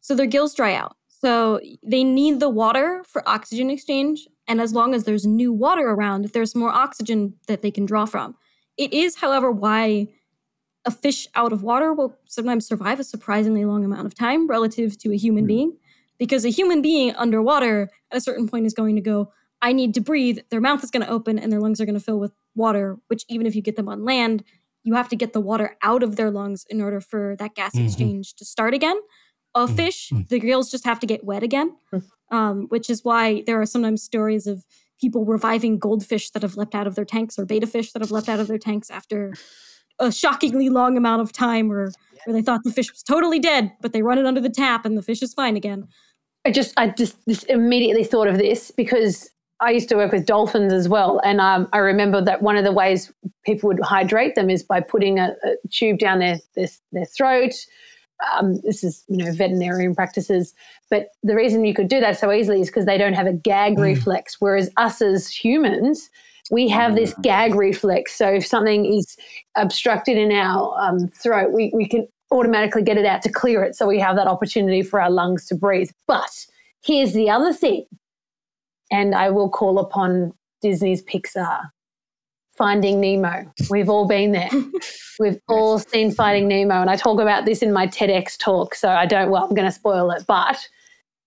So 0.00 0.14
their 0.14 0.26
gills 0.26 0.54
dry 0.54 0.74
out. 0.74 0.96
So 1.22 1.60
they 1.82 2.02
need 2.04 2.40
the 2.40 2.48
water 2.48 3.02
for 3.06 3.26
oxygen 3.28 3.70
exchange. 3.70 4.26
And 4.48 4.60
as 4.60 4.72
long 4.72 4.94
as 4.94 5.04
there's 5.04 5.26
new 5.26 5.52
water 5.52 5.88
around, 5.90 6.26
there's 6.32 6.54
more 6.54 6.70
oxygen 6.70 7.34
that 7.46 7.62
they 7.62 7.70
can 7.70 7.84
draw 7.86 8.06
from. 8.06 8.36
It 8.76 8.92
is, 8.92 9.16
however, 9.16 9.50
why 9.50 10.08
a 10.86 10.90
fish 10.90 11.28
out 11.34 11.52
of 11.52 11.62
water 11.62 11.92
will 11.92 12.16
sometimes 12.26 12.66
survive 12.66 12.98
a 12.98 13.04
surprisingly 13.04 13.64
long 13.64 13.84
amount 13.84 14.06
of 14.06 14.14
time 14.14 14.46
relative 14.46 14.96
to 14.98 15.12
a 15.12 15.16
human 15.16 15.44
Hmm. 15.44 15.48
being. 15.48 15.76
Because 16.18 16.44
a 16.44 16.50
human 16.50 16.82
being 16.82 17.14
underwater 17.16 17.90
at 18.10 18.16
a 18.16 18.20
certain 18.20 18.48
point 18.48 18.66
is 18.66 18.74
going 18.74 18.94
to 18.96 19.02
go, 19.02 19.30
I 19.62 19.72
need 19.72 19.92
to 19.94 20.00
breathe. 20.00 20.38
Their 20.50 20.60
mouth 20.60 20.82
is 20.82 20.90
going 20.90 21.04
to 21.04 21.10
open 21.12 21.38
and 21.38 21.52
their 21.52 21.60
lungs 21.60 21.80
are 21.80 21.86
going 21.86 21.98
to 21.98 22.04
fill 22.04 22.18
with 22.18 22.32
water, 22.54 22.98
which 23.08 23.24
even 23.28 23.46
if 23.46 23.54
you 23.54 23.62
get 23.62 23.76
them 23.76 23.88
on 23.88 24.04
land, 24.04 24.42
you 24.84 24.94
have 24.94 25.08
to 25.10 25.16
get 25.16 25.34
the 25.34 25.40
water 25.40 25.76
out 25.82 26.02
of 26.02 26.16
their 26.16 26.30
lungs 26.30 26.64
in 26.70 26.80
order 26.80 27.00
for 27.00 27.36
that 27.38 27.54
gas 27.54 27.74
Mhm. 27.74 27.84
exchange 27.84 28.34
to 28.36 28.44
start 28.44 28.72
again. 28.74 28.98
A 29.54 29.66
Mhm. 29.66 29.76
fish, 29.76 30.10
Mhm. 30.10 30.28
the 30.28 30.38
gills 30.38 30.70
just 30.70 30.84
have 30.84 31.00
to 31.00 31.06
get 31.06 31.24
wet 31.24 31.42
again, 31.42 31.74
Mm. 31.92 32.02
um, 32.30 32.66
which 32.68 32.88
is 32.88 33.04
why 33.04 33.42
there 33.46 33.60
are 33.60 33.66
sometimes 33.66 34.02
stories 34.02 34.46
of 34.46 34.64
people 35.00 35.24
reviving 35.24 35.78
goldfish 35.78 36.30
that 36.30 36.42
have 36.42 36.56
leapt 36.56 36.74
out 36.74 36.86
of 36.86 36.94
their 36.94 37.04
tanks 37.04 37.38
or 37.38 37.44
betta 37.44 37.66
fish 37.66 37.92
that 37.92 38.02
have 38.02 38.10
leapt 38.12 38.28
out 38.28 38.38
of 38.38 38.46
their 38.48 38.58
tanks 38.58 38.90
after 38.90 39.32
a 39.98 40.12
shockingly 40.12 40.68
long 40.68 40.96
amount 40.96 41.20
of 41.22 41.32
time 41.32 41.68
where, 41.68 41.90
where 42.24 42.32
they 42.34 42.42
thought 42.42 42.62
the 42.64 42.72
fish 42.72 42.92
was 42.92 43.02
totally 43.02 43.38
dead, 43.38 43.72
but 43.80 43.92
they 43.92 44.02
run 44.02 44.18
it 44.18 44.26
under 44.26 44.40
the 44.40 44.48
tap 44.50 44.84
and 44.86 44.96
the 44.96 45.02
fish 45.02 45.22
is 45.22 45.34
fine 45.34 45.56
again. 45.56 45.88
I 46.44 46.50
just 46.52 46.72
I 46.78 46.88
just, 46.88 47.16
just 47.28 47.44
immediately 47.50 48.04
thought 48.04 48.28
of 48.28 48.38
this 48.38 48.70
because 48.70 49.28
I 49.60 49.72
used 49.72 49.88
to 49.90 49.96
work 49.96 50.12
with 50.12 50.24
dolphins 50.24 50.72
as 50.72 50.88
well, 50.88 51.20
and 51.22 51.38
um, 51.38 51.68
I 51.74 51.78
remember 51.78 52.22
that 52.22 52.40
one 52.40 52.56
of 52.56 52.64
the 52.64 52.72
ways 52.72 53.12
people 53.44 53.66
would 53.68 53.80
hydrate 53.80 54.34
them 54.36 54.48
is 54.48 54.62
by 54.62 54.80
putting 54.80 55.18
a, 55.18 55.34
a 55.44 55.56
tube 55.70 55.98
down 55.98 56.20
their 56.20 56.38
their, 56.54 56.68
their 56.92 57.04
throat. 57.04 57.52
Um, 58.38 58.60
this 58.62 58.84
is 58.84 59.04
you 59.08 59.16
know 59.16 59.32
veterinarian 59.32 59.94
practices, 59.94 60.54
but 60.90 61.08
the 61.22 61.34
reason 61.34 61.64
you 61.64 61.74
could 61.74 61.88
do 61.88 62.00
that 62.00 62.18
so 62.18 62.30
easily 62.32 62.60
is 62.60 62.68
because 62.68 62.86
they 62.86 62.98
don't 62.98 63.14
have 63.14 63.26
a 63.26 63.32
gag 63.32 63.76
Mm. 63.76 63.82
reflex, 63.82 64.36
whereas 64.40 64.70
us 64.76 65.00
as 65.02 65.28
humans. 65.28 66.10
We 66.50 66.68
have 66.68 66.96
this 66.96 67.14
gag 67.22 67.54
reflex. 67.54 68.12
So 68.16 68.28
if 68.28 68.44
something 68.44 68.84
is 68.84 69.16
obstructed 69.56 70.18
in 70.18 70.32
our 70.32 70.74
um, 70.80 71.06
throat, 71.06 71.52
we, 71.52 71.70
we 71.72 71.86
can 71.86 72.08
automatically 72.32 72.82
get 72.82 72.96
it 72.98 73.06
out 73.06 73.22
to 73.22 73.28
clear 73.30 73.62
it. 73.62 73.76
So 73.76 73.86
we 73.86 74.00
have 74.00 74.16
that 74.16 74.26
opportunity 74.26 74.82
for 74.82 75.00
our 75.00 75.10
lungs 75.10 75.46
to 75.46 75.54
breathe. 75.54 75.90
But 76.08 76.46
here's 76.82 77.12
the 77.12 77.30
other 77.30 77.52
thing, 77.52 77.86
and 78.90 79.14
I 79.14 79.30
will 79.30 79.48
call 79.48 79.78
upon 79.78 80.32
Disney's 80.60 81.02
Pixar 81.04 81.70
Finding 82.60 83.00
Nemo. 83.00 83.50
We've 83.70 83.88
all 83.88 84.06
been 84.06 84.32
there. 84.32 84.50
We've 85.18 85.40
all 85.48 85.78
seen 85.78 86.12
Finding 86.12 86.46
Nemo. 86.46 86.82
And 86.82 86.90
I 86.90 86.96
talk 86.96 87.18
about 87.18 87.46
this 87.46 87.62
in 87.62 87.72
my 87.72 87.86
TEDx 87.86 88.36
talk. 88.36 88.74
So 88.74 88.90
I 88.90 89.06
don't, 89.06 89.30
well, 89.30 89.44
I'm 89.44 89.54
going 89.54 89.66
to 89.66 89.72
spoil 89.72 90.10
it. 90.10 90.24
But, 90.28 90.58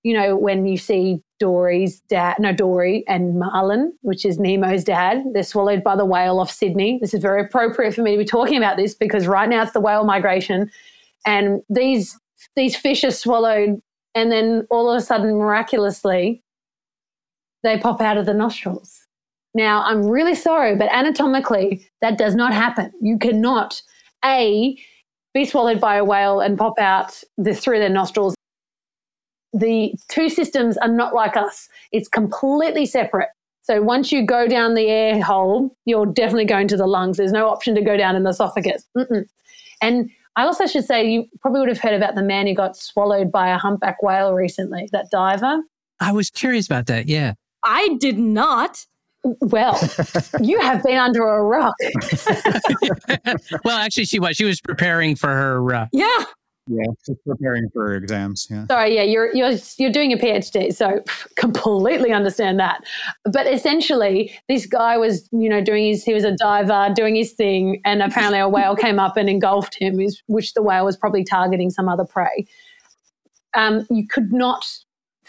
you 0.03 0.13
know, 0.13 0.37
when 0.37 0.67
you 0.67 0.77
see 0.77 1.23
Dory's 1.39 2.01
dad, 2.01 2.35
no, 2.37 2.53
Dory 2.53 3.03
and 3.07 3.39
Marlin, 3.39 3.97
which 4.01 4.25
is 4.25 4.37
Nemo's 4.37 4.83
dad, 4.83 5.23
they're 5.33 5.41
swallowed 5.41 5.83
by 5.83 5.95
the 5.95 6.05
whale 6.05 6.39
off 6.39 6.51
Sydney. 6.51 6.99
This 7.01 7.15
is 7.15 7.21
very 7.23 7.41
appropriate 7.41 7.95
for 7.95 8.03
me 8.03 8.11
to 8.11 8.19
be 8.19 8.25
talking 8.25 8.57
about 8.57 8.77
this 8.77 8.93
because 8.93 9.25
right 9.25 9.49
now 9.49 9.63
it's 9.63 9.71
the 9.71 9.81
whale 9.81 10.03
migration. 10.03 10.69
And 11.25 11.63
these, 11.67 12.15
these 12.55 12.75
fish 12.75 13.03
are 13.03 13.09
swallowed. 13.09 13.81
And 14.13 14.31
then 14.31 14.67
all 14.69 14.87
of 14.87 14.95
a 14.95 15.01
sudden, 15.01 15.35
miraculously, 15.39 16.43
they 17.63 17.79
pop 17.79 18.01
out 18.01 18.17
of 18.17 18.27
the 18.27 18.35
nostrils 18.35 19.02
now, 19.53 19.83
I'm 19.83 20.05
really 20.05 20.35
sorry, 20.35 20.75
but 20.75 20.91
anatomically, 20.91 21.87
that 22.01 22.17
does 22.17 22.35
not 22.35 22.53
happen. 22.53 22.91
You 23.01 23.17
cannot, 23.17 23.81
A, 24.25 24.77
be 25.33 25.45
swallowed 25.45 25.79
by 25.79 25.95
a 25.95 26.03
whale 26.03 26.39
and 26.39 26.57
pop 26.57 26.79
out 26.79 27.21
the, 27.37 27.53
through 27.53 27.79
their 27.79 27.89
nostrils. 27.89 28.35
The 29.53 29.93
two 30.09 30.29
systems 30.29 30.77
are 30.77 30.87
not 30.87 31.13
like 31.13 31.37
us, 31.37 31.69
it's 31.91 32.07
completely 32.07 32.85
separate. 32.85 33.29
So 33.61 33.81
once 33.81 34.11
you 34.11 34.25
go 34.25 34.47
down 34.47 34.73
the 34.73 34.87
air 34.87 35.23
hole, 35.23 35.75
you're 35.85 36.05
definitely 36.05 36.45
going 36.45 36.67
to 36.67 36.77
the 36.77 36.87
lungs. 36.87 37.17
There's 37.17 37.31
no 37.31 37.47
option 37.47 37.75
to 37.75 37.81
go 37.81 37.95
down 37.95 38.15
in 38.15 38.23
the 38.23 38.31
esophagus. 38.31 38.83
Mm-mm. 38.97 39.25
And 39.81 40.09
I 40.35 40.43
also 40.43 40.65
should 40.65 40.83
say, 40.83 41.07
you 41.09 41.25
probably 41.39 41.61
would 41.61 41.69
have 41.69 41.79
heard 41.79 41.93
about 41.93 42.15
the 42.15 42.23
man 42.23 42.47
who 42.47 42.55
got 42.55 42.75
swallowed 42.75 43.31
by 43.31 43.49
a 43.49 43.57
humpback 43.57 44.03
whale 44.03 44.33
recently, 44.33 44.89
that 44.91 45.09
diver. 45.11 45.61
I 45.99 46.11
was 46.11 46.29
curious 46.29 46.65
about 46.65 46.87
that. 46.87 47.07
Yeah. 47.07 47.35
I 47.63 47.95
did 47.99 48.17
not. 48.17 48.85
Well, 49.23 49.79
you 50.41 50.59
have 50.61 50.83
been 50.83 50.97
under 50.97 51.27
a 51.27 51.43
rock. 51.43 51.75
well, 53.63 53.77
actually, 53.77 54.05
she 54.05 54.19
was. 54.19 54.35
She 54.35 54.45
was 54.45 54.59
preparing 54.59 55.15
for 55.15 55.29
her. 55.29 55.73
Uh, 55.73 55.87
yeah. 55.93 56.25
Yeah, 56.67 56.85
she's 57.05 57.17
preparing 57.27 57.69
for 57.73 57.89
her 57.89 57.95
exams. 57.95 58.47
Yeah. 58.49 58.67
Sorry, 58.67 58.95
yeah, 58.95 59.03
you're 59.03 59.35
you're 59.35 59.53
you're 59.77 59.91
doing 59.91 60.13
a 60.13 60.17
PhD, 60.17 60.73
so 60.73 61.03
completely 61.35 62.13
understand 62.13 62.57
that. 62.59 62.81
But 63.25 63.47
essentially, 63.47 64.33
this 64.47 64.65
guy 64.65 64.97
was, 64.97 65.27
you 65.33 65.49
know, 65.49 65.61
doing 65.61 65.87
his 65.87 66.05
he 66.05 66.13
was 66.13 66.23
a 66.23 66.35
diver, 66.37 66.93
doing 66.95 67.15
his 67.15 67.33
thing, 67.33 67.81
and 67.83 68.01
apparently 68.01 68.39
a 68.39 68.47
whale 68.47 68.77
came 68.77 68.97
up 68.97 69.17
and 69.17 69.29
engulfed 69.29 69.75
him, 69.75 69.99
which 70.27 70.53
the 70.53 70.61
whale 70.61 70.85
was 70.85 70.95
probably 70.95 71.25
targeting 71.25 71.69
some 71.69 71.89
other 71.89 72.05
prey. 72.05 72.45
Um, 73.55 73.85
you 73.89 74.07
could 74.07 74.31
not 74.31 74.65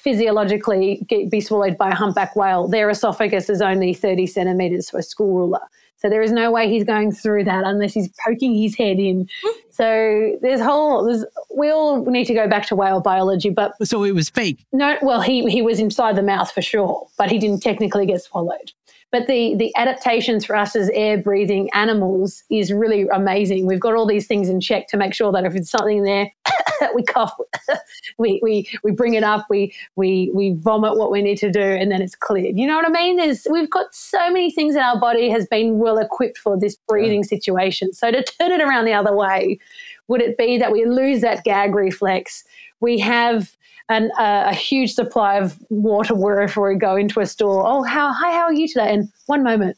physiologically 0.05 1.05
get, 1.09 1.31
be 1.31 1.40
swallowed 1.40 1.79
by 1.79 1.88
a 1.88 1.95
humpback 1.95 2.37
whale, 2.37 2.69
their 2.69 2.90
esophagus 2.90 3.49
is 3.49 3.62
only 3.62 3.95
30 3.95 4.27
centimeters 4.27 4.90
for 4.90 4.99
a 4.99 5.03
school 5.03 5.35
ruler. 5.35 5.61
So 5.97 6.11
there 6.11 6.21
is 6.21 6.33
no 6.33 6.51
way 6.51 6.69
he's 6.69 6.85
going 6.85 7.12
through 7.12 7.45
that 7.45 7.64
unless 7.64 7.95
he's 7.95 8.11
poking 8.23 8.55
his 8.55 8.77
head 8.77 8.99
in. 8.99 9.27
Hmm. 9.43 9.59
So 9.71 10.38
there's 10.43 10.61
whole 10.61 11.05
there's, 11.05 11.25
we 11.57 11.71
all 11.71 12.05
need 12.05 12.27
to 12.27 12.35
go 12.35 12.47
back 12.47 12.67
to 12.67 12.77
whale 12.77 13.01
biology, 13.01 13.49
but 13.49 13.73
so 13.87 14.05
it 14.05 14.12
was 14.12 14.29
fake. 14.29 14.67
No, 14.71 14.99
well 15.01 15.23
he 15.23 15.51
he 15.51 15.62
was 15.62 15.81
inside 15.81 16.17
the 16.17 16.23
mouth 16.23 16.53
for 16.53 16.61
sure, 16.61 17.07
but 17.17 17.31
he 17.31 17.38
didn't 17.38 17.62
technically 17.62 18.05
get 18.05 18.23
swallowed. 18.23 18.73
But 19.14 19.29
the 19.29 19.55
the 19.55 19.72
adaptations 19.77 20.44
for 20.44 20.57
us 20.57 20.74
as 20.74 20.90
air 20.92 21.16
breathing 21.16 21.70
animals 21.72 22.42
is 22.50 22.72
really 22.72 23.07
amazing. 23.12 23.64
We've 23.64 23.79
got 23.79 23.94
all 23.94 24.09
these 24.09 24.27
things 24.27 24.48
in 24.48 24.61
check 24.61 24.88
to 24.88 24.96
make 24.96 25.14
sure 25.14 25.31
that 25.31 25.44
if 25.44 25.55
it's 25.55 25.70
something 25.70 26.03
there, 26.03 26.33
that 26.81 26.94
we 26.96 27.05
cough, 27.05 27.33
we, 28.18 28.40
we 28.42 28.68
we 28.83 28.90
bring 28.90 29.14
it 29.14 29.22
up, 29.22 29.46
we 29.48 29.72
we 29.94 30.33
we 30.35 30.55
vomit 30.55 30.96
what 30.96 31.12
we 31.12 31.22
need 31.22 31.38
to 31.38 31.53
do, 31.53 31.61
and 31.61 31.92
then 31.92 32.03
it's 32.03 32.16
cleared. 32.16 32.59
You 32.59 32.66
know 32.66 32.74
what 32.74 32.88
I 32.88 32.90
mean? 32.90 33.16
There's 33.16 33.46
we've 33.48 33.70
got 33.70 33.94
so 33.94 34.33
many 34.33 34.50
things 34.50 34.74
in 34.74 34.83
our 34.83 34.98
body 34.98 35.29
has 35.31 35.46
been 35.46 35.79
well 35.79 35.98
equipped 35.98 36.38
for 36.38 36.59
this 36.59 36.74
breathing 36.88 37.22
yeah. 37.22 37.29
situation. 37.29 37.92
So 37.92 38.11
to 38.11 38.20
turn 38.20 38.50
it 38.50 38.61
around 38.61 38.85
the 38.85 38.94
other 38.94 39.14
way, 39.14 39.61
would 40.09 40.21
it 40.21 40.37
be 40.37 40.59
that 40.59 40.73
we 40.73 40.85
lose 40.85 41.21
that 41.23 41.45
gag 41.45 41.75
reflex? 41.75 42.45
We 42.81 42.99
have 42.99 43.57
and 43.88 44.11
uh, 44.19 44.45
a 44.47 44.55
huge 44.55 44.95
supply 44.95 45.37
of 45.37 45.59
water 45.69 46.14
wherever 46.14 46.69
we 46.69 46.77
go 46.77 46.97
into 46.97 47.21
a 47.21 47.27
store. 47.27 47.67
Oh, 47.67 47.83
how 47.83 48.12
hi, 48.12 48.33
how 48.33 48.45
are 48.45 48.53
you 48.53 48.67
today? 48.67 48.93
And 48.93 49.09
one 49.27 49.43
moment, 49.43 49.77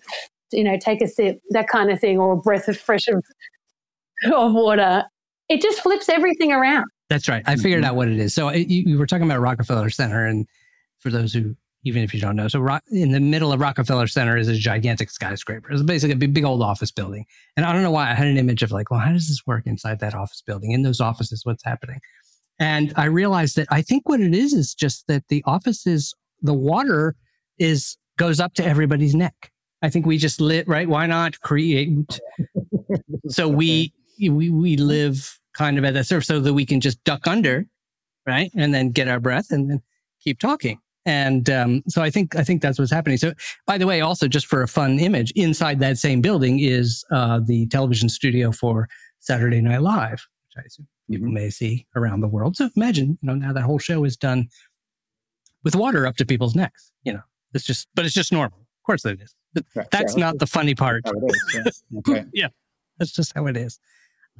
you 0.53 0.62
know, 0.62 0.79
take 0.79 1.03
a 1.03 1.09
sip, 1.09 1.41
that 1.51 1.69
kind 1.69 1.91
of 1.91 2.01
thing, 2.01 2.19
or 2.19 2.33
a 2.33 2.37
breath 2.37 2.69
of 2.69 2.79
fresh 2.79 3.09
of, 3.09 3.25
of 4.33 4.53
water. 4.53 5.05
It 5.49 5.61
just 5.61 5.81
flips 5.81 6.09
everything 6.09 6.53
around. 6.53 6.87
That's 7.09 7.29
right. 7.29 7.43
I 7.47 7.57
figured 7.57 7.83
mm-hmm. 7.83 7.91
out 7.91 7.97
what 7.97 8.09
it 8.09 8.19
is. 8.19 8.35
So 8.35 8.49
it, 8.49 8.69
you, 8.69 8.83
you, 8.87 8.99
were 8.99 9.07
talking 9.07 9.27
about 9.27 9.41
Rockefeller 9.41 9.91
Center, 9.91 10.27
and 10.27 10.47
for 10.99 11.11
those 11.11 11.33
who, 11.33 11.57
even 11.87 12.03
if 12.03 12.12
you 12.12 12.20
don't 12.20 12.35
know, 12.35 12.49
so 12.49 12.59
Rock, 12.59 12.83
in 12.90 13.12
the 13.12 13.20
middle 13.20 13.53
of 13.53 13.61
Rockefeller 13.61 14.09
Center 14.09 14.37
is 14.37 14.49
a 14.49 14.55
gigantic 14.55 15.09
skyscraper. 15.09 15.70
It's 15.70 15.83
basically 15.83 16.14
a 16.14 16.18
big, 16.18 16.35
big 16.35 16.44
old 16.44 16.61
office 16.61 16.90
building. 16.90 17.25
And 17.57 17.64
I 17.64 17.72
don't 17.72 17.83
know 17.85 17.92
why 17.92 18.11
I 18.11 18.14
had 18.14 18.27
an 18.27 18.37
image 18.37 18.64
of 18.64 18.72
like, 18.72 18.90
well, 18.90 18.99
how 18.99 19.12
does 19.12 19.29
this 19.29 19.46
work 19.46 19.66
inside 19.66 20.01
that 20.01 20.12
office 20.12 20.42
building? 20.44 20.72
In 20.72 20.83
those 20.83 21.01
offices, 21.01 21.46
what's 21.46 21.62
happening? 21.64 22.01
And 22.59 22.92
I 22.96 23.05
realized 23.05 23.55
that 23.57 23.68
I 23.70 23.83
think 23.83 24.09
what 24.09 24.20
it 24.20 24.35
is 24.35 24.53
is 24.53 24.75
just 24.75 25.07
that 25.07 25.29
the 25.29 25.44
office 25.46 25.87
is 25.87 26.12
the 26.42 26.55
water 26.55 27.14
is 27.59 27.96
goes 28.18 28.40
up 28.40 28.55
to 28.55 28.64
everybody's 28.64 29.14
neck. 29.14 29.53
I 29.83 29.88
think 29.88 30.07
we 30.07 30.18
just 30.18 30.40
lit 30.40 30.66
right. 30.66 30.88
Why 30.88 31.07
not 31.07 31.40
create? 31.40 32.18
so 33.29 33.46
we 33.46 33.92
we 34.18 34.51
we 34.51 34.77
live 34.77 35.38
kind 35.55 35.79
of 35.79 35.85
at 35.85 35.94
that 35.94 36.07
surface 36.07 36.27
so 36.27 36.40
that 36.40 36.55
we 36.55 36.66
can 36.66 36.81
just 36.81 37.03
duck 37.05 37.27
under, 37.27 37.66
right, 38.27 38.51
and 38.57 38.75
then 38.75 38.90
get 38.90 39.07
our 39.07 39.20
breath 39.20 39.51
and 39.51 39.70
then 39.70 39.83
keep 40.20 40.40
talking. 40.40 40.81
And 41.07 41.49
um, 41.49 41.83
so 41.88 42.03
I 42.03 42.11
think 42.11 42.35
I 42.37 42.42
think 42.42 42.61
that's 42.61 42.79
what's 42.79 42.90
happening. 42.90 43.16
So 43.16 43.33
by 43.66 43.79
the 43.79 43.87
way, 43.87 44.01
also 44.01 44.27
just 44.27 44.47
for 44.47 44.62
a 44.62 44.69
fun 44.69 44.99
image, 44.99 45.31
inside 45.37 45.79
that 45.79 45.99
same 45.99 46.21
building 46.21 46.59
is 46.59 47.05
uh, 47.12 47.40
the 47.45 47.66
television 47.69 48.09
studio 48.09 48.51
for 48.51 48.88
Saturday 49.21 49.61
Night 49.61 49.83
Live, 49.83 50.27
which 50.49 50.64
I 50.64 50.66
assume 50.66 50.88
people 51.09 51.27
mm-hmm. 51.27 51.35
may 51.35 51.51
see 51.51 51.87
around 51.95 52.21
the 52.21 52.29
world. 52.29 52.57
So 52.57 52.69
imagine, 52.77 53.19
you 53.23 53.27
know, 53.27 53.35
now 53.35 53.53
that 53.53 53.62
whole 53.62 53.79
show 53.79 54.05
is 54.05 54.16
done 54.16 54.49
with 55.62 55.77
water 55.77 56.07
up 56.07 56.16
to 56.16 56.27
people's 56.27 56.55
necks. 56.55 56.90
You 57.05 57.14
know, 57.14 57.23
it's 57.55 57.64
just, 57.64 57.88
but 57.95 58.05
it's 58.05 58.14
just 58.14 58.33
normal. 58.33 58.59
Of 58.59 58.87
course 58.87 59.05
it 59.05 59.21
is. 59.21 59.35
Right. 59.75 59.90
That's 59.90 60.16
yeah, 60.16 60.27
not 60.27 60.38
the 60.38 60.47
funny 60.47 60.75
part. 60.75 61.05
Yeah. 61.55 61.62
Okay. 61.99 62.25
yeah, 62.33 62.49
that's 62.99 63.12
just 63.12 63.33
how 63.35 63.47
it 63.47 63.57
is. 63.57 63.79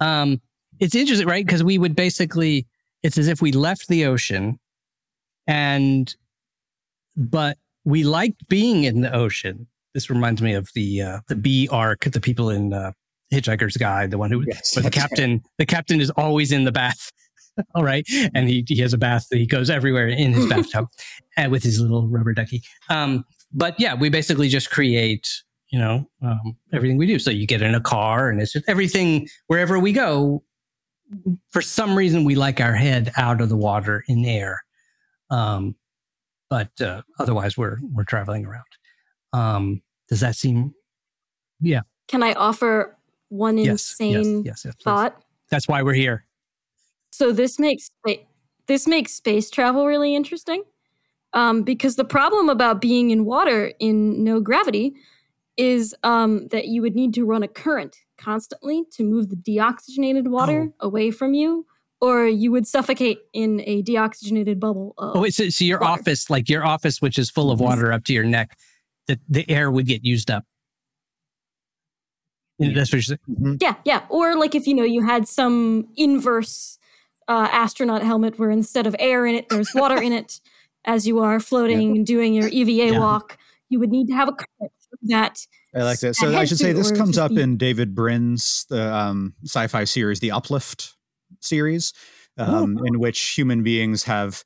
Um, 0.01 0.41
it's 0.79 0.95
interesting, 0.95 1.27
right? 1.27 1.47
Because 1.47 1.65
we 1.65 1.79
would 1.79 1.97
basically, 1.97 2.67
it's 3.03 3.17
as 3.17 3.29
if 3.29 3.41
we 3.41 3.53
left 3.53 3.89
the 3.89 4.05
ocean, 4.05 4.59
and 5.47 6.15
but 7.17 7.59
we 7.85 8.05
liked 8.05 8.49
being 8.49 8.85
in 8.85 9.01
the 9.01 9.15
ocean. 9.15 9.67
This 9.95 10.11
reminds 10.11 10.43
me 10.43 10.55
of 10.55 10.69
the 10.75 11.03
uh, 11.03 11.21
the 11.29 11.37
B 11.37 11.69
Ark, 11.71 12.01
the 12.05 12.21
people 12.21 12.51
in 12.51 12.73
uh, 12.73 12.93
Hitchhiker's 13.33 13.77
Guide, 13.77 14.11
the 14.11 14.19
one 14.19 14.31
who, 14.31 14.45
yes, 14.47 14.75
the 14.75 14.91
captain, 14.91 15.33
right. 15.33 15.43
the 15.59 15.67
captain 15.67 16.01
is 16.01 16.11
always 16.11 16.53
in 16.53 16.65
the 16.65 16.73
bath. 16.73 17.13
All 17.75 17.83
right. 17.83 18.07
And 18.35 18.49
he, 18.49 18.65
he 18.67 18.81
has 18.81 18.93
a 18.93 18.99
bath 18.99 19.29
that 19.31 19.39
he 19.39 19.47
goes 19.47 19.71
everywhere 19.71 20.09
in 20.09 20.33
his 20.33 20.47
bathtub 20.51 20.89
and 21.37 21.51
with 21.51 21.63
his 21.63 21.81
little 21.81 22.07
rubber 22.09 22.33
ducky. 22.33 22.63
Um, 22.89 23.25
but 23.53 23.79
yeah, 23.81 23.95
we 23.95 24.09
basically 24.09 24.49
just 24.49 24.71
create, 24.71 25.29
you 25.71 25.79
know, 25.79 26.09
um, 26.23 26.57
everything 26.73 26.99
we 26.99 27.07
do. 27.07 27.19
So 27.19 27.31
you 27.31 27.47
get 27.47 27.63
in 27.63 27.75
a 27.75 27.81
car 27.81 28.29
and 28.29 28.41
it's 28.41 28.53
just 28.53 28.69
everything 28.69 29.29
wherever 29.47 29.79
we 29.79 29.93
go. 29.93 30.43
For 31.51 31.63
some 31.63 31.97
reason, 31.97 32.25
we 32.25 32.35
like 32.35 32.61
our 32.61 32.75
head 32.75 33.13
out 33.17 33.41
of 33.41 33.49
the 33.49 33.57
water 33.57 34.03
in 34.09 34.25
air. 34.25 34.65
Um, 35.31 35.77
but 36.49 36.71
uh, 36.81 37.03
otherwise, 37.19 37.57
we're 37.57 37.79
we're 37.93 38.05
traveling 38.05 38.47
around. 38.47 38.65
Um, 39.33 39.83
does 40.09 40.21
that 40.21 40.37
seem? 40.37 40.75
Yeah. 41.61 41.81
Can 42.09 42.23
I 42.23 42.33
offer 42.35 42.97
one 43.29 43.59
yes, 43.59 43.69
insane 43.69 44.45
yes, 44.45 44.63
yes, 44.65 44.75
thought. 44.85 45.17
That's 45.51 45.69
why 45.69 45.83
we're 45.83 45.95
here. 45.95 46.25
So 47.11 47.33
this 47.33 47.59
makes 47.59 47.91
this 48.67 48.87
makes 48.87 49.13
space 49.13 49.51
travel 49.51 49.87
really 49.87 50.15
interesting, 50.15 50.65
um, 51.33 51.63
because 51.63 51.97
the 51.97 52.05
problem 52.05 52.49
about 52.49 52.81
being 52.81 53.11
in 53.11 53.25
water 53.25 53.73
in 53.79 54.23
no 54.23 54.41
gravity 54.41 54.95
is 55.57 55.95
um, 56.03 56.49
that 56.49 56.69
you 56.69 56.83
would 56.83 56.95
need 56.95 57.15
to 57.15 57.25
run 57.25 57.43
a 57.43 57.49
current 57.49 57.97
constantly 58.19 58.85
to 58.93 59.03
move 59.03 59.31
the 59.31 59.37
deoxygenated 59.37 60.29
water 60.29 60.69
oh. 60.81 60.87
away 60.87 61.11
from 61.11 61.35
you, 61.35 61.67
or 62.01 62.27
you 62.27 62.53
would 62.53 62.67
suffocate 62.67 63.21
in 63.33 63.63
a 63.65 63.83
deoxygenated 63.83 64.61
bubble. 64.61 64.95
oh, 64.99 65.21
wait, 65.21 65.35
so, 65.35 65.49
so 65.49 65.65
your 65.65 65.81
water. 65.81 66.01
office, 66.01 66.31
like 66.31 66.49
your 66.49 66.65
office, 66.65 67.01
which 67.01 67.19
is 67.19 67.31
full 67.31 67.51
of 67.51 67.61
water 67.61 67.93
up 67.93 68.05
to 68.05 68.13
your 68.13 68.25
neck, 68.25 68.57
the, 69.07 69.19
the 69.29 69.49
air 69.51 69.71
would 69.71 69.87
get 69.87 70.05
used 70.05 70.31
up. 70.31 70.45
That's 72.59 72.91
what 72.91 72.93
you're 72.93 73.03
saying. 73.03 73.19
Mm-hmm. 73.29 73.55
Yeah, 73.61 73.75
yeah. 73.85 74.03
Or 74.09 74.35
like 74.37 74.55
if 74.55 74.67
you 74.67 74.75
know 74.75 74.85
you 74.85 75.05
had 75.05 75.29
some 75.29 75.89
inverse 75.97 76.79
uh, 77.29 77.49
astronaut 77.53 78.03
helmet 78.03 78.39
where 78.39 78.51
instead 78.51 78.87
of 78.87 78.97
air 78.99 79.27
in 79.27 79.35
it, 79.35 79.49
there's 79.51 79.75
water 79.75 80.01
in 80.01 80.13
it, 80.13 80.41
as 80.87 81.07
you 81.07 81.19
are 81.19 81.39
floating 81.41 81.81
yeah. 81.83 81.97
and 81.97 82.07
doing 82.07 82.33
your 82.33 82.49
EVA 82.49 82.93
yeah. 82.95 82.99
walk, 82.99 83.37
you 83.69 83.79
would 83.79 83.91
need 83.91 84.07
to 84.07 84.15
have 84.15 84.29
a 84.29 84.33
current 84.33 84.73
that. 85.03 85.47
I 85.75 85.83
like 85.83 86.01
that. 86.01 86.17
So 86.17 86.35
I 86.37 86.45
should 86.45 86.59
say 86.59 86.73
this 86.73 86.91
comes 86.91 87.19
up 87.19 87.33
in 87.33 87.59
David 87.59 87.95
Brin's 87.95 88.65
the 88.71 88.95
um, 88.95 89.35
sci-fi 89.45 89.85
series, 89.85 90.21
the 90.21 90.31
Uplift 90.31 90.96
series, 91.47 91.93
um, 92.39 92.79
oh. 92.81 92.85
in 92.85 92.99
which 92.99 93.35
human 93.37 93.63
beings 93.63 94.05
have 94.05 94.45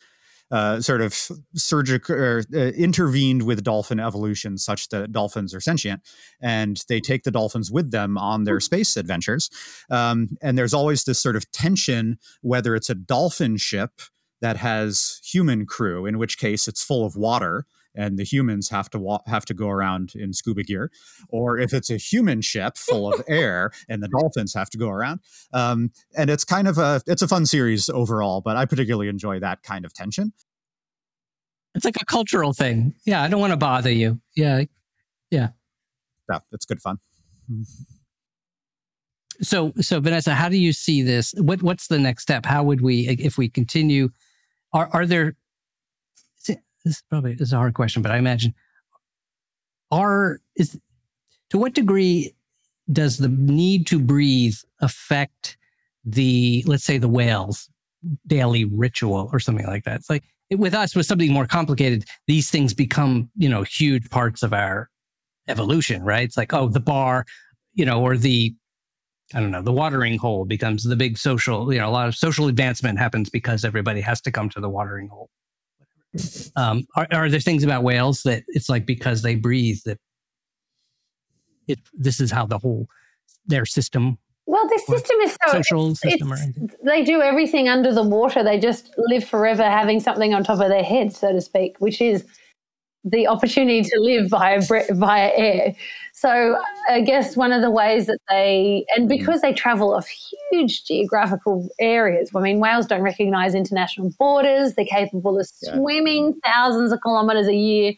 uh, 0.50 0.80
sort 0.80 1.00
of 1.00 1.14
surgical 1.54 2.14
or 2.16 2.42
uh, 2.54 2.58
intervened 2.58 3.44
with 3.44 3.62
dolphin 3.62 4.00
evolution 4.00 4.58
such 4.58 4.88
that 4.88 5.12
dolphins 5.12 5.54
are 5.54 5.60
sentient 5.60 6.02
and 6.40 6.82
they 6.88 7.00
take 7.00 7.22
the 7.22 7.30
dolphins 7.30 7.70
with 7.70 7.92
them 7.92 8.18
on 8.18 8.44
their 8.44 8.58
space 8.58 8.96
adventures 8.96 9.48
um, 9.90 10.28
and 10.42 10.58
there's 10.58 10.74
always 10.74 11.04
this 11.04 11.20
sort 11.20 11.36
of 11.36 11.48
tension 11.52 12.18
whether 12.42 12.74
it's 12.74 12.90
a 12.90 12.96
dolphin 12.96 13.56
ship 13.56 14.00
that 14.40 14.56
has 14.56 15.20
human 15.24 15.66
crew 15.66 16.04
in 16.04 16.18
which 16.18 16.36
case 16.36 16.66
it's 16.66 16.82
full 16.82 17.06
of 17.06 17.14
water 17.14 17.64
and 17.94 18.18
the 18.18 18.24
humans 18.24 18.68
have 18.70 18.90
to 18.90 18.98
wa- 18.98 19.22
have 19.26 19.44
to 19.46 19.54
go 19.54 19.68
around 19.68 20.12
in 20.14 20.32
scuba 20.32 20.62
gear, 20.62 20.90
or 21.28 21.58
if 21.58 21.72
it's 21.72 21.90
a 21.90 21.96
human 21.96 22.40
ship 22.40 22.76
full 22.76 23.12
of 23.12 23.22
air 23.28 23.70
and 23.88 24.02
the 24.02 24.08
dolphins 24.08 24.54
have 24.54 24.70
to 24.70 24.78
go 24.78 24.88
around. 24.88 25.20
Um, 25.52 25.90
and 26.16 26.30
it's 26.30 26.44
kind 26.44 26.68
of 26.68 26.78
a 26.78 27.02
it's 27.06 27.22
a 27.22 27.28
fun 27.28 27.46
series 27.46 27.88
overall, 27.88 28.40
but 28.40 28.56
I 28.56 28.64
particularly 28.64 29.08
enjoy 29.08 29.40
that 29.40 29.62
kind 29.62 29.84
of 29.84 29.92
tension. 29.92 30.32
It's 31.74 31.84
like 31.84 31.96
a 32.00 32.04
cultural 32.04 32.52
thing. 32.52 32.94
Yeah, 33.04 33.22
I 33.22 33.28
don't 33.28 33.40
want 33.40 33.52
to 33.52 33.56
bother 33.56 33.92
you. 33.92 34.20
Yeah, 34.34 34.64
yeah. 35.30 35.50
Yeah, 36.30 36.38
it's 36.52 36.66
good 36.66 36.80
fun. 36.80 36.98
So, 39.42 39.72
so 39.80 40.00
Vanessa, 40.00 40.34
how 40.34 40.48
do 40.48 40.56
you 40.56 40.72
see 40.72 41.02
this? 41.02 41.32
What 41.36 41.62
what's 41.62 41.86
the 41.86 41.98
next 41.98 42.22
step? 42.22 42.44
How 42.44 42.62
would 42.62 42.80
we, 42.80 43.08
if 43.08 43.38
we 43.38 43.48
continue? 43.48 44.10
Are 44.72 44.88
are 44.92 45.06
there 45.06 45.36
this 46.84 46.96
is 46.96 47.02
probably 47.08 47.34
this 47.34 47.48
is 47.48 47.52
a 47.52 47.56
hard 47.56 47.74
question, 47.74 48.02
but 48.02 48.12
I 48.12 48.18
imagine 48.18 48.54
are 49.90 50.40
is 50.56 50.78
to 51.50 51.58
what 51.58 51.74
degree 51.74 52.34
does 52.92 53.18
the 53.18 53.28
need 53.28 53.86
to 53.88 53.98
breathe 53.98 54.56
affect 54.80 55.56
the 56.04 56.64
let's 56.66 56.84
say 56.84 56.98
the 56.98 57.08
whales 57.08 57.68
daily 58.26 58.64
ritual 58.64 59.28
or 59.32 59.40
something 59.40 59.66
like 59.66 59.84
that? 59.84 59.96
It's 59.96 60.10
like 60.10 60.24
with 60.50 60.74
us 60.74 60.96
with 60.96 61.06
something 61.06 61.32
more 61.32 61.46
complicated, 61.46 62.04
these 62.26 62.50
things 62.50 62.74
become 62.74 63.30
you 63.36 63.48
know 63.48 63.62
huge 63.62 64.08
parts 64.10 64.42
of 64.42 64.52
our 64.52 64.88
evolution, 65.48 66.02
right? 66.02 66.24
It's 66.24 66.36
like 66.36 66.52
oh 66.54 66.68
the 66.68 66.80
bar, 66.80 67.26
you 67.74 67.84
know, 67.84 68.00
or 68.00 68.16
the 68.16 68.54
I 69.34 69.40
don't 69.40 69.52
know, 69.52 69.62
the 69.62 69.72
watering 69.72 70.18
hole 70.18 70.44
becomes 70.44 70.82
the 70.82 70.96
big 70.96 71.16
social, 71.16 71.72
you 71.72 71.78
know, 71.78 71.88
a 71.88 71.90
lot 71.92 72.08
of 72.08 72.16
social 72.16 72.48
advancement 72.48 72.98
happens 72.98 73.30
because 73.30 73.64
everybody 73.64 74.00
has 74.00 74.20
to 74.22 74.32
come 74.32 74.48
to 74.50 74.60
the 74.60 74.68
watering 74.68 75.08
hole. 75.08 75.30
Um, 76.56 76.86
are, 76.96 77.06
are 77.12 77.28
there 77.28 77.40
things 77.40 77.62
about 77.62 77.84
whales 77.84 78.22
that 78.24 78.42
it's 78.48 78.68
like 78.68 78.84
because 78.84 79.22
they 79.22 79.36
breathe 79.36 79.78
that 79.84 79.98
it 81.68 81.78
this 81.94 82.20
is 82.20 82.32
how 82.32 82.46
the 82.46 82.58
whole 82.58 82.88
their 83.46 83.64
system 83.64 84.18
well 84.46 84.66
the 84.66 84.82
system 84.88 85.16
is 85.20 85.36
so 85.46 85.52
social 85.52 85.94
system 85.94 86.32
they 86.84 87.04
do 87.04 87.20
everything 87.20 87.68
under 87.68 87.94
the 87.94 88.02
water. 88.02 88.42
They 88.42 88.58
just 88.58 88.92
live 88.98 89.24
forever 89.24 89.62
having 89.62 90.00
something 90.00 90.34
on 90.34 90.42
top 90.42 90.60
of 90.60 90.68
their 90.68 90.82
head 90.82 91.12
so 91.14 91.32
to 91.32 91.40
speak 91.40 91.76
which 91.78 92.00
is 92.00 92.24
the 93.04 93.26
opportunity 93.26 93.82
to 93.82 93.98
live 94.00 94.28
via 94.28 94.60
via 94.90 95.30
air. 95.34 95.74
So 96.12 96.58
I 96.88 97.00
guess 97.00 97.36
one 97.36 97.52
of 97.52 97.62
the 97.62 97.70
ways 97.70 98.06
that 98.06 98.18
they 98.28 98.84
and 98.94 99.06
mm. 99.06 99.08
because 99.08 99.40
they 99.40 99.52
travel 99.52 99.94
off 99.94 100.06
huge 100.50 100.84
geographical 100.84 101.68
areas. 101.78 102.30
I 102.34 102.40
mean, 102.40 102.60
whales 102.60 102.86
don't 102.86 103.02
recognise 103.02 103.54
international 103.54 104.12
borders. 104.18 104.74
They're 104.74 104.84
capable 104.84 105.38
of 105.38 105.46
swimming 105.46 106.38
thousands 106.44 106.92
of 106.92 107.00
kilometres 107.02 107.48
a 107.48 107.54
year. 107.54 107.94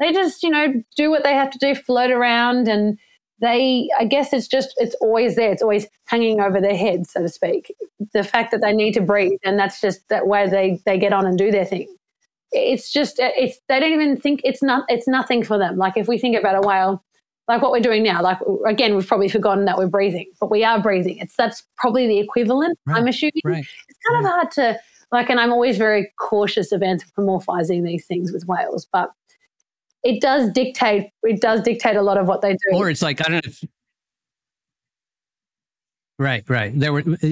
They 0.00 0.12
just 0.12 0.42
you 0.42 0.50
know 0.50 0.74
do 0.96 1.10
what 1.10 1.22
they 1.22 1.34
have 1.34 1.50
to 1.50 1.58
do, 1.58 1.74
float 1.74 2.10
around, 2.10 2.66
and 2.66 2.98
they. 3.40 3.88
I 3.98 4.06
guess 4.06 4.32
it's 4.32 4.48
just 4.48 4.74
it's 4.78 4.96
always 4.96 5.36
there. 5.36 5.52
It's 5.52 5.62
always 5.62 5.86
hanging 6.06 6.40
over 6.40 6.60
their 6.60 6.76
head, 6.76 7.06
so 7.06 7.22
to 7.22 7.28
speak. 7.28 7.72
The 8.12 8.24
fact 8.24 8.50
that 8.50 8.60
they 8.60 8.72
need 8.72 8.94
to 8.94 9.00
breathe, 9.00 9.38
and 9.44 9.56
that's 9.56 9.80
just 9.80 10.08
that 10.08 10.26
way 10.26 10.48
they 10.48 10.80
they 10.84 10.98
get 10.98 11.12
on 11.12 11.26
and 11.26 11.38
do 11.38 11.52
their 11.52 11.64
thing 11.64 11.86
it's 12.52 12.92
just 12.92 13.16
it's 13.18 13.58
they 13.68 13.80
don't 13.80 13.92
even 13.92 14.16
think 14.16 14.40
it's 14.44 14.62
not 14.62 14.84
it's 14.88 15.08
nothing 15.08 15.42
for 15.42 15.58
them. 15.58 15.76
Like 15.76 15.96
if 15.96 16.06
we 16.08 16.18
think 16.18 16.36
about 16.36 16.54
a 16.54 16.66
whale, 16.66 17.02
like 17.48 17.62
what 17.62 17.72
we're 17.72 17.80
doing 17.80 18.02
now, 18.02 18.22
like 18.22 18.38
again, 18.66 18.94
we've 18.94 19.06
probably 19.06 19.28
forgotten 19.28 19.64
that 19.64 19.78
we're 19.78 19.88
breathing, 19.88 20.26
but 20.40 20.50
we 20.50 20.64
are 20.64 20.80
breathing. 20.80 21.18
It's 21.18 21.34
that's 21.36 21.64
probably 21.76 22.06
the 22.06 22.18
equivalent. 22.18 22.78
Right, 22.86 22.98
I'm 22.98 23.08
assuming. 23.08 23.32
Right, 23.44 23.66
it's 23.88 23.98
kind 24.06 24.24
right. 24.24 24.30
of 24.30 24.30
hard 24.30 24.50
to 24.52 24.80
like, 25.10 25.30
and 25.30 25.40
I'm 25.40 25.52
always 25.52 25.78
very 25.78 26.12
cautious 26.18 26.72
of 26.72 26.80
anthropomorphizing 26.80 27.84
these 27.84 28.06
things 28.06 28.32
with 28.32 28.46
whales, 28.46 28.86
but 28.92 29.10
it 30.02 30.20
does 30.20 30.50
dictate. 30.52 31.10
It 31.22 31.40
does 31.40 31.62
dictate 31.62 31.96
a 31.96 32.02
lot 32.02 32.18
of 32.18 32.26
what 32.26 32.42
they 32.42 32.52
do. 32.52 32.76
Or 32.76 32.90
it's 32.90 33.02
like 33.02 33.20
I 33.20 33.24
don't 33.24 33.44
know. 33.44 33.50
If, 33.50 33.64
right, 36.18 36.44
right. 36.48 36.78
There 36.78 36.92
were 36.92 37.00
uh, 37.00 37.28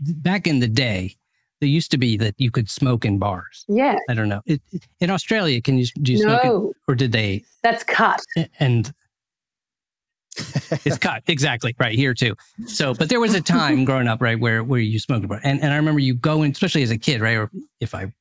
back 0.00 0.46
in 0.46 0.60
the 0.60 0.68
day 0.68 1.16
there 1.64 1.70
used 1.70 1.90
to 1.92 1.96
be 1.96 2.18
that 2.18 2.34
you 2.36 2.50
could 2.50 2.68
smoke 2.68 3.06
in 3.06 3.18
bars. 3.18 3.64
Yeah. 3.68 3.98
I 4.10 4.12
don't 4.12 4.28
know. 4.28 4.42
It, 4.44 4.60
in 5.00 5.08
Australia, 5.08 5.62
can 5.62 5.78
you 5.78 5.86
do 6.02 6.12
you 6.12 6.26
no, 6.26 6.38
smoke 6.38 6.70
it, 6.76 6.76
or 6.88 6.94
did 6.94 7.10
they? 7.10 7.42
That's 7.62 7.82
cut. 7.82 8.20
And 8.60 8.92
it's 10.36 10.98
cut 10.98 11.22
exactly 11.26 11.74
right 11.80 11.94
here 11.94 12.12
too. 12.12 12.34
So, 12.66 12.92
but 12.92 13.08
there 13.08 13.18
was 13.18 13.32
a 13.32 13.40
time 13.40 13.84
growing 13.86 14.08
up, 14.08 14.20
right, 14.20 14.38
where 14.38 14.62
where 14.62 14.78
you 14.78 14.98
smoked 14.98 15.24
a 15.24 15.28
bar, 15.28 15.40
and 15.42 15.62
and 15.62 15.72
I 15.72 15.76
remember 15.76 16.00
you 16.00 16.12
going, 16.12 16.52
especially 16.52 16.82
as 16.82 16.90
a 16.90 16.98
kid, 16.98 17.22
right, 17.22 17.38
or 17.38 17.50
if 17.80 17.94
I 17.94 18.12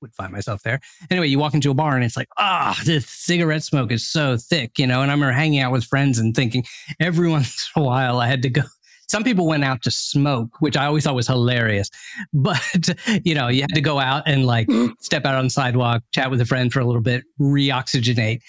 would 0.00 0.14
find 0.14 0.32
myself 0.32 0.62
there. 0.62 0.78
Anyway, 1.10 1.26
you 1.26 1.40
walk 1.40 1.54
into 1.54 1.72
a 1.72 1.74
bar 1.74 1.96
and 1.96 2.04
it's 2.04 2.16
like, 2.16 2.28
ah, 2.38 2.76
oh, 2.78 2.84
this 2.84 3.08
cigarette 3.08 3.64
smoke 3.64 3.90
is 3.90 4.06
so 4.06 4.36
thick, 4.36 4.78
you 4.78 4.86
know. 4.86 5.02
And 5.02 5.10
I 5.10 5.14
remember 5.14 5.32
hanging 5.32 5.58
out 5.58 5.72
with 5.72 5.84
friends 5.84 6.20
and 6.20 6.36
thinking 6.36 6.64
every 7.00 7.28
once 7.36 7.68
in 7.74 7.82
a 7.82 7.84
while 7.84 8.20
I 8.20 8.28
had 8.28 8.42
to 8.42 8.50
go 8.50 8.62
some 9.06 9.22
people 9.24 9.46
went 9.46 9.64
out 9.64 9.82
to 9.82 9.90
smoke, 9.90 10.60
which 10.60 10.76
I 10.76 10.86
always 10.86 11.04
thought 11.04 11.14
was 11.14 11.26
hilarious. 11.26 11.90
But, 12.32 12.88
you 13.24 13.34
know, 13.34 13.48
you 13.48 13.62
had 13.62 13.74
to 13.74 13.80
go 13.80 13.98
out 13.98 14.24
and 14.26 14.46
like 14.46 14.68
mm. 14.68 14.92
step 15.00 15.24
out 15.24 15.34
on 15.36 15.44
the 15.44 15.50
sidewalk, 15.50 16.02
chat 16.12 16.30
with 16.30 16.40
a 16.40 16.46
friend 16.46 16.72
for 16.72 16.80
a 16.80 16.84
little 16.84 17.00
bit, 17.00 17.24
reoxygenate, 17.40 18.40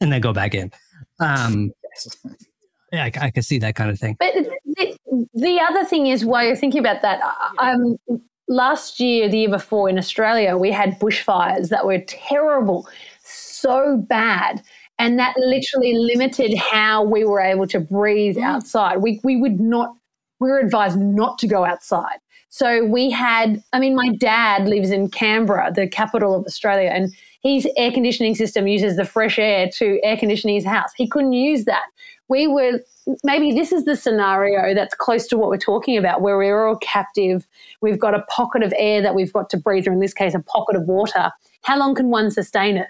and 0.00 0.12
then 0.12 0.20
go 0.20 0.32
back 0.32 0.54
in. 0.54 0.70
Um, 1.20 1.72
yeah, 2.92 3.04
I, 3.04 3.12
I 3.20 3.30
can 3.30 3.42
see 3.42 3.58
that 3.58 3.74
kind 3.74 3.90
of 3.90 3.98
thing. 3.98 4.16
But 4.18 4.34
the, 4.66 4.96
the 5.34 5.60
other 5.60 5.84
thing 5.84 6.06
is, 6.06 6.24
while 6.24 6.44
you're 6.44 6.56
thinking 6.56 6.80
about 6.80 7.02
that, 7.02 7.20
um, 7.58 7.98
last 8.48 9.00
year, 9.00 9.28
the 9.28 9.38
year 9.38 9.50
before 9.50 9.88
in 9.88 9.98
Australia, 9.98 10.56
we 10.56 10.70
had 10.70 10.98
bushfires 10.98 11.68
that 11.68 11.86
were 11.86 12.00
terrible, 12.00 12.88
so 13.22 13.96
bad 13.96 14.62
and 15.00 15.18
that 15.18 15.34
literally 15.38 15.94
limited 15.94 16.56
how 16.56 17.02
we 17.02 17.24
were 17.24 17.40
able 17.40 17.66
to 17.68 17.80
breathe 17.80 18.36
mm. 18.36 18.44
outside. 18.44 18.98
We 18.98 19.20
we 19.24 19.36
would 19.36 19.58
not 19.58 19.94
we 20.38 20.50
were 20.50 20.58
advised 20.58 20.98
not 20.98 21.38
to 21.38 21.48
go 21.48 21.64
outside. 21.64 22.18
So 22.50 22.84
we 22.84 23.10
had 23.10 23.62
I 23.72 23.80
mean 23.80 23.94
my 23.96 24.10
dad 24.10 24.68
lives 24.68 24.90
in 24.90 25.08
Canberra, 25.08 25.72
the 25.74 25.88
capital 25.88 26.34
of 26.34 26.44
Australia, 26.44 26.90
and 26.90 27.12
his 27.42 27.66
air 27.76 27.90
conditioning 27.90 28.34
system 28.34 28.66
uses 28.66 28.96
the 28.96 29.04
fresh 29.06 29.38
air 29.38 29.68
to 29.76 29.98
air 30.04 30.16
condition 30.16 30.50
his 30.50 30.64
house. 30.64 30.92
He 30.94 31.08
couldn't 31.08 31.32
use 31.32 31.64
that. 31.64 31.84
We 32.28 32.46
were 32.46 32.80
maybe 33.24 33.52
this 33.52 33.72
is 33.72 33.86
the 33.86 33.96
scenario 33.96 34.74
that's 34.74 34.94
close 34.94 35.26
to 35.28 35.38
what 35.38 35.48
we're 35.48 35.56
talking 35.56 35.96
about, 35.96 36.20
where 36.20 36.36
we're 36.36 36.68
all 36.68 36.76
captive. 36.76 37.46
We've 37.80 37.98
got 37.98 38.14
a 38.14 38.22
pocket 38.28 38.62
of 38.62 38.74
air 38.76 39.00
that 39.00 39.14
we've 39.14 39.32
got 39.32 39.48
to 39.50 39.56
breathe, 39.56 39.88
or 39.88 39.92
in 39.92 40.00
this 40.00 40.14
case, 40.14 40.34
a 40.34 40.40
pocket 40.40 40.76
of 40.76 40.84
water. 40.84 41.30
How 41.62 41.78
long 41.78 41.94
can 41.94 42.10
one 42.10 42.30
sustain 42.30 42.76
it? 42.76 42.88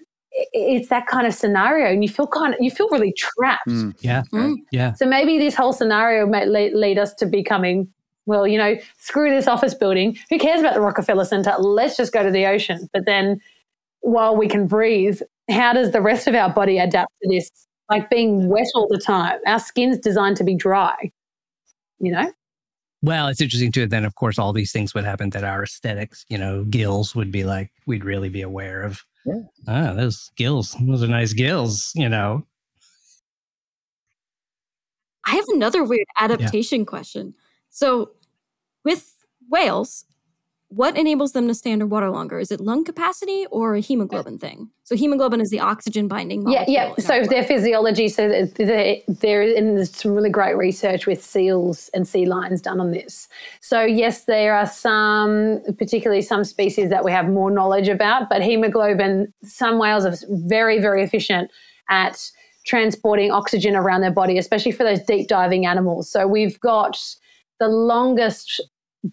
It's 0.52 0.88
that 0.88 1.06
kind 1.06 1.26
of 1.26 1.34
scenario 1.34 1.90
and 1.92 2.02
you 2.02 2.08
feel 2.08 2.26
kind 2.26 2.54
of 2.54 2.60
you 2.60 2.70
feel 2.70 2.88
really 2.90 3.12
trapped. 3.16 3.68
Mm, 3.68 3.94
yeah. 4.00 4.22
Mm. 4.32 4.56
yeah. 4.70 4.92
So 4.94 5.06
maybe 5.06 5.38
this 5.38 5.54
whole 5.54 5.72
scenario 5.72 6.26
might 6.26 6.48
lead, 6.48 6.74
lead, 6.74 6.98
us 6.98 7.14
to 7.14 7.26
becoming 7.26 7.88
well 8.26 8.46
you 8.46 8.58
know 8.58 8.76
screw 8.98 9.30
this 9.30 9.46
office 9.46 9.74
building. 9.74 10.16
Who 10.30 10.38
cares 10.38 10.60
about 10.60 10.74
the 10.74 10.80
rockefeller 10.80 11.24
center? 11.24 11.54
Let's 11.58 11.96
just 11.96 12.12
go 12.12 12.22
to 12.22 12.30
the 12.30 12.46
ocean. 12.46 12.88
But 12.92 13.06
then 13.06 13.40
while 14.00 14.36
we 14.36 14.48
can 14.48 14.66
breathe 14.66 15.20
how 15.50 15.72
does 15.72 15.90
the 15.90 16.00
rest 16.00 16.28
of 16.28 16.34
our 16.34 16.52
body 16.52 16.78
adapt 16.78 17.12
to 17.22 17.28
this? 17.28 17.50
Like 17.88 18.08
being 18.08 18.48
wet 18.48 18.66
all 18.76 18.86
the 18.88 18.98
time. 19.00 19.40
Our 19.46 19.58
skin's 19.58 19.98
designed 19.98 20.36
to 20.36 20.44
be 20.44 20.54
dry 20.54 21.10
you 22.00 22.10
know? 22.10 22.32
Well, 23.02 23.28
it's 23.28 23.40
interesting 23.40 23.72
too. 23.72 23.86
Then, 23.86 24.04
of 24.04 24.14
course, 24.14 24.38
all 24.38 24.52
these 24.52 24.72
things 24.72 24.94
would 24.94 25.04
happen 25.04 25.30
that 25.30 25.44
our 25.44 25.62
aesthetics, 25.62 26.24
you 26.28 26.36
know, 26.36 26.64
gills 26.64 27.14
would 27.14 27.30
be 27.30 27.44
like, 27.44 27.70
we'd 27.86 28.04
really 28.04 28.28
be 28.28 28.42
aware 28.42 28.82
of 28.82 29.04
yeah. 29.24 29.42
Ah, 29.68 29.92
those 29.94 30.30
gills. 30.36 30.76
Those 30.80 31.02
are 31.02 31.08
nice 31.08 31.32
gills, 31.32 31.92
you 31.94 32.08
know. 32.08 32.46
I 35.24 35.34
have 35.36 35.44
another 35.48 35.84
weird 35.84 36.06
adaptation 36.16 36.80
yeah. 36.80 36.86
question. 36.86 37.34
So, 37.68 38.12
with 38.84 39.14
whales, 39.48 40.04
what 40.70 40.96
enables 40.96 41.32
them 41.32 41.48
to 41.48 41.54
stay 41.54 41.72
underwater 41.72 42.10
longer? 42.10 42.38
Is 42.38 42.52
it 42.52 42.60
lung 42.60 42.84
capacity 42.84 43.44
or 43.50 43.74
a 43.74 43.80
hemoglobin 43.80 44.38
thing? 44.38 44.70
So 44.84 44.94
hemoglobin 44.94 45.40
is 45.40 45.50
the 45.50 45.58
oxygen 45.58 46.06
binding 46.06 46.44
molecule. 46.44 46.72
Yeah, 46.72 46.94
yeah. 46.96 47.04
So 47.04 47.24
their 47.24 47.42
physiology. 47.42 48.08
So 48.08 48.46
there 48.46 49.42
is 49.42 49.90
some 49.90 50.14
really 50.14 50.30
great 50.30 50.56
research 50.56 51.08
with 51.08 51.24
seals 51.24 51.90
and 51.92 52.06
sea 52.06 52.24
lions 52.24 52.62
done 52.62 52.80
on 52.80 52.92
this. 52.92 53.26
So 53.60 53.82
yes, 53.82 54.26
there 54.26 54.54
are 54.54 54.66
some, 54.66 55.60
particularly 55.76 56.22
some 56.22 56.44
species 56.44 56.88
that 56.90 57.04
we 57.04 57.10
have 57.10 57.28
more 57.28 57.50
knowledge 57.50 57.88
about, 57.88 58.28
but 58.28 58.40
hemoglobin. 58.40 59.32
Some 59.42 59.78
whales 59.78 60.06
are 60.06 60.14
very, 60.28 60.78
very 60.78 61.02
efficient 61.02 61.50
at 61.88 62.30
transporting 62.64 63.32
oxygen 63.32 63.74
around 63.74 64.02
their 64.02 64.12
body, 64.12 64.38
especially 64.38 64.70
for 64.70 64.84
those 64.84 65.02
deep 65.02 65.26
diving 65.26 65.66
animals. 65.66 66.08
So 66.08 66.28
we've 66.28 66.60
got 66.60 66.96
the 67.58 67.68
longest 67.68 68.60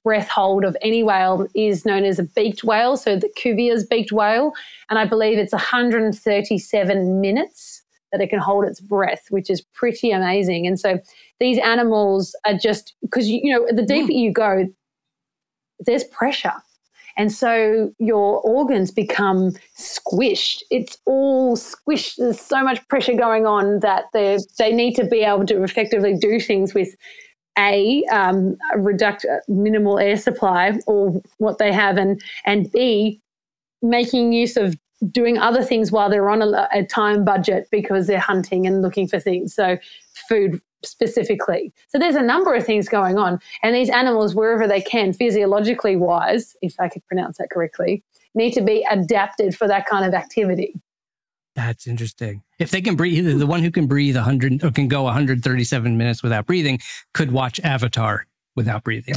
breath 0.03 0.27
hold 0.27 0.63
of 0.63 0.75
any 0.81 1.03
whale 1.03 1.47
is 1.55 1.85
known 1.85 2.03
as 2.03 2.19
a 2.19 2.23
beaked 2.23 2.63
whale, 2.63 2.97
so 2.97 3.15
the 3.15 3.29
Cuvier's 3.35 3.85
beaked 3.85 4.11
whale, 4.11 4.53
and 4.89 4.99
I 4.99 5.05
believe 5.05 5.37
it's 5.37 5.53
137 5.53 7.21
minutes 7.21 7.83
that 8.11 8.21
it 8.21 8.29
can 8.29 8.39
hold 8.39 8.65
its 8.65 8.79
breath, 8.79 9.25
which 9.29 9.49
is 9.49 9.61
pretty 9.61 10.11
amazing. 10.11 10.65
And 10.65 10.79
so 10.79 10.99
these 11.39 11.57
animals 11.59 12.35
are 12.45 12.57
just 12.57 12.93
because 13.01 13.27
you 13.29 13.53
know 13.53 13.67
the 13.69 13.85
deeper 13.85 14.11
you 14.11 14.31
go, 14.31 14.65
there's 15.79 16.03
pressure. 16.05 16.53
And 17.17 17.31
so 17.31 17.91
your 17.97 18.41
organs 18.41 18.91
become 18.91 19.53
squished. 19.75 20.61
It's 20.69 20.99
all 21.05 21.57
squished. 21.57 22.17
There's 22.17 22.39
so 22.39 22.63
much 22.63 22.87
pressure 22.89 23.15
going 23.15 23.47
on 23.47 23.79
that 23.79 24.05
they 24.13 24.37
they 24.59 24.71
need 24.71 24.95
to 24.95 25.05
be 25.05 25.21
able 25.21 25.45
to 25.47 25.63
effectively 25.63 26.15
do 26.15 26.39
things 26.39 26.73
with 26.73 26.95
a, 27.57 28.03
um, 28.11 28.57
reduct 28.75 29.25
minimal 29.47 29.99
air 29.99 30.17
supply 30.17 30.79
or 30.87 31.21
what 31.37 31.57
they 31.57 31.71
have, 31.71 31.97
and 31.97 32.21
and 32.45 32.71
b 32.71 33.19
making 33.81 34.33
use 34.33 34.57
of 34.57 34.75
doing 35.11 35.37
other 35.37 35.63
things 35.63 35.91
while 35.91 36.09
they're 36.09 36.29
on 36.29 36.41
a, 36.41 36.67
a 36.73 36.83
time 36.83 37.23
budget 37.23 37.67
because 37.71 38.07
they're 38.07 38.19
hunting 38.19 38.65
and 38.65 38.81
looking 38.81 39.07
for 39.07 39.19
things. 39.19 39.53
So 39.53 39.77
food 40.27 40.59
specifically. 40.83 41.71
So 41.89 41.99
there's 41.99 42.15
a 42.15 42.21
number 42.21 42.53
of 42.53 42.65
things 42.65 42.87
going 42.89 43.17
on. 43.17 43.39
And 43.63 43.75
these 43.75 43.89
animals, 43.89 44.35
wherever 44.35 44.67
they 44.67 44.81
can, 44.81 45.13
physiologically 45.13 45.95
wise, 45.95 46.55
if 46.61 46.75
I 46.79 46.89
could 46.89 47.05
pronounce 47.07 47.37
that 47.37 47.49
correctly, 47.51 48.03
need 48.35 48.51
to 48.53 48.61
be 48.61 48.85
adapted 48.89 49.55
for 49.55 49.67
that 49.67 49.85
kind 49.87 50.05
of 50.05 50.13
activity. 50.13 50.79
That's 51.57 51.87
interesting. 51.87 52.43
If 52.59 52.69
they 52.71 52.81
can 52.81 52.95
breathe, 52.95 53.25
the 53.39 53.47
one 53.47 53.61
who 53.63 53.71
can 53.71 53.87
breathe 53.87 54.15
100 54.15 54.63
or 54.63 54.71
can 54.71 54.87
go 54.87 55.03
137 55.03 55.97
minutes 55.97 56.21
without 56.23 56.45
breathing 56.45 56.79
could 57.13 57.31
watch 57.31 57.59
Avatar 57.61 58.27
without 58.55 58.83
breathing. 58.83 59.15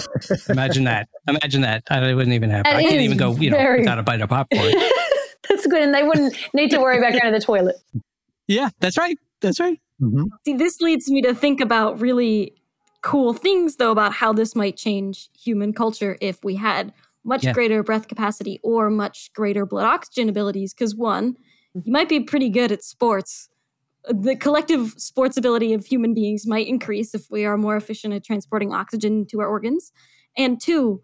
Imagine 0.48 0.84
that. 0.84 1.08
Imagine 1.28 1.60
that. 1.60 1.82
I 1.90 2.14
wouldn't 2.14 2.34
even 2.34 2.48
have. 2.50 2.64
That 2.64 2.76
I 2.76 2.82
can't 2.82 3.02
even 3.02 3.18
go, 3.18 3.32
you 3.36 3.50
know, 3.50 3.58
very- 3.58 3.80
without 3.80 3.98
a 3.98 4.02
bite 4.02 4.22
of 4.22 4.30
popcorn. 4.30 4.72
That's 5.48 5.66
good. 5.66 5.82
And 5.82 5.94
they 5.94 6.02
wouldn't 6.02 6.34
need 6.54 6.70
to 6.70 6.78
worry 6.80 6.98
about 6.98 7.12
going 7.12 7.30
to 7.32 7.38
the 7.38 7.44
toilet. 7.44 7.76
yeah, 8.48 8.70
that's 8.80 8.96
right. 8.96 9.18
That's 9.40 9.58
right. 9.60 9.78
Mhm. 10.00 10.26
See, 10.44 10.54
this 10.56 10.80
leads 10.80 11.10
me 11.10 11.20
to 11.22 11.34
think 11.34 11.60
about 11.60 12.00
really 12.00 12.54
cool 13.02 13.32
things, 13.34 13.76
though, 13.76 13.90
about 13.90 14.12
how 14.14 14.32
this 14.32 14.54
might 14.56 14.76
change 14.76 15.28
human 15.38 15.72
culture 15.72 16.16
if 16.20 16.42
we 16.44 16.56
had 16.56 16.92
much 17.24 17.44
Yeah. 17.44 17.52
greater 17.52 17.82
breath 17.82 18.06
capacity 18.08 18.60
or 18.62 18.90
much 18.90 19.30
greater 19.34 19.66
blood 19.66 19.84
oxygen 19.86 20.28
abilities. 20.28 20.72
Because, 20.72 20.94
one, 20.94 21.36
you 21.74 21.92
might 21.92 22.08
be 22.08 22.20
pretty 22.20 22.48
good 22.48 22.72
at 22.72 22.82
sports. 22.82 23.48
The 24.08 24.34
collective 24.36 24.94
sports 24.96 25.36
ability 25.36 25.74
of 25.74 25.84
human 25.86 26.14
beings 26.14 26.46
might 26.46 26.66
increase 26.66 27.14
if 27.14 27.30
we 27.30 27.44
are 27.44 27.56
more 27.58 27.76
efficient 27.76 28.14
at 28.14 28.24
transporting 28.24 28.72
oxygen 28.72 29.26
to 29.26 29.40
our 29.40 29.46
organs. 29.46 29.92
And 30.36 30.60
two, 30.60 31.02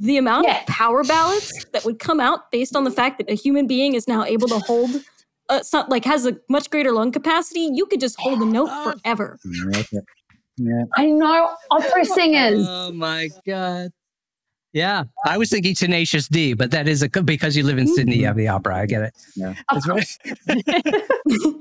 the 0.00 0.16
amount 0.16 0.46
Yeah. 0.46 0.60
of 0.60 0.66
power 0.66 1.04
balance 1.04 1.50
that 1.72 1.84
would 1.84 1.98
come 2.00 2.18
out 2.18 2.50
based 2.50 2.74
on 2.74 2.82
the 2.84 2.90
fact 2.90 3.18
that 3.18 3.30
a 3.30 3.34
human 3.34 3.66
being 3.66 3.94
is 3.94 4.08
now 4.08 4.24
able 4.24 4.48
to 4.48 4.58
hold 4.58 4.90
uh, 5.50 5.62
some, 5.62 5.86
like 5.88 6.04
has 6.06 6.26
a 6.26 6.36
much 6.48 6.70
greater 6.70 6.90
lung 6.90 7.12
capacity, 7.12 7.68
you 7.72 7.84
could 7.86 8.00
just 8.00 8.18
hold 8.18 8.40
a 8.40 8.46
note 8.46 8.70
forever. 8.82 9.38
Yeah. 10.56 10.84
I 10.96 11.06
know 11.06 11.50
opera 11.70 12.04
singers. 12.04 12.64
Oh 12.68 12.92
my 12.92 13.28
god. 13.46 13.90
Yeah, 14.74 15.04
I 15.24 15.38
was 15.38 15.48
thinking 15.50 15.74
Tenacious 15.74 16.26
D, 16.28 16.52
but 16.52 16.70
that 16.72 16.86
is 16.88 17.02
a 17.02 17.08
because 17.08 17.56
you 17.56 17.62
live 17.62 17.78
in 17.78 17.86
Sydney, 17.86 18.16
you 18.16 18.26
have 18.26 18.36
the 18.36 18.48
opera. 18.48 18.76
I 18.76 18.86
get 18.86 19.02
it. 19.02 19.14
Yeah. 19.36 19.54
That's 19.72 19.86
right. 19.88 20.06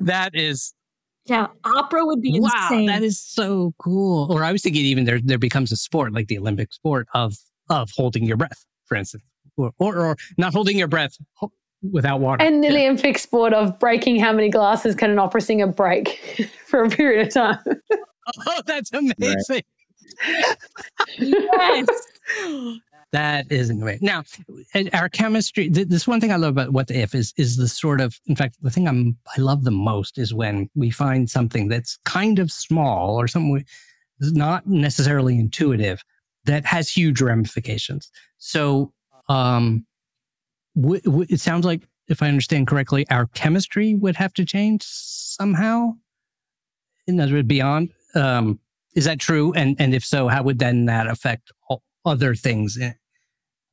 that 0.00 0.30
is 0.34 0.72
Yeah, 1.26 1.48
opera 1.64 2.06
would 2.06 2.22
be 2.22 2.40
wow. 2.40 2.48
insane. 2.70 2.86
That 2.86 3.02
is 3.02 3.20
so 3.20 3.74
cool. 3.78 4.32
Or 4.32 4.42
I 4.44 4.52
was 4.52 4.62
thinking 4.62 4.84
even 4.84 5.04
there 5.04 5.20
there 5.22 5.38
becomes 5.38 5.70
a 5.72 5.76
sport 5.76 6.12
like 6.14 6.28
the 6.28 6.38
Olympic 6.38 6.72
sport 6.72 7.06
of 7.14 7.34
of 7.70 7.90
holding 7.94 8.24
your 8.24 8.36
breath, 8.38 8.64
for 8.86 8.96
instance, 8.96 9.22
or 9.56 9.72
or, 9.78 9.96
or 9.98 10.16
not 10.38 10.54
holding 10.54 10.78
your 10.78 10.88
breath 10.88 11.16
ho- 11.34 11.52
without 11.92 12.20
water. 12.20 12.42
And 12.42 12.64
the 12.64 12.68
Yeah. 12.68 12.84
Olympic 12.88 13.18
sport 13.18 13.52
of 13.52 13.78
breaking 13.78 14.20
how 14.20 14.32
many 14.32 14.48
glasses 14.48 14.94
can 14.94 15.10
an 15.10 15.18
opera 15.18 15.42
singer 15.42 15.66
break 15.66 16.18
for 16.66 16.82
a 16.84 16.88
period 16.88 17.26
of 17.26 17.32
time. 17.34 17.58
Oh, 18.46 18.60
that's 18.66 18.92
amazing. 18.92 19.62
Yes. 21.18 21.86
That 23.10 23.50
is 23.50 23.70
amazing. 23.70 24.00
Now, 24.02 24.22
our 24.92 25.08
chemistry. 25.08 25.70
th- 25.70 25.88
This 25.88 26.06
one 26.06 26.20
thing 26.20 26.30
I 26.30 26.36
love 26.36 26.50
about 26.50 26.74
what 26.74 26.88
the 26.88 27.00
if 27.00 27.14
is 27.14 27.32
is 27.38 27.56
the 27.56 27.66
sort 27.66 28.02
of. 28.02 28.20
In 28.26 28.36
fact, 28.36 28.56
the 28.60 28.68
thing 28.70 28.86
I'm 28.86 29.16
I 29.34 29.40
love 29.40 29.64
the 29.64 29.70
most 29.70 30.18
is 30.18 30.34
when 30.34 30.68
we 30.74 30.90
find 30.90 31.30
something 31.30 31.68
that's 31.68 31.98
kind 32.04 32.38
of 32.38 32.52
small 32.52 33.18
or 33.18 33.26
something 33.26 33.64
not 34.20 34.66
necessarily 34.66 35.38
intuitive 35.38 36.02
that 36.44 36.66
has 36.66 36.90
huge 36.90 37.22
ramifications. 37.22 38.10
So, 38.36 38.92
um, 39.30 39.86
w- 40.76 41.00
w- 41.02 41.26
it 41.30 41.40
sounds 41.40 41.64
like 41.64 41.88
if 42.08 42.22
I 42.22 42.28
understand 42.28 42.66
correctly, 42.66 43.06
our 43.08 43.24
chemistry 43.28 43.94
would 43.94 44.16
have 44.16 44.34
to 44.34 44.44
change 44.44 44.82
somehow. 44.84 45.92
In 47.06 47.18
other 47.20 47.32
words, 47.36 47.48
beyond. 47.48 47.88
Um, 48.14 48.60
is 48.98 49.04
that 49.04 49.20
true? 49.20 49.52
And 49.52 49.76
and 49.78 49.94
if 49.94 50.04
so, 50.04 50.26
how 50.26 50.42
would 50.42 50.58
then 50.58 50.86
that 50.86 51.06
affect 51.06 51.52
all 51.68 51.82
other 52.04 52.34
things 52.34 52.76
in, 52.76 52.94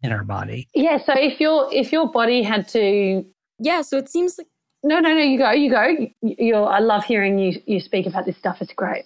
in 0.04 0.12
our 0.12 0.24
body? 0.24 0.70
yeah. 0.76 0.98
So 0.98 1.14
if 1.18 1.40
your 1.40 1.74
if 1.74 1.92
your 1.92 2.12
body 2.12 2.44
had 2.44 2.68
to 2.70 3.26
Yeah, 3.60 3.82
so 3.82 3.98
it 3.98 4.08
seems 4.08 4.38
like 4.38 4.48
no 4.84 5.00
no 5.00 5.10
no 5.16 5.22
you 5.22 5.40
go 5.40 5.52
you 5.52 5.72
go 5.72 5.84
you, 5.88 6.10
you're 6.22 6.68
I 6.68 6.80
love 6.80 7.04
hearing 7.04 7.40
you 7.40 7.60
you 7.66 7.80
speak 7.80 8.06
about 8.06 8.26
this 8.26 8.38
stuff. 8.38 8.62
It's 8.62 8.72
great. 8.74 9.06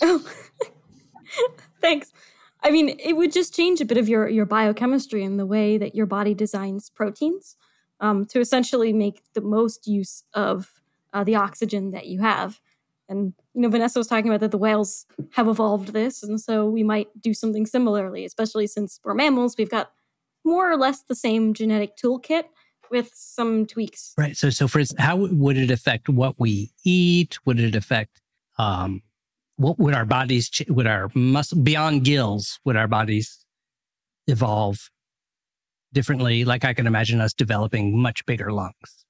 oh 0.00 0.24
thanks. 1.80 2.12
I 2.62 2.70
mean, 2.70 2.96
it 3.00 3.14
would 3.16 3.32
just 3.32 3.54
change 3.54 3.80
a 3.80 3.84
bit 3.84 3.98
of 3.98 4.08
your 4.08 4.28
your 4.28 4.46
biochemistry 4.46 5.24
and 5.24 5.40
the 5.40 5.46
way 5.46 5.76
that 5.76 5.96
your 5.96 6.06
body 6.06 6.34
designs 6.34 6.88
proteins 6.88 7.56
um, 7.98 8.26
to 8.26 8.38
essentially 8.38 8.92
make 8.92 9.22
the 9.34 9.40
most 9.40 9.88
use 9.88 10.22
of 10.34 10.70
uh, 11.12 11.24
the 11.24 11.34
oxygen 11.34 11.90
that 11.90 12.06
you 12.06 12.20
have. 12.20 12.60
And 13.08 13.34
you 13.56 13.62
know, 13.62 13.70
Vanessa 13.70 13.98
was 13.98 14.06
talking 14.06 14.28
about 14.28 14.40
that 14.40 14.50
the 14.50 14.58
whales 14.58 15.06
have 15.32 15.48
evolved 15.48 15.94
this, 15.94 16.22
and 16.22 16.38
so 16.38 16.68
we 16.68 16.82
might 16.82 17.08
do 17.18 17.32
something 17.32 17.64
similarly, 17.64 18.26
especially 18.26 18.66
since 18.66 19.00
we're 19.02 19.14
mammals. 19.14 19.56
We've 19.56 19.70
got 19.70 19.92
more 20.44 20.70
or 20.70 20.76
less 20.76 21.02
the 21.02 21.14
same 21.14 21.54
genetic 21.54 21.96
toolkit 21.96 22.44
with 22.90 23.10
some 23.14 23.64
tweaks. 23.64 24.12
Right. 24.18 24.36
So 24.36 24.50
so 24.50 24.68
for 24.68 24.80
ins- 24.80 24.94
how 24.98 25.16
would 25.16 25.56
it 25.56 25.70
affect 25.70 26.10
what 26.10 26.34
we 26.38 26.70
eat? 26.84 27.38
Would 27.46 27.58
it 27.58 27.74
affect 27.74 28.20
um, 28.58 29.00
what 29.56 29.78
would 29.78 29.94
our 29.94 30.04
bodies 30.04 30.50
ch- 30.50 30.68
would 30.68 30.86
our 30.86 31.10
muscle 31.14 31.58
beyond 31.58 32.04
gills? 32.04 32.60
Would 32.66 32.76
our 32.76 32.86
bodies 32.86 33.42
evolve 34.26 34.90
differently? 35.94 36.44
Like 36.44 36.62
I 36.62 36.74
can 36.74 36.86
imagine 36.86 37.22
us 37.22 37.32
developing 37.32 37.98
much 37.98 38.26
bigger 38.26 38.52
lungs. 38.52 39.06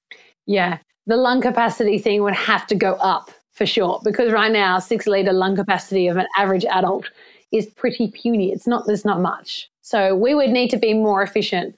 Yeah, 0.47 0.79
the 1.09 1.17
lung 1.17 1.41
capacity 1.41 1.99
thing 1.99 2.23
would 2.23 2.37
have 2.37 2.65
to 2.69 2.77
go 2.77 2.93
up 2.95 3.33
for 3.57 3.67
sure 3.67 4.01
because 4.05 4.33
right 4.33 4.53
now 4.53 4.79
six 4.79 5.07
liter 5.07 5.33
lung 5.33 5.57
capacity 5.57 6.09
of 6.09 6.17
an 6.19 6.27
average 6.37 6.65
adult 6.67 7.11
is 7.53 7.67
pretty 7.67 8.09
puny. 8.09 8.53
It's 8.53 8.67
not 8.67 8.87
there's 8.87 9.05
not 9.05 9.21
much. 9.21 9.69
So 9.81 10.15
we 10.15 10.35
would 10.35 10.51
need 10.51 10.69
to 10.71 10.77
be 10.77 10.95
more 10.95 11.23
efficient 11.23 11.75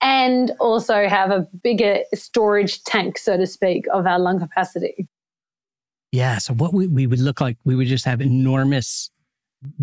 and 0.00 0.52
also 0.60 1.06
have 1.08 1.30
a 1.30 1.46
bigger 1.62 2.00
storage 2.14 2.82
tank, 2.84 3.18
so 3.18 3.36
to 3.36 3.46
speak, 3.46 3.86
of 3.92 4.06
our 4.06 4.18
lung 4.18 4.38
capacity. 4.38 5.08
Yeah. 6.12 6.38
So 6.38 6.54
what 6.54 6.72
we, 6.72 6.86
we 6.86 7.06
would 7.06 7.18
look 7.18 7.40
like, 7.40 7.58
we 7.64 7.74
would 7.74 7.88
just 7.88 8.04
have 8.04 8.20
enormous. 8.20 9.10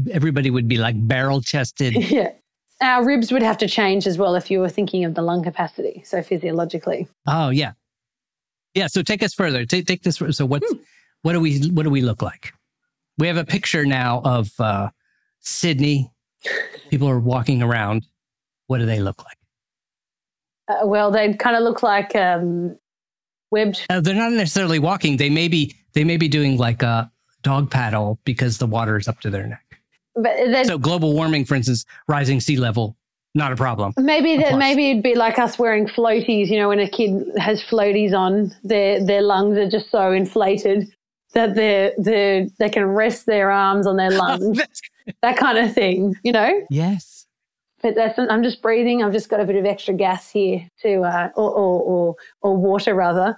Everybody 0.09 0.49
would 0.49 0.67
be 0.67 0.77
like 0.77 0.95
barrel 1.07 1.41
chested. 1.41 1.93
yeah. 2.11 2.31
Our 2.81 3.05
ribs 3.05 3.31
would 3.31 3.43
have 3.43 3.57
to 3.59 3.67
change 3.67 4.07
as 4.07 4.17
well 4.17 4.35
if 4.35 4.49
you 4.49 4.59
were 4.59 4.69
thinking 4.69 5.05
of 5.05 5.13
the 5.13 5.21
lung 5.21 5.43
capacity, 5.43 6.01
so 6.05 6.21
physiologically. 6.21 7.07
Oh 7.25 7.49
yeah, 7.49 7.71
yeah. 8.73 8.87
So 8.87 9.01
take 9.01 9.23
us 9.23 9.33
further. 9.33 9.65
Take 9.65 9.85
take 9.85 10.03
this. 10.03 10.21
So 10.31 10.45
what's 10.45 10.69
hmm. 10.69 10.79
What 11.25 11.33
do 11.33 11.39
we 11.39 11.57
what 11.69 11.81
do 11.81 11.89
we 11.89 12.01
look 12.01 12.21
like? 12.21 12.53
We 13.17 13.25
have 13.25 13.37
a 13.37 13.43
picture 13.43 13.83
now 13.83 14.21
of 14.23 14.51
uh, 14.59 14.91
Sydney. 15.39 16.11
People 16.91 17.09
are 17.09 17.19
walking 17.19 17.63
around. 17.63 18.05
What 18.67 18.77
do 18.77 18.85
they 18.85 18.99
look 18.99 19.23
like? 19.25 19.37
Uh, 20.67 20.85
well, 20.85 21.09
they'd 21.09 21.39
kind 21.39 21.55
of 21.55 21.63
look 21.63 21.81
like 21.81 22.15
um, 22.15 22.77
webbed. 23.49 23.87
Uh, 23.89 24.01
they're 24.01 24.13
not 24.13 24.33
necessarily 24.33 24.77
walking. 24.77 25.17
They 25.17 25.31
may 25.31 25.47
be 25.47 25.75
they 25.93 26.03
may 26.03 26.17
be 26.17 26.27
doing 26.27 26.57
like 26.57 26.83
a 26.83 27.11
dog 27.41 27.71
paddle 27.71 28.19
because 28.23 28.59
the 28.59 28.67
water 28.67 28.95
is 28.95 29.07
up 29.07 29.19
to 29.21 29.31
their 29.31 29.47
neck. 29.47 29.79
But 30.15 30.67
So 30.67 30.77
global 30.77 31.13
warming, 31.13 31.45
for 31.45 31.55
instance, 31.55 31.85
rising 32.07 32.39
sea 32.39 32.57
level, 32.57 32.95
not 33.33 33.51
a 33.51 33.55
problem. 33.55 33.95
Maybe 33.97 34.37
that 34.37 34.59
maybe 34.59 34.91
it'd 34.91 35.01
be 35.01 35.15
like 35.15 35.39
us 35.39 35.57
wearing 35.57 35.87
floaties. 35.87 36.49
You 36.49 36.59
know, 36.59 36.69
when 36.69 36.79
a 36.79 36.87
kid 36.87 37.31
has 37.39 37.63
floaties 37.63 38.13
on, 38.13 38.51
their 38.63 39.03
their 39.03 39.23
lungs 39.23 39.57
are 39.57 39.67
just 39.67 39.89
so 39.89 40.11
inflated 40.11 40.87
that 41.35 41.53
they 41.53 41.93
they 41.99 42.49
they 42.57 42.69
can 42.69 42.85
rest 42.85 43.27
their 43.27 43.51
arms 43.51 43.85
on 43.85 43.97
their 43.97 44.11
lungs, 44.23 44.61
that 45.21 45.37
kind 45.37 45.57
of 45.57 45.73
thing. 45.73 46.15
You 46.23 46.31
know, 46.31 46.65
yes. 46.69 47.27
but 47.83 47.93
that's 47.93 48.17
I'm 48.17 48.41
just 48.41 48.61
breathing. 48.61 49.03
I've 49.03 49.13
just 49.13 49.29
got 49.29 49.39
a 49.39 49.45
bit 49.45 49.55
of 49.55 49.65
extra 49.65 49.93
gas 49.93 50.31
here 50.31 50.67
to 50.81 51.01
uh, 51.01 51.29
or, 51.35 51.51
or 51.51 51.81
or 51.81 52.15
or 52.41 52.57
water 52.57 52.95
rather. 52.95 53.37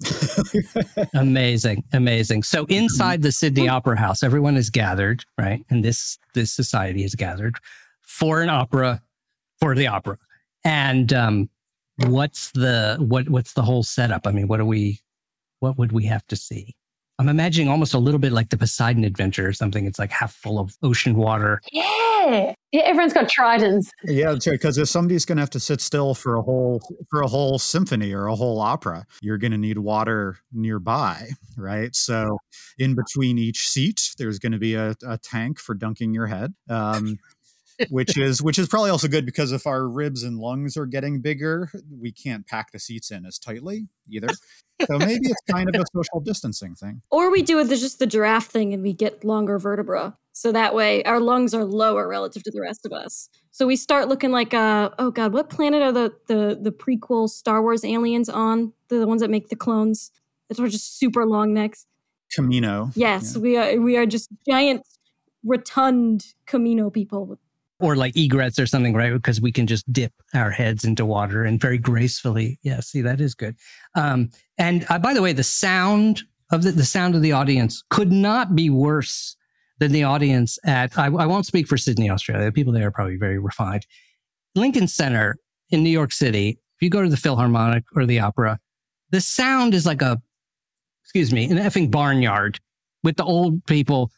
Amazing, 1.14 1.82
amazing. 1.92 2.44
So 2.44 2.66
inside 2.66 3.22
the 3.22 3.32
Sydney 3.32 3.68
Opera 3.68 3.98
House, 3.98 4.22
everyone 4.22 4.56
is 4.56 4.70
gathered, 4.70 5.24
right? 5.36 5.64
And 5.70 5.84
this 5.84 6.18
this 6.34 6.52
society 6.52 7.02
is 7.02 7.16
gathered. 7.16 7.56
for 8.02 8.40
an 8.40 8.48
opera 8.48 9.02
for 9.60 9.74
the 9.74 9.86
opera. 9.88 10.18
And 10.64 11.12
um, 11.12 11.50
what's 12.06 12.52
the 12.52 12.96
what 13.00 13.28
what's 13.28 13.54
the 13.54 13.62
whole 13.62 13.82
setup? 13.82 14.26
I 14.26 14.30
mean, 14.30 14.48
what 14.48 14.58
do 14.58 14.64
we 14.66 15.00
what 15.60 15.78
would 15.78 15.92
we 15.92 16.04
have 16.04 16.26
to 16.28 16.36
see? 16.36 16.74
I'm 17.18 17.28
imagining 17.28 17.68
almost 17.68 17.94
a 17.94 17.98
little 17.98 18.20
bit 18.20 18.32
like 18.32 18.50
the 18.50 18.56
Poseidon 18.56 19.02
Adventure 19.04 19.48
or 19.48 19.52
something. 19.52 19.86
It's 19.86 19.98
like 19.98 20.10
half 20.10 20.34
full 20.34 20.58
of 20.58 20.76
ocean 20.82 21.16
water. 21.16 21.60
Yeah. 21.72 22.54
Yeah, 22.70 22.82
everyone's 22.82 23.14
got 23.14 23.28
tridents. 23.30 23.90
Yeah, 24.04 24.34
because 24.44 24.76
if 24.76 24.88
somebody's 24.88 25.24
going 25.24 25.36
to 25.36 25.42
have 25.42 25.50
to 25.50 25.60
sit 25.60 25.80
still 25.80 26.14
for 26.14 26.36
a 26.36 26.42
whole 26.42 26.82
for 27.08 27.22
a 27.22 27.26
whole 27.26 27.58
symphony 27.58 28.12
or 28.12 28.26
a 28.26 28.34
whole 28.34 28.60
opera, 28.60 29.06
you're 29.22 29.38
going 29.38 29.52
to 29.52 29.58
need 29.58 29.78
water 29.78 30.36
nearby, 30.52 31.30
right? 31.56 31.96
So, 31.96 32.38
in 32.78 32.94
between 32.94 33.38
each 33.38 33.68
seat, 33.68 34.10
there's 34.18 34.38
going 34.38 34.52
to 34.52 34.58
be 34.58 34.74
a, 34.74 34.94
a 35.06 35.16
tank 35.16 35.58
for 35.58 35.74
dunking 35.74 36.12
your 36.12 36.26
head. 36.26 36.52
Um, 36.68 37.16
which 37.90 38.18
is 38.18 38.42
which 38.42 38.58
is 38.58 38.68
probably 38.68 38.90
also 38.90 39.08
good 39.08 39.24
because 39.24 39.52
if 39.52 39.66
our 39.66 39.88
ribs 39.88 40.22
and 40.22 40.38
lungs 40.38 40.76
are 40.76 40.86
getting 40.86 41.20
bigger, 41.20 41.70
we 41.90 42.12
can't 42.12 42.46
pack 42.46 42.72
the 42.72 42.78
seats 42.78 43.10
in 43.10 43.24
as 43.24 43.38
tightly 43.38 43.88
either. 44.08 44.28
So 44.86 44.98
maybe 44.98 45.28
it's 45.28 45.42
kind 45.50 45.68
of 45.68 45.80
a 45.80 45.84
social 45.92 46.20
distancing 46.20 46.74
thing. 46.74 47.02
Or 47.10 47.30
we 47.30 47.42
do 47.42 47.58
it 47.58 47.64
there's 47.64 47.80
just 47.80 47.98
the 47.98 48.06
giraffe 48.06 48.46
thing 48.46 48.72
and 48.72 48.82
we 48.82 48.92
get 48.92 49.24
longer 49.24 49.58
vertebra. 49.58 50.16
So 50.32 50.52
that 50.52 50.74
way 50.74 51.02
our 51.04 51.20
lungs 51.20 51.54
are 51.54 51.64
lower 51.64 52.06
relative 52.08 52.42
to 52.44 52.50
the 52.50 52.60
rest 52.60 52.86
of 52.86 52.92
us. 52.92 53.28
So 53.50 53.66
we 53.66 53.76
start 53.76 54.08
looking 54.08 54.30
like 54.30 54.54
uh 54.54 54.90
oh 54.98 55.10
god, 55.10 55.32
what 55.32 55.50
planet 55.50 55.82
are 55.82 55.92
the 55.92 56.12
the 56.26 56.58
the 56.60 56.72
prequel 56.72 57.28
Star 57.28 57.62
Wars 57.62 57.84
aliens 57.84 58.28
on? 58.28 58.72
The, 58.88 58.98
the 58.98 59.06
ones 59.06 59.20
that 59.20 59.30
make 59.30 59.48
the 59.48 59.56
clones 59.56 60.10
that 60.48 60.58
are 60.58 60.68
just 60.68 60.98
super 60.98 61.26
long 61.26 61.52
necks. 61.52 61.86
Kamino. 62.36 62.92
Yes, 62.94 63.34
yeah. 63.34 63.40
we 63.40 63.56
are 63.56 63.80
we 63.80 63.96
are 63.96 64.06
just 64.06 64.28
giant 64.48 64.86
rotund 65.44 66.34
Kamino 66.46 66.92
people 66.92 67.26
with 67.26 67.38
or 67.80 67.96
like 67.96 68.16
egrets 68.16 68.58
or 68.58 68.66
something, 68.66 68.94
right? 68.94 69.12
Because 69.12 69.40
we 69.40 69.52
can 69.52 69.66
just 69.66 69.90
dip 69.92 70.12
our 70.34 70.50
heads 70.50 70.84
into 70.84 71.04
water 71.04 71.44
and 71.44 71.60
very 71.60 71.78
gracefully. 71.78 72.58
Yeah, 72.62 72.80
see, 72.80 73.02
that 73.02 73.20
is 73.20 73.34
good. 73.34 73.56
Um, 73.94 74.30
and 74.56 74.84
uh, 74.88 74.98
by 74.98 75.14
the 75.14 75.22
way, 75.22 75.32
the 75.32 75.44
sound 75.44 76.22
of 76.50 76.62
the, 76.62 76.72
the 76.72 76.84
sound 76.84 77.14
of 77.14 77.22
the 77.22 77.32
audience 77.32 77.82
could 77.90 78.10
not 78.10 78.56
be 78.56 78.70
worse 78.70 79.36
than 79.78 79.92
the 79.92 80.02
audience 80.02 80.58
at. 80.64 80.96
I, 80.98 81.06
I 81.06 81.26
won't 81.26 81.46
speak 81.46 81.68
for 81.68 81.76
Sydney, 81.76 82.10
Australia. 82.10 82.46
The 82.46 82.52
People 82.52 82.72
there 82.72 82.88
are 82.88 82.92
probably 82.92 83.16
very 83.16 83.38
refined. 83.38 83.86
Lincoln 84.54 84.88
Center 84.88 85.36
in 85.70 85.84
New 85.84 85.90
York 85.90 86.12
City. 86.12 86.58
If 86.76 86.82
you 86.82 86.90
go 86.90 87.02
to 87.02 87.08
the 87.08 87.16
Philharmonic 87.16 87.84
or 87.94 88.06
the 88.06 88.20
Opera, 88.20 88.58
the 89.10 89.20
sound 89.20 89.74
is 89.74 89.86
like 89.86 90.02
a, 90.02 90.20
excuse 91.04 91.32
me, 91.32 91.44
an 91.44 91.58
effing 91.58 91.90
barnyard 91.90 92.58
with 93.04 93.16
the 93.16 93.24
old 93.24 93.64
people 93.66 94.10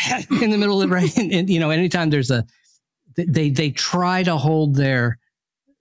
in 0.42 0.50
the 0.50 0.58
middle 0.58 0.80
of 0.80 0.90
right 0.90 1.16
and, 1.18 1.32
and, 1.32 1.50
you 1.50 1.58
know 1.58 1.70
anytime 1.70 2.10
there's 2.10 2.30
a 2.30 2.44
they 3.16 3.50
they 3.50 3.70
try 3.70 4.22
to 4.22 4.36
hold 4.36 4.76
their 4.76 5.18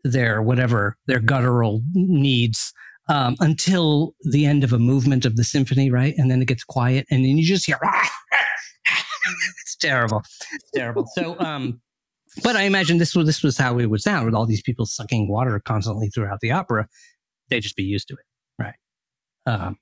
their 0.03 0.41
whatever 0.41 0.97
their 1.05 1.19
guttural 1.19 1.81
needs 1.93 2.73
um, 3.09 3.35
until 3.39 4.13
the 4.21 4.45
end 4.45 4.63
of 4.63 4.73
a 4.73 4.79
movement 4.79 5.25
of 5.25 5.35
the 5.35 5.43
symphony, 5.43 5.89
right? 5.89 6.13
And 6.17 6.29
then 6.29 6.41
it 6.41 6.47
gets 6.47 6.63
quiet, 6.63 7.05
and 7.09 7.23
then 7.23 7.37
you 7.37 7.45
just 7.45 7.65
hear. 7.65 7.79
it's 9.61 9.75
terrible, 9.75 10.23
it's 10.53 10.71
terrible. 10.75 11.05
So, 11.15 11.39
um, 11.39 11.81
but 12.43 12.55
I 12.55 12.63
imagine 12.63 12.97
this 12.97 13.15
was 13.15 13.25
this 13.25 13.43
was 13.43 13.57
how 13.57 13.79
it 13.79 13.87
would 13.87 14.01
sound 14.01 14.25
with 14.25 14.35
all 14.35 14.45
these 14.45 14.61
people 14.61 14.85
sucking 14.85 15.29
water 15.29 15.59
constantly 15.59 16.09
throughout 16.09 16.39
the 16.41 16.51
opera. 16.51 16.87
They'd 17.49 17.61
just 17.61 17.75
be 17.75 17.83
used 17.83 18.07
to 18.09 18.15
it, 18.15 18.63
right? 18.63 18.75
Um, 19.45 19.77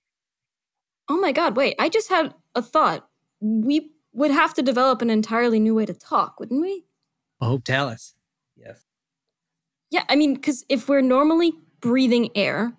oh 1.09 1.19
my 1.19 1.31
God! 1.31 1.55
Wait, 1.55 1.75
I 1.79 1.89
just 1.89 2.09
had 2.09 2.33
a 2.53 2.61
thought. 2.61 3.07
We 3.41 3.91
would 4.16 4.32
have 4.32 4.53
to 4.55 4.61
develop 4.61 5.01
an 5.01 5.09
entirely 5.09 5.59
new 5.59 5.76
way 5.76 5.86
to 5.86 5.93
talk, 5.93 6.39
wouldn't 6.39 6.61
we? 6.61 6.86
Oh, 7.41 7.59
tell 7.59 7.89
us. 7.89 8.16
Yes. 8.55 8.86
Yeah, 9.91 10.03
I 10.09 10.16
mean, 10.16 10.34
because 10.34 10.66
if 10.70 10.89
we're 10.89 11.01
normally 11.01 11.53
breathing 11.82 12.30
air, 12.36 12.74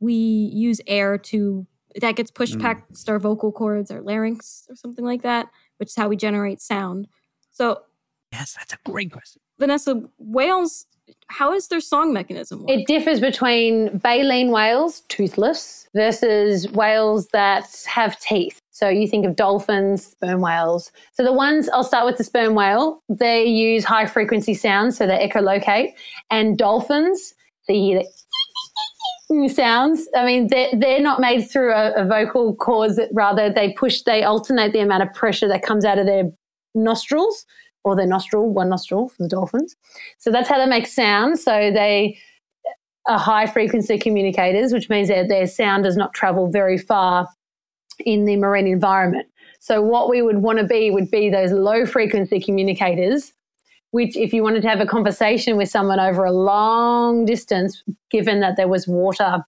we 0.00 0.14
use 0.14 0.80
air 0.86 1.16
to 1.18 1.66
that 2.00 2.16
gets 2.16 2.30
pushed 2.30 2.58
mm. 2.58 2.60
past 2.60 3.08
our 3.08 3.18
vocal 3.18 3.50
cords, 3.50 3.90
our 3.90 4.02
larynx, 4.02 4.66
or 4.68 4.76
something 4.76 5.04
like 5.04 5.22
that, 5.22 5.46
which 5.78 5.88
is 5.88 5.96
how 5.96 6.08
we 6.08 6.16
generate 6.16 6.60
sound. 6.60 7.08
So, 7.52 7.82
yes, 8.32 8.54
that's 8.58 8.74
a 8.74 8.90
great 8.90 9.12
question, 9.12 9.40
Vanessa. 9.58 10.02
Whales, 10.18 10.84
how 11.28 11.54
is 11.54 11.68
their 11.68 11.80
song 11.80 12.12
mechanism? 12.12 12.60
Work? 12.60 12.70
It 12.70 12.86
differs 12.86 13.20
between 13.20 13.96
baleen 13.98 14.50
whales, 14.50 15.00
toothless, 15.08 15.88
versus 15.94 16.70
whales 16.72 17.28
that 17.28 17.84
have 17.86 18.18
teeth. 18.20 18.60
So 18.76 18.90
you 18.90 19.08
think 19.08 19.24
of 19.24 19.36
dolphins, 19.36 20.08
sperm 20.08 20.42
whales. 20.42 20.92
So 21.14 21.24
the 21.24 21.32
ones, 21.32 21.66
I'll 21.70 21.82
start 21.82 22.04
with 22.04 22.18
the 22.18 22.24
sperm 22.24 22.54
whale. 22.54 23.02
They 23.08 23.46
use 23.46 23.86
high 23.86 24.04
frequency 24.04 24.52
sounds, 24.52 24.98
so 24.98 25.06
they 25.06 25.26
echolocate. 25.26 25.92
And 26.30 26.58
dolphins, 26.58 27.32
you 27.70 27.74
hear 27.74 28.02
the 29.30 29.48
sounds. 29.48 30.06
I 30.14 30.26
mean, 30.26 30.48
they're, 30.48 30.68
they're 30.74 31.00
not 31.00 31.20
made 31.20 31.50
through 31.50 31.72
a, 31.72 31.94
a 31.94 32.04
vocal 32.04 32.54
cords. 32.56 33.00
Rather, 33.14 33.50
they 33.50 33.72
push, 33.72 34.02
they 34.02 34.24
alternate 34.24 34.74
the 34.74 34.80
amount 34.80 35.04
of 35.04 35.14
pressure 35.14 35.48
that 35.48 35.62
comes 35.62 35.86
out 35.86 35.98
of 35.98 36.04
their 36.04 36.24
nostrils 36.74 37.46
or 37.82 37.96
their 37.96 38.06
nostril, 38.06 38.52
one 38.52 38.68
nostril 38.68 39.08
for 39.08 39.22
the 39.22 39.28
dolphins. 39.30 39.74
So 40.18 40.30
that's 40.30 40.50
how 40.50 40.58
they 40.58 40.66
make 40.66 40.86
sound. 40.86 41.38
So 41.38 41.72
they 41.72 42.18
are 43.08 43.18
high 43.18 43.46
frequency 43.46 43.96
communicators, 43.96 44.74
which 44.74 44.90
means 44.90 45.08
that 45.08 45.28
their 45.28 45.46
sound 45.46 45.84
does 45.84 45.96
not 45.96 46.12
travel 46.12 46.50
very 46.50 46.76
far 46.76 47.26
in 48.04 48.24
the 48.24 48.36
marine 48.36 48.66
environment. 48.66 49.26
So, 49.60 49.82
what 49.82 50.08
we 50.08 50.22
would 50.22 50.38
want 50.38 50.58
to 50.58 50.64
be 50.64 50.90
would 50.90 51.10
be 51.10 51.30
those 51.30 51.52
low 51.52 51.86
frequency 51.86 52.40
communicators, 52.40 53.32
which, 53.90 54.16
if 54.16 54.32
you 54.32 54.42
wanted 54.42 54.62
to 54.62 54.68
have 54.68 54.80
a 54.80 54.86
conversation 54.86 55.56
with 55.56 55.68
someone 55.68 55.98
over 55.98 56.24
a 56.24 56.32
long 56.32 57.24
distance, 57.24 57.82
given 58.10 58.40
that 58.40 58.56
there 58.56 58.68
was 58.68 58.86
water 58.86 59.44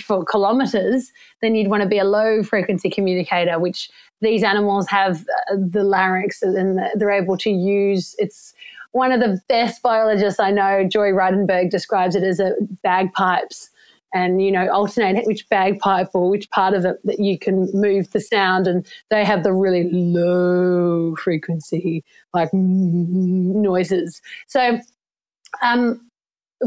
for 0.00 0.24
kilometers, 0.24 1.10
then 1.40 1.54
you'd 1.54 1.68
want 1.68 1.82
to 1.82 1.88
be 1.88 1.98
a 1.98 2.04
low 2.04 2.42
frequency 2.42 2.88
communicator, 2.88 3.58
which 3.58 3.90
these 4.20 4.42
animals 4.42 4.88
have 4.88 5.24
uh, 5.50 5.56
the 5.56 5.82
larynx 5.82 6.42
and 6.42 6.78
they're 6.94 7.10
able 7.10 7.36
to 7.36 7.50
use. 7.50 8.14
It's 8.18 8.54
one 8.92 9.10
of 9.10 9.20
the 9.20 9.40
best 9.48 9.82
biologists 9.82 10.38
I 10.38 10.50
know, 10.50 10.84
Joy 10.84 11.10
Reidenberg, 11.10 11.70
describes 11.70 12.14
it 12.14 12.22
as 12.22 12.38
a 12.38 12.54
bagpipes 12.82 13.70
and 14.12 14.42
you 14.42 14.50
know 14.50 14.68
alternate 14.68 15.26
which 15.26 15.48
bagpipe 15.48 16.08
or 16.14 16.28
which 16.28 16.48
part 16.50 16.74
of 16.74 16.84
it 16.84 16.96
that 17.04 17.18
you 17.18 17.38
can 17.38 17.68
move 17.72 18.10
the 18.10 18.20
sound 18.20 18.66
and 18.66 18.86
they 19.10 19.24
have 19.24 19.42
the 19.42 19.52
really 19.52 19.88
low 19.92 21.14
frequency 21.16 22.04
like 22.34 22.50
noises. 22.52 24.20
So 24.46 24.78
um, 25.62 26.00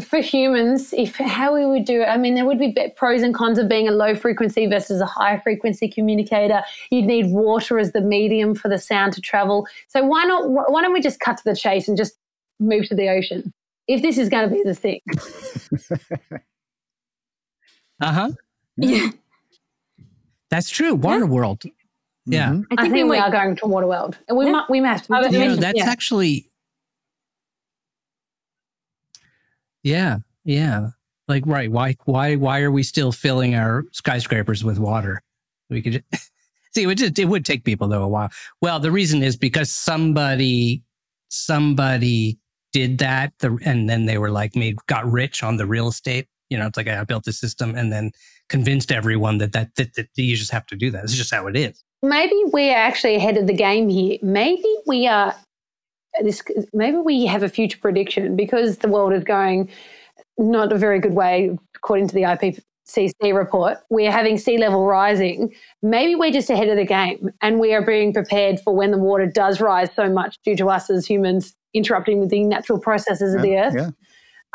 for 0.01 0.19
humans 0.19 0.93
if 0.93 1.15
how 1.15 1.53
we 1.53 1.65
would 1.65 1.85
do 1.85 2.01
it 2.01 2.05
i 2.05 2.17
mean 2.17 2.35
there 2.35 2.45
would 2.45 2.59
be 2.59 2.75
pros 2.97 3.21
and 3.21 3.33
cons 3.33 3.57
of 3.57 3.69
being 3.69 3.87
a 3.87 3.91
low 3.91 4.13
frequency 4.13 4.67
versus 4.67 4.99
a 4.99 5.05
high 5.05 5.37
frequency 5.39 5.87
communicator. 5.87 6.61
You'd 6.91 7.05
need 7.05 7.27
water 7.31 7.79
as 7.79 7.93
the 7.93 8.01
medium 8.01 8.55
for 8.55 8.67
the 8.67 8.77
sound 8.77 9.13
to 9.13 9.21
travel. 9.21 9.67
So 9.87 10.03
why 10.03 10.25
not 10.25 10.49
why 10.49 10.81
don't 10.81 10.93
we 10.93 11.01
just 11.01 11.19
cut 11.19 11.37
to 11.37 11.43
the 11.45 11.55
chase 11.55 11.87
and 11.87 11.97
just 11.97 12.15
move 12.59 12.87
to 12.89 12.95
the 12.95 13.09
ocean? 13.09 13.53
If 13.87 14.01
this 14.01 14.17
is 14.17 14.29
going 14.29 14.49
to 14.49 14.55
be 14.55 14.63
the 14.63 14.75
thing 14.75 14.99
Uh 18.01 18.11
huh. 18.11 18.31
Yeah. 18.77 19.09
That's 20.49 20.69
true. 20.69 20.97
Waterworld. 20.97 21.65
Yeah. 22.25 22.49
Mm-hmm. 22.49 22.61
I, 22.71 22.75
think 22.75 22.79
I, 22.79 22.83
think 22.83 22.93
we, 22.93 23.03
we 23.03 23.17
are 23.17 23.31
going 23.31 23.55
to 23.57 23.63
Waterworld. 23.63 24.15
And 24.27 24.37
we 24.37 24.45
yeah. 24.45 24.51
might 24.51 24.69
we 24.69 24.81
must. 24.81 25.09
You 25.09 25.39
know, 25.39 25.55
that's 25.55 25.77
yeah. 25.77 25.89
actually 25.89 26.47
Yeah. 29.83 30.17
Yeah. 30.43 30.89
Like 31.27 31.43
right, 31.45 31.71
why 31.71 31.95
why 32.05 32.35
why 32.35 32.61
are 32.61 32.71
we 32.71 32.83
still 32.83 33.11
filling 33.11 33.55
our 33.55 33.83
skyscrapers 33.91 34.63
with 34.63 34.79
water? 34.79 35.21
We 35.69 35.81
could 35.81 36.03
just 36.11 36.31
See, 36.75 36.83
it 36.83 36.87
would 36.87 36.97
just, 36.97 37.17
it 37.17 37.25
would 37.25 37.45
take 37.45 37.63
people 37.63 37.87
though 37.87 38.03
a 38.03 38.07
while. 38.07 38.29
Well, 38.61 38.79
the 38.79 38.91
reason 38.91 39.23
is 39.23 39.37
because 39.37 39.71
somebody 39.71 40.83
somebody 41.29 42.37
did 42.73 42.97
that 42.97 43.31
the, 43.39 43.57
and 43.63 43.89
then 43.89 44.05
they 44.05 44.17
were 44.17 44.31
like 44.31 44.55
made 44.55 44.75
got 44.87 45.09
rich 45.09 45.41
on 45.41 45.57
the 45.57 45.65
real 45.65 45.87
estate 45.87 46.27
you 46.55 46.61
know, 46.61 46.67
it's 46.67 46.77
like 46.77 46.87
I 46.87 47.03
built 47.03 47.27
a 47.27 47.33
system 47.33 47.75
and 47.75 47.91
then 47.91 48.13
convinced 48.47 48.89
everyone 48.89 49.39
that 49.39 49.51
that, 49.51 49.75
that, 49.75 49.93
that 49.95 50.07
you 50.15 50.37
just 50.37 50.51
have 50.51 50.65
to 50.67 50.77
do 50.77 50.89
that. 50.91 51.03
It's 51.03 51.13
just 51.13 51.33
how 51.33 51.47
it 51.47 51.57
is. 51.57 51.83
Maybe 52.01 52.41
we 52.53 52.69
are 52.69 52.77
actually 52.77 53.15
ahead 53.15 53.35
of 53.35 53.45
the 53.45 53.53
game 53.53 53.89
here. 53.89 54.17
Maybe 54.21 54.73
we 54.87 55.05
are 55.05 55.35
this. 56.21 56.41
Maybe 56.71 56.95
we 56.95 57.25
have 57.25 57.43
a 57.43 57.49
future 57.49 57.77
prediction 57.77 58.37
because 58.37 58.77
the 58.77 58.87
world 58.87 59.11
is 59.11 59.25
going 59.25 59.69
not 60.37 60.71
a 60.71 60.77
very 60.77 60.99
good 60.99 61.13
way 61.13 61.57
according 61.75 62.07
to 62.07 62.15
the 62.15 62.21
IPCC 62.21 63.35
report. 63.35 63.79
We 63.89 64.07
are 64.07 64.11
having 64.11 64.37
sea 64.37 64.57
level 64.57 64.85
rising. 64.85 65.53
Maybe 65.81 66.15
we're 66.15 66.31
just 66.31 66.49
ahead 66.49 66.69
of 66.69 66.77
the 66.77 66.85
game 66.85 67.31
and 67.41 67.59
we 67.59 67.73
are 67.73 67.81
being 67.81 68.13
prepared 68.13 68.61
for 68.61 68.73
when 68.73 68.91
the 68.91 68.97
water 68.97 69.25
does 69.25 69.59
rise 69.59 69.89
so 69.93 70.09
much 70.09 70.37
due 70.45 70.55
to 70.55 70.69
us 70.69 70.89
as 70.89 71.05
humans 71.05 71.53
interrupting 71.73 72.21
with 72.21 72.29
the 72.29 72.45
natural 72.45 72.79
processes 72.79 73.33
of 73.33 73.43
yeah, 73.45 73.51
the 73.51 73.57
earth. 73.57 73.75
Yeah 73.75 74.05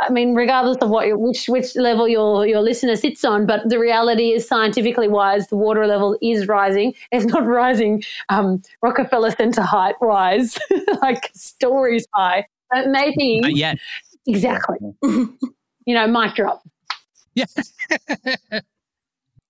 I 0.00 0.10
mean, 0.10 0.34
regardless 0.34 0.78
of 0.78 0.88
what 0.90 1.06
which 1.18 1.46
which 1.48 1.76
level 1.76 2.08
your 2.08 2.46
your 2.46 2.60
listener 2.60 2.96
sits 2.96 3.24
on, 3.24 3.46
but 3.46 3.68
the 3.68 3.78
reality 3.78 4.32
is 4.32 4.48
scientifically 4.48 5.08
wise, 5.08 5.48
the 5.48 5.56
water 5.56 5.86
level 5.86 6.18
is 6.22 6.48
rising. 6.48 6.94
It's 7.12 7.26
not 7.26 7.44
rising 7.44 8.02
um, 8.28 8.62
Rockefeller 8.82 9.30
Center 9.32 9.62
height 9.62 9.96
wise, 10.00 10.58
like 11.02 11.30
stories 11.34 12.06
high, 12.14 12.46
but 12.70 12.88
maybe 12.88 13.40
Not 13.40 13.56
yet. 13.56 13.78
exactly. 14.26 14.78
you 15.02 15.36
know, 15.88 16.06
mic 16.06 16.34
drop. 16.34 16.62
Yeah. 17.34 17.46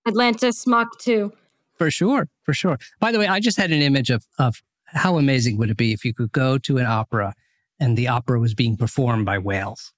Atlantis 0.07 0.67
Mach 0.67 0.99
2. 0.99 1.33
For 1.77 1.91
sure, 1.91 2.29
for 2.43 2.55
sure. 2.55 2.79
By 2.99 3.13
the 3.13 3.19
way, 3.19 3.27
I 3.27 3.41
just 3.41 3.57
had 3.57 3.71
an 3.71 3.83
image 3.83 4.11
of 4.11 4.27
of 4.39 4.63
how 4.87 5.19
amazing 5.19 5.57
would 5.59 5.71
it 5.71 5.77
be 5.77 5.93
if 5.93 6.05
you 6.05 6.13
could 6.13 6.33
go 6.33 6.59
to 6.59 6.79
an 6.79 6.87
opera 6.87 7.35
and 7.79 7.97
the 7.97 8.09
opera 8.09 8.41
was 8.41 8.55
being 8.55 8.77
performed 8.77 9.25
by 9.25 9.39
whales. 9.39 9.93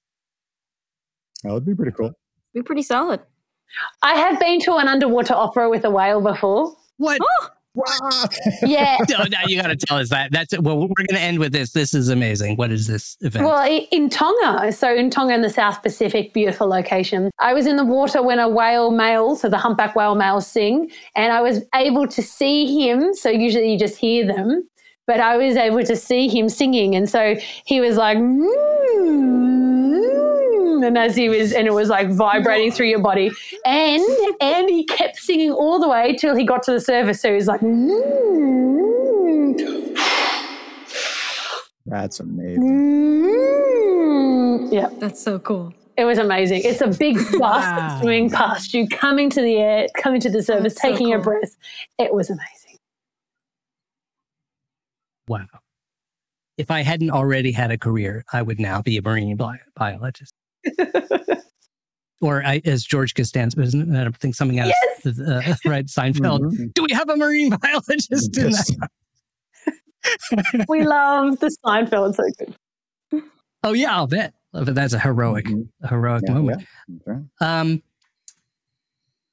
That 1.43 1.53
would 1.53 1.65
be 1.65 1.75
pretty 1.75 1.91
cool. 1.91 2.13
Be 2.53 2.61
pretty 2.61 2.83
solid. 2.83 3.21
I 4.01 4.15
have 4.15 4.39
been 4.39 4.59
to 4.61 4.75
an 4.75 4.87
underwater 4.87 5.33
opera 5.33 5.69
with 5.69 5.83
a 5.85 5.89
whale 5.89 6.21
before. 6.21 6.75
What? 6.97 7.19
Wow. 7.75 8.29
Yeah. 8.61 8.97
no, 9.09 9.23
now 9.23 9.39
you 9.47 9.59
got 9.59 9.69
to 9.69 9.75
tell 9.75 9.97
us 9.97 10.09
that. 10.09 10.31
That's 10.31 10.53
it. 10.53 10.63
well. 10.63 10.77
We're 10.77 10.87
going 10.89 11.07
to 11.09 11.19
end 11.19 11.39
with 11.39 11.51
this. 11.51 11.71
This 11.71 11.95
is 11.95 12.09
amazing. 12.09 12.55
What 12.55 12.71
is 12.71 12.85
this 12.85 13.17
event? 13.21 13.45
Well, 13.45 13.87
in 13.91 14.09
Tonga, 14.09 14.71
so 14.71 14.93
in 14.93 15.09
Tonga 15.09 15.33
in 15.33 15.41
the 15.41 15.49
South 15.49 15.81
Pacific, 15.81 16.33
beautiful 16.33 16.67
location. 16.67 17.31
I 17.39 17.53
was 17.53 17.65
in 17.65 17.77
the 17.77 17.85
water 17.85 18.21
when 18.21 18.37
a 18.37 18.47
whale 18.47 18.91
male, 18.91 19.35
so 19.35 19.49
the 19.49 19.57
humpback 19.57 19.95
whale 19.95 20.13
males 20.13 20.45
sing, 20.45 20.91
and 21.15 21.33
I 21.33 21.41
was 21.41 21.61
able 21.73 22.07
to 22.07 22.21
see 22.21 22.87
him. 22.87 23.13
So 23.15 23.29
usually 23.29 23.71
you 23.71 23.79
just 23.79 23.97
hear 23.97 24.25
them, 24.27 24.69
but 25.07 25.19
I 25.19 25.37
was 25.37 25.55
able 25.55 25.83
to 25.83 25.95
see 25.95 26.27
him 26.27 26.49
singing, 26.49 26.95
and 26.95 27.09
so 27.09 27.35
he 27.65 27.81
was 27.81 27.97
like, 27.97 28.19
"Mm," 28.19 29.32
and 30.83 30.97
as 30.97 31.15
he 31.15 31.29
was, 31.29 31.51
and 31.53 31.67
it 31.67 31.73
was 31.73 31.89
like 31.89 32.09
vibrating 32.09 32.71
through 32.71 32.87
your 32.87 32.99
body, 32.99 33.31
and 33.65 34.03
and 34.41 34.69
he 34.69 34.83
kept 34.85 35.17
singing 35.17 35.51
all 35.51 35.79
the 35.79 35.87
way 35.89 36.15
till 36.15 36.35
he 36.35 36.45
got 36.45 36.63
to 36.63 36.71
the 36.73 36.81
surface. 36.81 37.21
So 37.21 37.29
he 37.29 37.35
was 37.35 37.47
like. 37.47 37.61
"Mm." 37.61 38.83
That's 41.85 42.19
amazing. 42.21 42.63
Mm. 42.63 44.73
Yeah, 44.73 44.87
That's 44.99 45.21
so 45.21 45.37
cool. 45.39 45.73
it 45.97 46.05
was 46.05 46.17
amazing. 46.17 46.61
It's 46.63 46.79
a 46.81 46.87
big 46.87 47.15
bus 47.17 47.33
Wow. 47.39 47.99
swimming 48.01 48.29
past 48.29 48.73
you, 48.73 48.87
coming 48.87 49.29
to 49.31 49.41
the 49.41 49.57
air, 49.57 49.87
coming 49.97 50.21
to 50.21 50.29
the 50.29 50.41
surface, 50.41 50.75
That's 50.75 50.81
so 50.81 50.91
taking 50.91 51.13
a 51.13 51.19
breath. 51.19 51.55
It 51.99 52.13
was 52.13 52.29
amazing. 52.29 52.77
wow. 55.27 55.45
If 56.57 56.71
I 56.71 56.83
hadn't 56.83 57.09
already 57.11 57.51
had 57.51 57.69
a 57.71 57.77
career, 57.77 58.23
I 58.31 58.41
would 58.43 58.59
now 58.59 58.81
be 58.81 58.95
a 58.97 59.01
marine 59.01 59.35
bi- 59.35 59.59
biologist. 59.75 60.33
or 62.21 62.43
I, 62.45 62.61
as 62.65 62.83
George 62.83 63.13
Costanza, 63.15 63.61
isn't 63.61 63.91
that 63.91 64.07
I 64.07 64.11
think 64.11 64.35
something 64.35 64.59
else? 64.59 64.73
Uh, 65.05 65.55
right, 65.65 65.85
Seinfeld. 65.85 66.39
Mhm. 66.41 66.73
Do 66.73 66.83
we 66.83 66.93
have 66.93 67.09
a 67.09 67.17
marine 67.17 67.49
biologist 67.61 68.37
in 68.37 68.51
that? 68.51 68.89
we 70.69 70.83
love 70.85 71.39
the 71.39 71.55
Seinfeld. 71.65 72.15
So 72.15 72.23
good. 72.37 72.55
Oh 73.63 73.73
yeah, 73.73 73.95
I'll 73.95 74.07
bet. 74.07 74.33
But 74.51 74.75
that's 74.75 74.93
a 74.93 74.99
heroic, 74.99 75.45
Mhm. 75.45 75.67
a 75.81 75.87
heroic 75.87 76.23
Yeah, 76.27 76.33
moment. 76.33 76.61
yeah. 76.87 76.97
That's. 77.05 77.41
Um, 77.41 77.81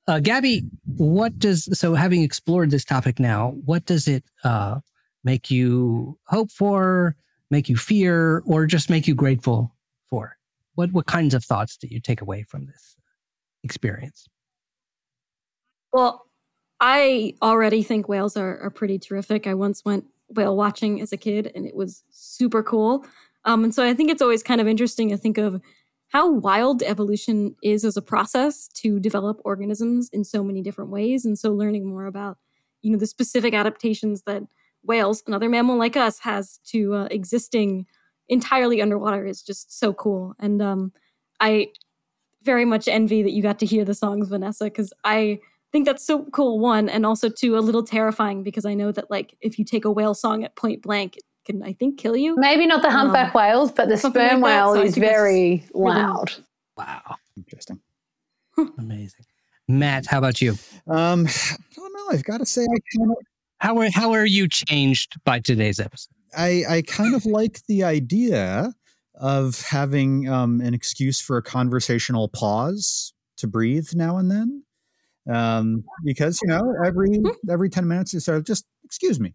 uh, 0.09 0.19
Gabby, 0.19 0.65
what 0.97 1.39
does 1.39 1.69
so 1.79 1.95
having 1.95 2.23
explored 2.23 2.71
this 2.71 2.85
topic 2.85 3.21
now, 3.21 3.51
what 3.65 3.85
does 3.85 4.09
it 4.09 4.25
uh, 4.43 4.81
make 5.25 5.51
you 5.51 6.19
hope 6.25 6.51
for, 6.51 7.15
make 7.51 7.69
you 7.69 7.77
fear, 7.77 8.43
or 8.47 8.67
just 8.67 8.89
make 8.91 9.07
you 9.07 9.15
grateful 9.15 9.75
for? 10.09 10.37
What 10.81 10.93
what 10.93 11.07
kinds 11.07 11.35
of 11.35 11.45
thoughts 11.45 11.77
do 11.77 11.87
you 11.91 12.01
take 12.01 12.23
away 12.23 12.43
from 12.43 12.65
this 12.65 12.97
experience? 13.63 14.27
Well, 15.93 16.25
I 16.81 17.35
already 17.43 17.83
think 17.83 18.09
whales 18.09 18.35
are, 18.35 18.59
are 18.61 18.71
pretty 18.71 18.99
terrific. 18.99 19.47
I 19.47 19.53
once 19.53 19.85
went 19.85 20.07
whale 20.31 20.57
watching 20.57 21.03
as 21.03 21.13
a 21.13 21.19
kid 21.19 21.53
and 21.55 21.67
it 21.67 21.77
was 21.77 22.03
super 22.11 22.63
cool. 22.63 23.05
Um, 23.45 23.63
and 23.63 23.75
so 23.75 23.85
I 23.85 23.93
think 23.93 24.11
it's 24.11 24.23
always 24.23 24.43
kind 24.43 24.59
of 24.59 24.67
interesting 24.67 25.11
to 25.11 25.19
think 25.19 25.37
of 25.37 25.61
how 26.09 26.31
wild 26.31 26.83
evolution 26.83 27.57
is 27.63 27.85
as 27.85 27.99
a 27.99 28.03
process 28.03 28.67
to 28.69 28.99
develop 28.99 29.39
organisms 29.45 30.09
in 30.15 30.25
so 30.25 30.43
many 30.43 30.63
different 30.63 30.91
ways. 30.91 31.27
And 31.27 31.39
so 31.39 31.53
learning 31.53 31.87
more 31.87 32.07
about, 32.07 32.39
you 32.81 32.91
know, 32.91 32.99
the 32.99 33.07
specific 33.07 33.53
adaptations 33.53 34.23
that 34.23 34.45
whales, 34.83 35.23
another 35.27 35.51
mammal 35.51 35.77
like 35.77 35.99
us, 35.99 36.21
has 36.21 36.59
to 36.69 36.95
uh, 36.95 37.09
existing 37.11 37.85
entirely 38.31 38.81
underwater 38.81 39.27
is 39.27 39.43
just 39.43 39.79
so 39.79 39.93
cool. 39.93 40.35
And 40.39 40.63
um, 40.63 40.93
I 41.41 41.69
very 42.43 42.65
much 42.65 42.89
envy 42.89 43.23
that 43.23 43.33
you 43.33 43.43
got 43.43 43.59
to 43.59 43.67
hear 43.67 43.85
the 43.85 43.93
songs, 43.95 44.29
Vanessa, 44.29 44.65
because 44.65 44.95
I 45.05 45.41
think 45.73 45.85
that's 45.85 46.05
so 46.07 46.25
cool. 46.33 46.59
One, 46.59 46.89
and 46.89 47.05
also 47.05 47.29
two, 47.29 47.59
a 47.59 47.61
little 47.61 47.83
terrifying 47.83 48.43
because 48.43 48.65
I 48.65 48.73
know 48.73 48.93
that 48.93 49.11
like 49.11 49.37
if 49.43 49.59
you 49.59 49.65
take 49.67 49.85
a 49.85 49.91
whale 49.91 50.15
song 50.15 50.43
at 50.45 50.57
point 50.57 50.81
blank, 50.83 51.19
it 51.19 51.25
can 51.45 51.63
I 51.63 51.75
think 51.75 51.99
kill 51.99 52.17
you. 52.17 52.37
Maybe 52.39 52.67
not 52.67 52.81
the 52.83 52.91
humpback 52.91 53.35
whales, 53.35 53.71
but 53.73 53.89
the 53.91 53.97
sperm 53.99 54.41
like 54.41 54.43
whale 54.43 54.75
so 54.75 54.81
is 54.83 54.95
think 54.95 55.05
it's 55.05 55.13
very 55.13 55.65
really- 55.75 55.97
loud. 56.01 56.33
Wow, 56.79 57.17
Interesting. 57.37 57.79
amazing. 58.79 59.27
Matt, 59.69 60.07
how 60.07 60.19
about 60.19 60.41
you? 60.41 60.53
Um, 60.89 61.27
I 61.29 61.57
don't 61.77 61.93
know. 61.93 62.07
I've 62.11 62.25
got 62.25 62.39
to 62.39 62.47
say, 62.47 62.63
I 62.63 62.79
kind 62.99 63.11
of, 63.11 63.17
How 63.59 63.77
are 63.79 63.91
how 63.91 64.13
are 64.13 64.25
you 64.25 64.49
changed 64.49 65.17
by 65.25 65.41
today's 65.41 65.79
episode? 65.79 66.15
I, 66.37 66.65
I 66.69 66.83
kind 66.83 67.15
of 67.15 67.27
like 67.27 67.61
the 67.67 67.85
idea 67.85 68.75
of 69.15 69.61
having 69.63 70.29
um, 70.29 70.61
an 70.61 70.75
excuse 70.75 71.21
for 71.21 71.37
a 71.37 71.43
conversational 71.43 72.29
pause 72.29 73.13
to 73.37 73.47
breathe 73.47 73.89
now 73.95 74.17
and 74.17 74.31
then, 74.31 74.65
um, 75.31 75.85
because 76.05 76.41
you 76.43 76.49
know 76.49 76.75
every 76.85 77.21
every 77.51 77.69
ten 77.69 77.87
minutes 77.87 78.15
you 78.15 78.21
sort 78.21 78.39
of 78.39 78.45
just 78.45 78.65
excuse 78.85 79.21
me, 79.21 79.35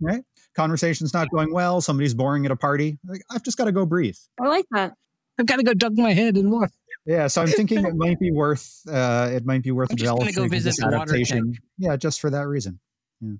right? 0.00 0.22
Conversation's 0.54 1.12
not 1.14 1.28
going 1.30 1.52
well. 1.52 1.80
Somebody's 1.80 2.14
boring 2.14 2.44
at 2.44 2.50
a 2.50 2.56
party. 2.56 2.98
Like, 3.06 3.22
I've 3.30 3.42
just 3.42 3.56
got 3.56 3.66
to 3.66 3.72
go 3.72 3.86
breathe. 3.86 4.16
I 4.40 4.48
like 4.48 4.66
that. 4.72 4.94
I've 5.38 5.46
got 5.46 5.56
to 5.56 5.62
go 5.62 5.74
dunk 5.74 5.98
my 5.98 6.12
head 6.12 6.36
in 6.36 6.50
water. 6.50 6.72
Yeah, 7.06 7.26
so 7.28 7.40
I'm 7.42 7.48
thinking 7.48 7.86
it 7.86 7.94
might 7.94 8.18
be 8.20 8.30
worth 8.30 8.82
uh, 8.86 9.30
it 9.32 9.46
might 9.46 9.62
be 9.62 9.70
worth 9.70 9.90
I'm 9.90 9.96
just 9.96 10.06
gonna 10.06 10.30
developing 10.30 10.44
go 10.44 10.48
visit 10.48 10.68
this 10.68 10.76
the 10.78 10.86
water 10.86 11.14
adaptation. 11.14 11.54
Yeah, 11.78 11.96
just 11.96 12.20
for 12.20 12.28
that 12.30 12.46
reason. 12.46 12.80
Yeah. 13.20 13.34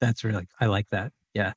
That's 0.00 0.22
really 0.22 0.46
I 0.60 0.66
like 0.66 0.86
that. 0.90 1.12
Yeah. 1.34 1.52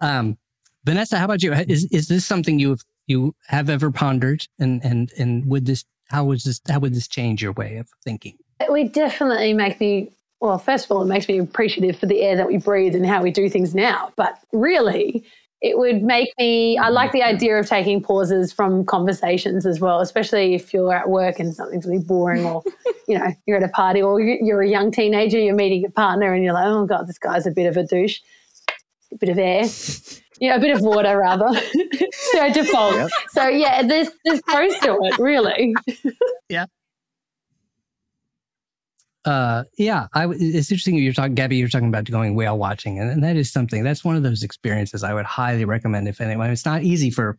Um, 0.00 0.38
Vanessa, 0.84 1.18
how 1.18 1.24
about 1.24 1.42
you? 1.42 1.52
Is 1.52 1.86
is 1.86 2.08
this 2.08 2.24
something 2.24 2.58
you 2.58 2.70
have 2.70 2.80
you 3.06 3.34
have 3.48 3.68
ever 3.70 3.90
pondered 3.90 4.46
and 4.58 4.84
and 4.84 5.12
and 5.18 5.44
would 5.46 5.66
this 5.66 5.84
how 6.08 6.24
was 6.24 6.44
this 6.44 6.60
how 6.68 6.78
would 6.78 6.94
this 6.94 7.08
change 7.08 7.42
your 7.42 7.52
way 7.52 7.76
of 7.76 7.88
thinking? 8.04 8.36
It 8.60 8.70
would 8.70 8.92
definitely 8.92 9.52
make 9.52 9.80
me, 9.80 10.10
well, 10.40 10.58
first 10.58 10.86
of 10.86 10.90
all, 10.92 11.02
it 11.02 11.06
makes 11.06 11.28
me 11.28 11.38
appreciative 11.38 11.98
for 11.98 12.06
the 12.06 12.22
air 12.22 12.36
that 12.36 12.46
we 12.46 12.56
breathe 12.56 12.94
and 12.94 13.04
how 13.04 13.22
we 13.22 13.30
do 13.30 13.50
things 13.50 13.74
now. 13.74 14.12
But 14.16 14.38
really, 14.52 15.24
it 15.60 15.76
would 15.78 16.02
make 16.02 16.30
me, 16.38 16.78
I 16.78 16.88
like 16.88 17.12
the 17.12 17.22
idea 17.22 17.58
of 17.58 17.66
taking 17.66 18.00
pauses 18.02 18.52
from 18.52 18.84
conversations 18.86 19.66
as 19.66 19.78
well, 19.80 20.00
especially 20.00 20.54
if 20.54 20.72
you're 20.72 20.94
at 20.94 21.10
work 21.10 21.38
and 21.38 21.54
something's 21.54 21.84
really 21.84 22.02
boring 22.02 22.44
or, 22.46 22.62
you 23.08 23.18
know, 23.18 23.30
you're 23.46 23.56
at 23.58 23.62
a 23.62 23.68
party 23.68 24.00
or 24.00 24.20
you- 24.20 24.38
you're 24.40 24.62
a 24.62 24.68
young 24.68 24.90
teenager, 24.90 25.38
you're 25.38 25.54
meeting 25.54 25.84
a 25.84 25.90
partner 25.90 26.32
and 26.32 26.42
you're 26.44 26.54
like, 26.54 26.66
oh 26.66 26.86
God, 26.86 27.06
this 27.08 27.18
guy's 27.18 27.46
a 27.46 27.50
bit 27.50 27.66
of 27.66 27.76
a 27.76 27.82
douche. 27.84 28.20
A 29.12 29.16
bit 29.18 29.28
of 29.30 29.38
air. 29.38 29.64
Yeah, 30.40 30.56
a 30.56 30.60
bit 30.60 30.76
of 30.76 30.82
water 30.82 31.16
rather. 31.18 31.48
so 32.12 32.52
default. 32.52 32.94
Yep. 32.96 33.10
So 33.30 33.48
yeah, 33.48 33.82
there's 33.82 34.08
there's 34.24 34.42
pros 34.42 34.76
to 34.80 34.98
it, 35.02 35.18
really. 35.18 35.74
Yeah. 36.48 36.66
Uh, 39.24 39.64
yeah, 39.76 40.06
I, 40.14 40.28
it's 40.28 40.70
interesting 40.70 40.94
you're 40.96 41.12
talking, 41.12 41.34
Gabby. 41.34 41.56
You're 41.56 41.68
talking 41.68 41.88
about 41.88 42.04
going 42.04 42.36
whale 42.36 42.56
watching, 42.58 43.00
and, 43.00 43.10
and 43.10 43.24
that 43.24 43.34
is 43.36 43.52
something. 43.52 43.82
That's 43.82 44.04
one 44.04 44.14
of 44.14 44.22
those 44.22 44.44
experiences 44.44 45.02
I 45.02 45.14
would 45.14 45.24
highly 45.26 45.64
recommend. 45.64 46.06
If 46.06 46.20
anyone, 46.20 46.50
it's 46.50 46.64
not 46.64 46.84
easy 46.84 47.10
for 47.10 47.36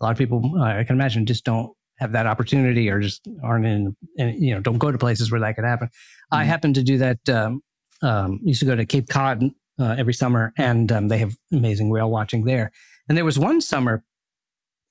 a 0.00 0.04
lot 0.04 0.12
of 0.12 0.16
people. 0.16 0.42
Uh, 0.56 0.62
I 0.62 0.84
can 0.84 0.96
imagine 0.96 1.26
just 1.26 1.44
don't 1.44 1.70
have 1.98 2.12
that 2.12 2.26
opportunity, 2.26 2.88
or 2.88 3.00
just 3.00 3.28
aren't 3.42 3.66
in, 3.66 3.94
in 4.16 4.42
you 4.42 4.54
know, 4.54 4.60
don't 4.60 4.78
go 4.78 4.90
to 4.90 4.96
places 4.96 5.30
where 5.30 5.40
that 5.40 5.54
could 5.56 5.64
happen. 5.64 5.90
I 6.30 6.44
Mhm. 6.44 6.46
happen 6.46 6.74
to 6.74 6.82
do 6.82 6.96
that. 6.98 7.28
Um, 7.28 7.60
um, 8.00 8.40
used 8.42 8.60
to 8.60 8.66
go 8.66 8.76
to 8.76 8.86
Cape 8.86 9.08
Cod 9.08 9.42
uh, 9.78 9.94
every 9.98 10.14
summer, 10.14 10.52
and 10.56 10.90
um, 10.92 11.08
they 11.08 11.18
have 11.18 11.36
amazing 11.52 11.90
whale 11.90 12.10
watching 12.10 12.44
there. 12.44 12.70
And 13.08 13.16
there 13.16 13.24
was 13.24 13.38
one 13.38 13.60
summer, 13.60 14.04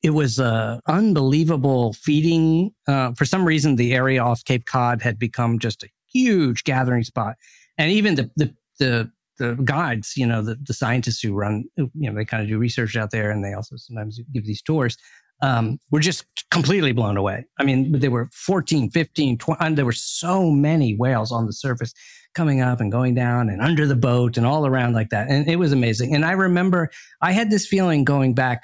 it 0.04 0.12
was 0.12 0.40
uh, 0.40 0.80
unbelievable 0.88 1.94
feeding. 1.94 2.72
Uh, 2.88 3.14
for 3.14 3.26
some 3.26 3.46
reason, 3.46 3.76
the 3.76 3.94
area 3.94 4.22
off 4.24 4.44
Cape 4.46 4.66
Cod 4.66 5.02
had 5.02 5.20
become 5.20 5.60
just 5.60 5.84
a 5.84 5.90
huge 6.12 6.64
gathering 6.64 7.04
spot, 7.04 7.36
and 7.78 7.92
even 7.92 8.16
the 8.16 8.32
the 8.36 8.54
the, 8.80 9.12
the 9.40 9.56
guides, 9.64 10.16
you 10.16 10.26
know, 10.26 10.42
the, 10.42 10.56
the 10.62 10.74
scientists 10.74 11.22
who 11.22 11.34
run, 11.34 11.66
you 11.76 11.90
know, 11.96 12.14
they 12.14 12.26
kind 12.26 12.44
of 12.44 12.50
do 12.50 12.58
research 12.58 12.96
out 12.96 13.12
there, 13.12 13.32
and 13.32 13.44
they 13.44 13.54
also 13.54 13.76
sometimes 13.76 14.20
give 14.34 14.46
these 14.46 14.62
tours. 14.62 14.98
Um, 15.42 15.80
were 15.92 16.00
just 16.00 16.26
completely 16.50 16.94
blown 16.94 17.16
away. 17.16 17.46
I 17.60 17.64
mean, 17.64 18.00
there 18.00 18.10
were 18.10 18.28
14, 18.34 18.90
15, 18.90 19.38
20, 19.38 19.64
and 19.64 19.78
there 19.78 19.86
were 19.86 19.92
so 19.92 20.50
many 20.50 20.96
whales 20.96 21.32
on 21.32 21.46
the 21.46 21.54
surface 21.54 21.94
coming 22.34 22.62
up 22.62 22.80
and 22.80 22.92
going 22.92 23.16
down 23.16 23.50
and 23.50 23.62
under 23.62 23.86
the 23.86 23.96
boat 23.96 24.38
and 24.38 24.46
all 24.46 24.66
around 24.66 24.94
like 24.94 25.10
that. 25.10 25.30
And 25.30 25.48
it 25.48 25.58
was 25.58 25.74
amazing. 25.74 26.16
And 26.16 26.26
I 26.26 26.32
remember 26.32 26.90
I 27.22 27.34
had 27.34 27.50
this 27.50 27.68
feeling 27.68 28.04
going 28.04 28.34
back 28.34 28.64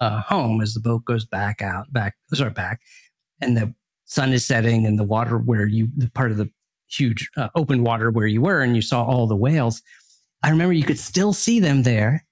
uh, 0.00 0.20
home 0.22 0.60
as 0.60 0.74
the 0.74 0.80
boat 0.80 1.04
goes 1.04 1.26
back 1.26 1.60
out, 1.60 1.92
back, 1.92 2.14
sorry, 2.32 2.50
back, 2.50 2.80
and 3.40 3.56
the 3.56 3.74
sun 4.04 4.32
is 4.32 4.44
setting 4.44 4.86
and 4.86 4.98
the 4.98 5.04
water 5.04 5.38
where 5.38 5.66
you, 5.66 5.88
the 5.96 6.10
part 6.10 6.30
of 6.30 6.36
the 6.36 6.50
huge 6.88 7.28
uh, 7.36 7.48
open 7.54 7.82
water 7.82 8.10
where 8.10 8.26
you 8.26 8.40
were 8.40 8.60
and 8.62 8.74
you 8.74 8.82
saw 8.82 9.04
all 9.04 9.26
the 9.26 9.36
whales. 9.36 9.82
I 10.42 10.50
remember 10.50 10.72
you 10.72 10.84
could 10.84 10.98
still 10.98 11.32
see 11.32 11.60
them 11.60 11.82
there. 11.82 12.24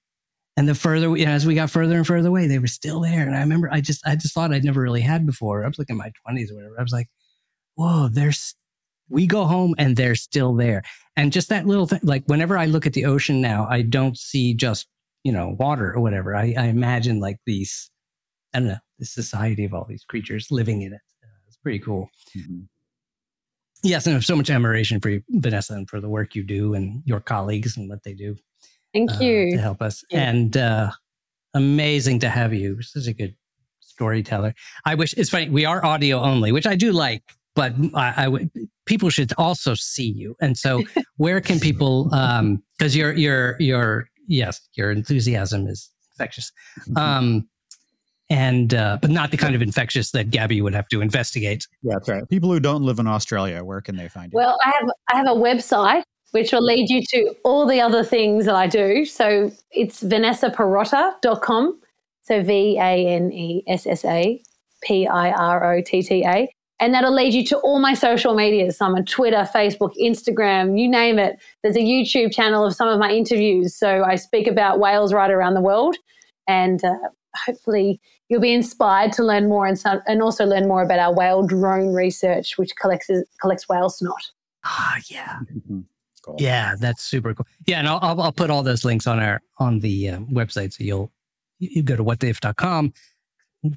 And 0.59 0.67
the 0.67 0.75
further, 0.75 1.07
know, 1.25 1.31
as 1.31 1.45
we 1.45 1.55
got 1.55 1.69
further 1.69 1.95
and 1.95 2.05
further 2.05 2.27
away, 2.27 2.45
they 2.45 2.59
were 2.59 2.67
still 2.67 2.99
there. 2.99 3.25
And 3.25 3.33
I 3.33 3.39
remember 3.39 3.69
I 3.71 3.79
just, 3.79 4.05
I 4.05 4.17
just 4.17 4.33
thought 4.33 4.53
I'd 4.53 4.65
never 4.65 4.81
really 4.81 4.99
had 4.99 5.25
before. 5.25 5.63
I 5.63 5.69
was 5.69 5.79
like 5.79 5.89
in 5.89 5.95
my 5.95 6.11
20s 6.27 6.51
or 6.51 6.55
whatever. 6.55 6.75
I 6.77 6.83
was 6.83 6.91
like, 6.91 7.07
whoa, 7.75 8.09
there's, 8.11 8.55
we 9.07 9.25
go 9.25 9.45
home 9.45 9.73
and 9.77 9.95
they're 9.95 10.15
still 10.15 10.53
there. 10.53 10.83
And 11.15 11.31
just 11.31 11.47
that 11.47 11.65
little 11.65 11.87
thing, 11.87 12.01
like 12.03 12.25
whenever 12.25 12.57
I 12.57 12.65
look 12.65 12.85
at 12.85 12.91
the 12.91 13.05
ocean 13.05 13.39
now, 13.39 13.67
I 13.69 13.83
don't 13.83 14.17
see 14.17 14.53
just, 14.53 14.85
you 15.23 15.31
know, 15.31 15.55
water 15.57 15.93
or 15.93 16.01
whatever. 16.01 16.35
I, 16.35 16.53
I 16.57 16.65
imagine 16.65 17.21
like 17.21 17.37
these, 17.45 17.89
I 18.53 18.59
don't 18.59 18.67
know, 18.67 18.79
the 18.97 19.05
society 19.05 19.63
of 19.63 19.73
all 19.73 19.85
these 19.87 20.03
creatures 20.03 20.51
living 20.51 20.81
in 20.81 20.91
it. 20.91 21.01
Uh, 21.23 21.39
it's 21.47 21.55
pretty 21.55 21.79
cool. 21.79 22.09
Mm-hmm. 22.37 22.63
Yes, 23.81 24.05
and 24.07 24.13
I 24.13 24.17
have 24.17 24.25
so 24.25 24.35
much 24.35 24.49
admiration 24.49 24.99
for 24.99 25.07
you, 25.07 25.23
Vanessa, 25.29 25.73
and 25.73 25.89
for 25.89 26.01
the 26.01 26.09
work 26.09 26.35
you 26.35 26.43
do 26.43 26.73
and 26.73 27.01
your 27.05 27.21
colleagues 27.21 27.77
and 27.77 27.87
what 27.89 28.03
they 28.03 28.13
do. 28.13 28.35
Thank 28.93 29.11
uh, 29.11 29.19
you 29.19 29.51
to 29.51 29.61
help 29.61 29.81
us. 29.81 30.03
Yeah. 30.09 30.29
And 30.29 30.57
uh, 30.57 30.91
amazing 31.53 32.19
to 32.19 32.29
have 32.29 32.53
you. 32.53 32.81
Such 32.81 33.07
a 33.07 33.13
good 33.13 33.35
storyteller. 33.79 34.53
I 34.85 34.95
wish 34.95 35.13
it's 35.13 35.29
funny. 35.29 35.49
We 35.49 35.65
are 35.65 35.83
audio 35.85 36.19
only, 36.19 36.51
which 36.51 36.65
I 36.65 36.75
do 36.75 36.91
like, 36.91 37.23
but 37.55 37.73
I, 37.93 38.13
I 38.17 38.27
would 38.27 38.49
people 38.85 39.09
should 39.09 39.33
also 39.37 39.75
see 39.75 40.09
you. 40.09 40.35
And 40.41 40.57
so, 40.57 40.83
where 41.17 41.41
can 41.41 41.59
people? 41.59 42.13
Um, 42.13 42.63
because 42.77 42.95
your 42.95 43.13
your 43.13 43.55
your 43.59 44.09
yes, 44.27 44.61
your 44.73 44.91
enthusiasm 44.91 45.67
is 45.67 45.89
infectious. 46.13 46.51
Mm-hmm. 46.81 46.97
Um, 46.97 47.49
and 48.31 48.73
uh, 48.75 48.97
but 49.01 49.09
not 49.09 49.31
the 49.31 49.37
kind 49.37 49.55
of 49.55 49.61
infectious 49.61 50.11
that 50.11 50.29
Gabby 50.29 50.61
would 50.61 50.73
have 50.73 50.87
to 50.89 51.01
investigate. 51.01 51.67
Yeah, 51.81 51.95
that's 51.95 52.07
right. 52.07 52.29
People 52.29 52.51
who 52.51 52.59
don't 52.59 52.83
live 52.83 52.99
in 52.99 53.07
Australia, 53.07 53.63
where 53.63 53.81
can 53.81 53.95
they 53.95 54.07
find 54.07 54.31
you? 54.31 54.37
Well, 54.37 54.57
I 54.63 54.71
have 54.79 54.89
I 55.11 55.17
have 55.17 55.27
a 55.27 55.39
website 55.39 56.03
which 56.31 56.51
will 56.51 56.63
lead 56.63 56.89
you 56.89 57.01
to 57.09 57.35
all 57.43 57.65
the 57.65 57.81
other 57.81 58.03
things 58.03 58.45
that 58.45 58.55
I 58.55 58.67
do. 58.67 59.05
So 59.05 59.51
it's 59.71 60.03
vanessapirotta.com. 60.03 61.79
So 62.21 62.43
V 62.43 62.77
A 62.77 63.07
N 63.07 63.31
E 63.31 63.63
S 63.67 63.87
S 63.87 64.05
A 64.05 64.41
P 64.83 65.07
I 65.07 65.31
R 65.31 65.73
O 65.73 65.81
T 65.81 66.03
T 66.03 66.23
A. 66.25 66.53
And 66.81 66.93
that'll 66.93 67.13
lead 67.13 67.33
you 67.33 67.43
to 67.47 67.57
all 67.57 67.79
my 67.79 67.93
social 67.93 68.35
medias. 68.35 68.77
So 68.77 68.85
I'm 68.85 68.95
on 68.95 69.03
Twitter, 69.03 69.47
Facebook, 69.53 69.93
Instagram, 70.01 70.79
you 70.79 70.87
name 70.87 71.19
it. 71.19 71.37
There's 71.61 71.75
a 71.75 71.79
YouTube 71.79 72.31
channel 72.33 72.65
of 72.65 72.73
some 72.73 72.87
of 72.87 72.99
my 72.99 73.11
interviews. 73.11 73.75
So 73.75 74.03
I 74.05 74.15
speak 74.15 74.47
about 74.47 74.79
whales 74.79 75.13
right 75.13 75.29
around 75.29 75.55
the 75.55 75.61
world. 75.61 75.97
And 76.47 76.83
uh, 76.85 76.95
hopefully 77.35 77.99
you'll 78.29 78.39
be 78.39 78.53
inspired 78.53 79.11
to 79.13 79.23
learn 79.23 79.49
more 79.49 79.65
and, 79.65 79.77
some, 79.77 79.99
and 80.07 80.21
also 80.21 80.45
learn 80.45 80.69
more 80.69 80.81
about 80.81 80.99
our 80.99 81.13
whale 81.13 81.45
drone 81.45 81.93
research, 81.93 82.57
which 82.57 82.71
collects, 82.79 83.09
collects 83.41 83.67
whale 83.67 83.89
snot. 83.89 84.31
Ah, 84.63 84.97
yeah. 85.07 85.39
Cool. 86.19 86.35
Yeah, 86.39 86.75
that's 86.79 87.03
super 87.03 87.33
cool. 87.33 87.47
Yeah, 87.65 87.79
and 87.79 87.87
I'll, 87.87 88.21
I'll, 88.21 88.31
put 88.31 88.49
all 88.49 88.63
those 88.63 88.85
links 88.85 89.07
on 89.07 89.19
our 89.19 89.41
on 89.57 89.79
the 89.79 90.09
uh, 90.09 90.19
website, 90.19 90.73
so 90.73 90.83
you'll 90.83 91.11
you 91.59 91.83
go 91.83 91.95
to 91.95 92.03
whattheif.com, 92.03 92.93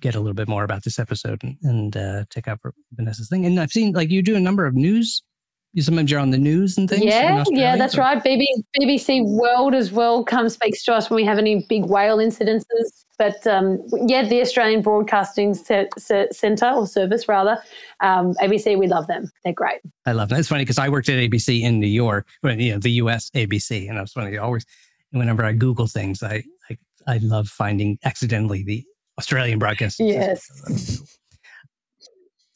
get 0.00 0.14
a 0.14 0.20
little 0.20 0.34
bit 0.34 0.48
more 0.48 0.64
about 0.64 0.84
this 0.84 0.98
episode, 0.98 1.42
and, 1.42 1.56
and 1.62 1.96
uh, 1.96 2.24
check 2.30 2.48
out 2.48 2.60
Vanessa's 2.92 3.28
thing. 3.28 3.44
And 3.46 3.58
I've 3.58 3.72
seen 3.72 3.92
like 3.92 4.10
you 4.10 4.22
do 4.22 4.36
a 4.36 4.40
number 4.40 4.66
of 4.66 4.74
news 4.74 5.22
sometimes 5.80 6.10
you're 6.10 6.20
on 6.20 6.30
the 6.30 6.38
news 6.38 6.76
and 6.76 6.88
things. 6.88 7.04
Yeah, 7.04 7.44
yeah, 7.50 7.76
that's 7.76 7.96
or? 7.96 8.02
right. 8.02 8.22
BBC 8.22 9.24
World 9.24 9.74
as 9.74 9.90
well 9.90 10.24
comes 10.24 10.54
speaks 10.54 10.84
to 10.84 10.94
us 10.94 11.08
when 11.08 11.16
we 11.16 11.24
have 11.24 11.38
any 11.38 11.64
big 11.68 11.86
whale 11.86 12.18
incidences. 12.18 13.04
But 13.18 13.46
um, 13.46 13.78
yeah, 14.06 14.26
the 14.26 14.40
Australian 14.40 14.82
Broadcasting 14.82 15.54
Centre 15.54 16.70
or 16.74 16.86
Service 16.86 17.28
rather, 17.28 17.58
um, 18.00 18.34
ABC, 18.42 18.78
we 18.78 18.86
love 18.86 19.06
them. 19.06 19.30
They're 19.44 19.52
great. 19.52 19.80
I 20.06 20.12
love 20.12 20.28
them. 20.28 20.38
It's 20.38 20.48
funny 20.48 20.62
because 20.62 20.78
I 20.78 20.88
worked 20.88 21.08
at 21.08 21.18
ABC 21.18 21.62
in 21.62 21.78
New 21.78 21.86
York, 21.86 22.26
you 22.42 22.72
know, 22.72 22.78
the 22.78 22.90
US 22.92 23.30
ABC, 23.30 23.88
and 23.88 23.98
I 23.98 24.00
was 24.00 24.12
funny. 24.12 24.36
Always, 24.36 24.66
whenever 25.12 25.44
I 25.44 25.52
Google 25.52 25.86
things, 25.86 26.22
I 26.22 26.42
I, 26.68 26.78
I 27.06 27.18
love 27.18 27.48
finding 27.48 27.98
accidentally 28.04 28.62
the 28.62 28.84
Australian 29.18 29.58
broadcasting. 29.58 30.08
Yes. 30.08 31.18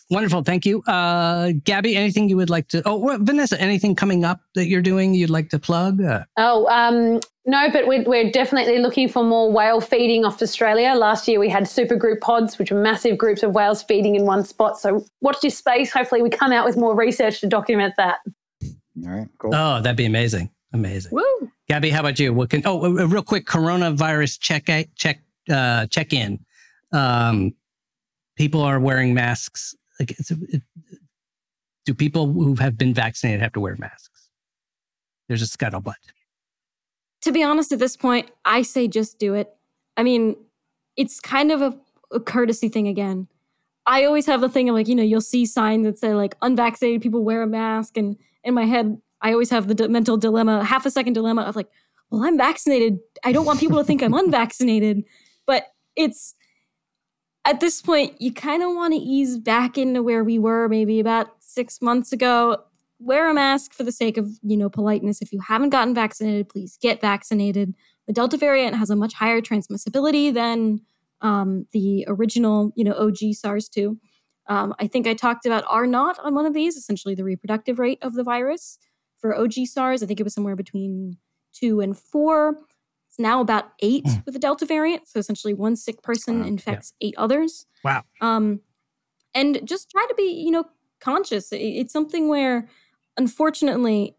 Wonderful. 0.09 0.45
Thank 0.45 0.65
you. 0.65 0.83
Uh, 0.83 1.53
Gabby, 1.65 1.97
anything 1.97 2.29
you 2.29 2.37
would 2.37 2.51
like 2.51 2.69
to, 2.69 2.83
oh, 2.87 2.97
well, 2.97 3.19
Vanessa, 3.21 3.61
anything 3.61 3.97
coming 3.97 4.25
up 4.25 4.41
that 4.55 4.69
you're 4.69 4.83
doing 4.83 5.15
you'd 5.15 5.31
like 5.31 5.49
to 5.51 5.59
plug? 5.59 6.01
Uh, 6.01 6.25
oh, 6.37 6.67
um, 6.69 7.21
no, 7.45 7.69
but 7.73 7.89
we're, 7.89 8.05
we're 8.05 8.31
definitely 8.31 8.79
looking 8.79 9.09
for 9.09 9.25
more 9.25 9.51
whale 9.51 9.81
feeding 9.81 10.25
off 10.25 10.41
Australia. 10.41 10.95
Last 10.95 11.27
year 11.27 11.41
we 11.41 11.49
had 11.49 11.67
super 11.67 11.97
group 11.97 12.21
pods, 12.21 12.57
which 12.57 12.71
are 12.71 12.81
massive 12.81 13.19
groups 13.19 13.43
of 13.43 13.53
whales 13.53 13.83
feeding 13.83 14.15
in 14.15 14.25
one 14.27 14.45
spot. 14.45 14.79
So 14.79 15.05
watch 15.23 15.41
this 15.43 15.59
space. 15.59 15.93
Hopefully 15.93 16.23
we 16.23 16.31
come 16.31 16.53
out 16.53 16.65
with 16.65 16.77
more 16.77 16.95
research 16.95 17.41
to 17.41 17.49
document 17.49 17.95
that. 17.97 18.19
All 18.63 19.11
right, 19.11 19.29
cool. 19.39 19.55
Oh, 19.55 19.81
that'd 19.81 19.97
be 19.97 20.07
amazing. 20.07 20.51
Amazing. 20.73 21.13
Woo. 21.13 21.51
Gabby, 21.69 21.91
how 21.91 22.01
about 22.01 22.21
you? 22.21 22.33
What 22.33 22.51
can, 22.51 22.63
oh, 22.65 22.85
a, 22.85 23.05
a 23.05 23.07
real 23.09 23.23
quick 23.23 23.45
coronavirus 23.45 24.39
check, 24.39 24.69
check, 24.95 25.21
uh, 25.51 25.87
check 25.87 26.13
in. 26.13 26.39
Um, 26.93 27.55
people 28.37 28.61
are 28.61 28.79
wearing 28.79 29.13
masks 29.13 29.75
like 29.99 30.11
it, 30.13 30.63
do 31.85 31.95
people 31.95 32.33
who 32.33 32.55
have 32.57 32.77
been 32.77 32.93
vaccinated 32.93 33.41
have 33.41 33.53
to 33.53 33.61
wear 33.61 33.77
masks? 33.79 34.29
There's 35.29 35.43
a 35.43 35.47
scuttlebutt. 35.47 35.95
To 37.23 37.33
be 37.33 37.43
honest, 37.43 37.73
at 37.73 37.79
this 37.79 37.97
point, 37.97 38.31
I 38.45 38.63
say 38.63 38.89
just 38.89 39.19
do 39.19 39.35
it. 39.35 39.53
I 39.97 40.03
mean, 40.03 40.37
it's 40.97 41.21
kind 41.21 41.51
of 41.51 41.63
a, 41.63 41.77
a 42.13 42.21
courtesy 42.21 42.69
thing 42.69 42.87
again. 42.87 43.29
I 43.87 44.05
always 44.05 44.27
have 44.27 44.41
the 44.41 44.49
thing 44.49 44.69
of 44.69 44.75
like, 44.75 44.89
you 44.89 44.95
know, 44.95 45.03
you'll 45.03 45.21
see 45.21 45.47
signs 45.47 45.87
that 45.87 45.99
say 45.99 46.15
like 46.15 46.37
unvaccinated 46.43 47.03
people 47.03 47.25
wear 47.25 47.43
a 47.43 47.47
mask. 47.47 47.97
And 47.97 48.17
in 48.45 48.55
my 48.55 48.65
head, 48.65 49.01
I 49.23 49.33
always 49.33 49.51
have 49.51 49.69
the 49.69 49.75
d- 49.75 49.89
mental 49.89 50.17
dilemma, 50.17 50.65
half 50.65 50.87
a 50.87 50.91
second 50.91 51.13
dilemma 51.13 51.43
of 51.43 51.57
like, 51.57 51.69
well, 52.11 52.25
I'm 52.25 52.37
vaccinated. 52.37 52.99
I 53.25 53.33
don't 53.33 53.47
want 53.47 53.61
people 53.61 53.79
to 53.79 53.85
think 53.85 54.03
I'm 54.03 54.15
unvaccinated. 54.15 55.05
But 55.47 55.69
it's 55.95 56.35
at 57.47 57.61
this 57.61 57.81
point, 57.81 58.21
you 58.21 58.33
kind 58.33 58.63
of 58.63 58.75
want 58.75 58.93
to 58.93 58.99
ease 58.99 59.39
back 59.39 59.79
into 59.79 60.03
where 60.03 60.25
we 60.25 60.39
were 60.39 60.69
maybe 60.69 60.99
about 60.99 61.29
six 61.39 61.81
months 61.81 62.13
ago. 62.13 62.59
Wear 62.99 63.31
a 63.31 63.35
mask 63.35 63.73
for 63.73 63.85
the 63.85 63.93
sake 63.93 64.17
of, 64.17 64.29
you 64.43 64.57
know, 64.57 64.69
politeness. 64.69 65.23
If 65.23 65.33
you 65.33 65.39
haven't 65.41 65.71
gotten 65.71 65.95
vaccinated, 65.95 66.49
please 66.49 66.77
get 66.83 67.01
vaccinated. 67.01 67.75
The 68.09 68.13
Delta 68.13 68.37
variant 68.37 68.77
has 68.77 68.91
a 68.91 68.97
much 68.97 69.15
higher 69.15 69.41
transmissibility 69.41 70.35
than 70.35 70.81
um, 71.21 71.67
the 71.73 72.05
original, 72.09 72.73
you 72.75 72.83
know, 72.83 72.95
OG 72.95 73.35
SARS-2. 73.35 73.97
Um, 74.49 74.75
I 74.81 74.89
think 74.89 75.07
I 75.07 75.15
talked 75.15 75.47
about 75.47 75.65
R 75.69 75.87
naught 75.87 76.19
on 76.19 76.35
one 76.35 76.47
of 76.47 76.55
these, 76.55 76.77
essentially 76.77 77.15
the 77.15 77.25
reproductive 77.25 77.79
rate 77.79 77.99
of 78.03 78.15
the 78.15 78.25
virus. 78.25 78.79
For 79.19 79.37
OG 79.37 79.67
SARS, 79.67 80.03
I 80.03 80.07
think 80.07 80.19
it 80.19 80.25
was 80.25 80.35
somewhere 80.35 80.57
between 80.57 81.17
two 81.53 81.81
and 81.81 81.97
four. 81.97 82.57
It's 83.17 83.23
now 83.23 83.41
about 83.41 83.73
eight 83.81 84.05
mm. 84.05 84.27
with 84.27 84.35
the 84.35 84.39
Delta 84.39 84.67
variant. 84.67 85.09
So 85.09 85.19
essentially, 85.19 85.55
one 85.55 85.75
sick 85.75 86.03
person 86.03 86.41
wow. 86.41 86.47
infects 86.49 86.93
yeah. 87.01 87.09
eight 87.09 87.15
others. 87.17 87.65
Wow. 87.83 88.05
Um, 88.21 88.61
and 89.35 89.67
just 89.67 89.91
try 89.91 90.05
to 90.07 90.15
be, 90.15 90.25
you 90.25 90.51
know, 90.51 90.67
conscious. 91.01 91.49
It's 91.51 91.95
something 91.95 92.29
where, 92.29 92.69
unfortunately, 93.17 94.17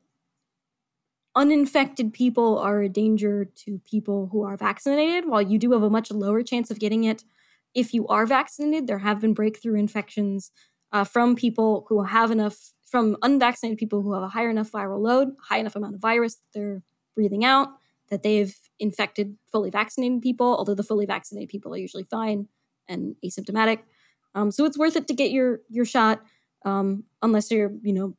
uninfected 1.36 2.12
people 2.12 2.58
are 2.58 2.82
a 2.82 2.90
danger 2.90 3.46
to 3.66 3.80
people 3.86 4.30
who 4.32 4.42
are 4.42 4.58
vaccinated. 4.58 5.30
While 5.30 5.44
you 5.44 5.60
do 5.60 5.74
have 5.74 5.84
a 5.84 5.92
much 5.92 6.10
lower 6.10 6.42
chance 6.42 6.72
of 6.72 6.80
getting 6.80 7.04
it 7.04 7.24
if 7.76 7.94
you 7.94 8.08
are 8.08 8.26
vaccinated, 8.26 8.88
there 8.88 8.98
have 8.98 9.22
been 9.22 9.36
breakthrough 9.36 9.76
infections 9.76 10.50
uh, 10.92 11.04
from 11.04 11.36
people 11.36 11.86
who 11.90 12.04
have 12.04 12.32
enough, 12.32 12.74
from 12.84 13.16
unvaccinated 13.22 13.78
people 13.78 14.02
who 14.02 14.14
have 14.14 14.24
a 14.24 14.30
higher 14.30 14.50
enough 14.50 14.72
viral 14.72 15.00
load, 15.00 15.34
high 15.44 15.60
enough 15.60 15.76
amount 15.76 15.94
of 15.94 16.02
virus 16.02 16.36
that 16.36 16.60
they're 16.60 16.82
breathing 17.14 17.46
out 17.46 17.70
that 18.10 18.24
they've 18.24 18.56
infected 18.80 19.38
fully 19.52 19.70
vaccinated 19.70 20.22
people, 20.22 20.56
although 20.58 20.76
the 20.76 20.84
fully 20.84 21.06
vaccinated 21.06 21.50
people 21.50 21.74
are 21.74 21.78
usually 21.78 22.04
fine 22.04 22.48
and 22.88 23.16
asymptomatic. 23.26 23.80
Um, 24.36 24.52
so 24.52 24.66
it's 24.66 24.78
worth 24.78 24.96
it 24.96 25.08
to 25.08 25.14
get 25.14 25.32
your 25.32 25.62
your 25.70 25.86
shot, 25.86 26.22
um, 26.66 27.04
unless 27.22 27.52
you're 27.52 27.72
you 27.82 27.94
know 27.94 28.16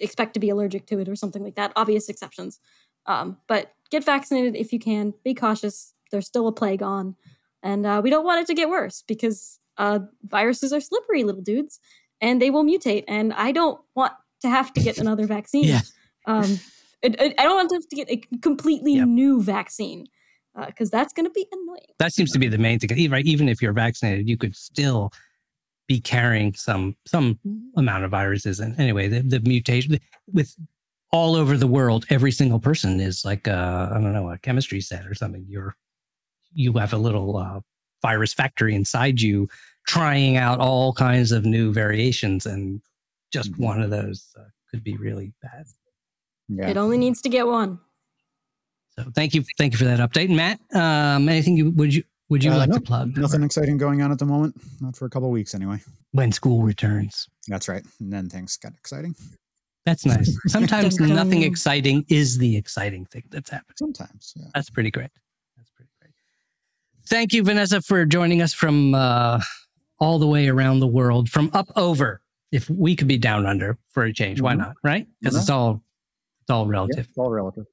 expect 0.00 0.34
to 0.34 0.40
be 0.40 0.48
allergic 0.48 0.86
to 0.86 0.98
it 1.00 1.08
or 1.08 1.16
something 1.16 1.42
like 1.42 1.56
that. 1.56 1.72
Obvious 1.76 2.08
exceptions, 2.08 2.60
um, 3.06 3.36
but 3.46 3.74
get 3.90 4.04
vaccinated 4.04 4.56
if 4.56 4.72
you 4.72 4.78
can. 4.78 5.14
Be 5.24 5.34
cautious. 5.34 5.94
There's 6.10 6.26
still 6.26 6.48
a 6.48 6.52
plague 6.52 6.82
on, 6.82 7.16
and 7.62 7.84
uh, 7.84 8.00
we 8.02 8.10
don't 8.10 8.24
want 8.24 8.40
it 8.40 8.46
to 8.46 8.54
get 8.54 8.68
worse 8.68 9.02
because 9.06 9.60
uh, 9.76 10.00
viruses 10.24 10.72
are 10.72 10.80
slippery 10.80 11.24
little 11.24 11.42
dudes, 11.42 11.78
and 12.20 12.40
they 12.40 12.50
will 12.50 12.64
mutate. 12.64 13.04
And 13.06 13.32
I 13.32 13.52
don't 13.52 13.80
want 13.94 14.12
to 14.42 14.48
have 14.48 14.72
to 14.74 14.80
get 14.80 14.98
another 14.98 15.26
vaccine. 15.26 15.64
yeah. 15.64 15.80
I, 17.04 17.34
I 17.38 17.42
don't 17.44 17.56
want 17.56 17.68
to 17.70 17.76
have 17.76 17.88
to 17.88 17.96
get 17.96 18.10
a 18.10 18.16
completely 18.38 18.94
yep. 18.94 19.06
new 19.06 19.42
vaccine 19.42 20.06
because 20.66 20.92
uh, 20.92 20.98
that's 20.98 21.12
going 21.12 21.26
to 21.26 21.30
be 21.30 21.46
annoying. 21.52 21.94
That 21.98 22.12
seems 22.12 22.32
to 22.32 22.38
be 22.38 22.48
the 22.48 22.58
main 22.58 22.78
thing. 22.78 23.10
Right, 23.10 23.24
even 23.24 23.48
if 23.48 23.62
you're 23.62 23.72
vaccinated, 23.72 24.28
you 24.28 24.36
could 24.36 24.56
still 24.56 25.12
be 25.86 26.00
carrying 26.00 26.52
some 26.54 26.96
some 27.06 27.38
amount 27.76 28.04
of 28.04 28.10
viruses. 28.10 28.60
And 28.60 28.78
anyway, 28.78 29.08
the, 29.08 29.20
the 29.20 29.40
mutation 29.40 29.98
with 30.32 30.54
all 31.10 31.34
over 31.34 31.56
the 31.56 31.66
world, 31.66 32.04
every 32.10 32.32
single 32.32 32.60
person 32.60 33.00
is 33.00 33.24
like 33.24 33.48
I 33.48 33.88
don't 33.94 34.12
know 34.12 34.30
a 34.30 34.38
chemistry 34.38 34.80
set 34.80 35.06
or 35.06 35.14
something. 35.14 35.44
You're 35.48 35.76
you 36.52 36.72
have 36.74 36.92
a 36.92 36.98
little 36.98 37.36
uh, 37.36 37.60
virus 38.02 38.34
factory 38.34 38.74
inside 38.74 39.20
you, 39.20 39.48
trying 39.86 40.36
out 40.36 40.60
all 40.60 40.92
kinds 40.92 41.32
of 41.32 41.44
new 41.44 41.72
variations, 41.72 42.46
and 42.46 42.80
just 43.32 43.52
Mhm. 43.52 43.58
one 43.58 43.82
of 43.82 43.90
those 43.90 44.34
uh, 44.38 44.44
could 44.70 44.82
be 44.82 44.96
really 44.96 45.32
bad. 45.42 45.66
Yeah. 46.48 46.68
It 46.68 46.76
only 46.76 46.98
needs 46.98 47.20
to 47.22 47.28
get 47.28 47.46
one. 47.46 47.78
So 48.98 49.04
thank 49.14 49.34
you, 49.34 49.44
thank 49.58 49.72
you 49.72 49.78
for 49.78 49.84
that 49.84 50.00
update, 50.00 50.28
Matt. 50.34 50.60
Um, 50.74 51.28
anything 51.28 51.56
you 51.56 51.70
would 51.72 51.94
you 51.94 52.02
would 52.30 52.42
you 52.44 52.50
Uh, 52.52 52.56
like 52.58 52.68
no, 52.70 52.76
to 52.76 52.80
plug? 52.80 53.16
Nothing 53.16 53.42
exciting 53.42 53.78
going 53.78 54.02
on 54.02 54.10
at 54.12 54.18
the 54.18 54.24
moment. 54.26 54.60
Not 54.80 54.96
for 54.96 55.06
a 55.06 55.10
couple 55.10 55.30
weeks 55.30 55.54
anyway. 55.54 55.80
when 56.12 56.32
school 56.32 56.62
returns. 56.62 57.28
That's 57.48 57.68
right. 57.68 57.84
And 58.00 58.12
then 58.12 58.28
things 58.28 58.56
got 58.56 58.72
exciting. 58.72 59.14
That's 59.86 60.04
nice. 60.04 60.36
Sometimes 60.46 60.96
Dun, 60.96 61.08
dun. 61.08 61.16
nothing 61.16 61.42
exciting 61.42 62.04
is 62.08 62.36
the 62.38 62.56
exciting 62.56 63.04
thing 63.06 63.22
that's 63.30 63.50
happening. 63.50 63.74
Sometimes. 63.78 64.32
Yeah. 64.36 64.46
That's 64.54 64.68
pretty 64.70 64.90
great. 64.90 65.10
That's 65.56 65.70
pretty 65.70 65.90
great. 66.00 66.12
Thank 67.06 67.32
you, 67.32 67.42
Vanessa, 67.42 67.80
for 67.80 68.04
joining 68.04 68.42
us 68.42 68.52
from 68.52 68.94
uh, 68.94 69.40
all 70.00 70.18
the 70.18 70.26
way 70.26 70.48
around 70.48 70.80
the 70.80 70.86
world, 70.86 71.28
from 71.30 71.50
up 71.54 71.70
over. 71.76 72.20
If 72.50 72.68
we 72.70 72.96
could 72.96 73.08
be 73.08 73.18
down 73.18 73.44
under 73.46 73.78
for 73.90 74.04
a 74.04 74.12
change, 74.12 74.40
why 74.40 74.54
Mhm. 74.54 74.58
not? 74.58 74.74
Right? 74.82 75.06
Because 75.20 75.34
Why 75.34 75.40
it's 75.40 75.50
all 75.50 75.82
it's 76.48 76.54
all 76.54 76.64
Yeah, 76.64 76.72
relative. 76.72 77.06
it's 77.06 77.18
all 77.18 77.30
relative. 77.30 77.64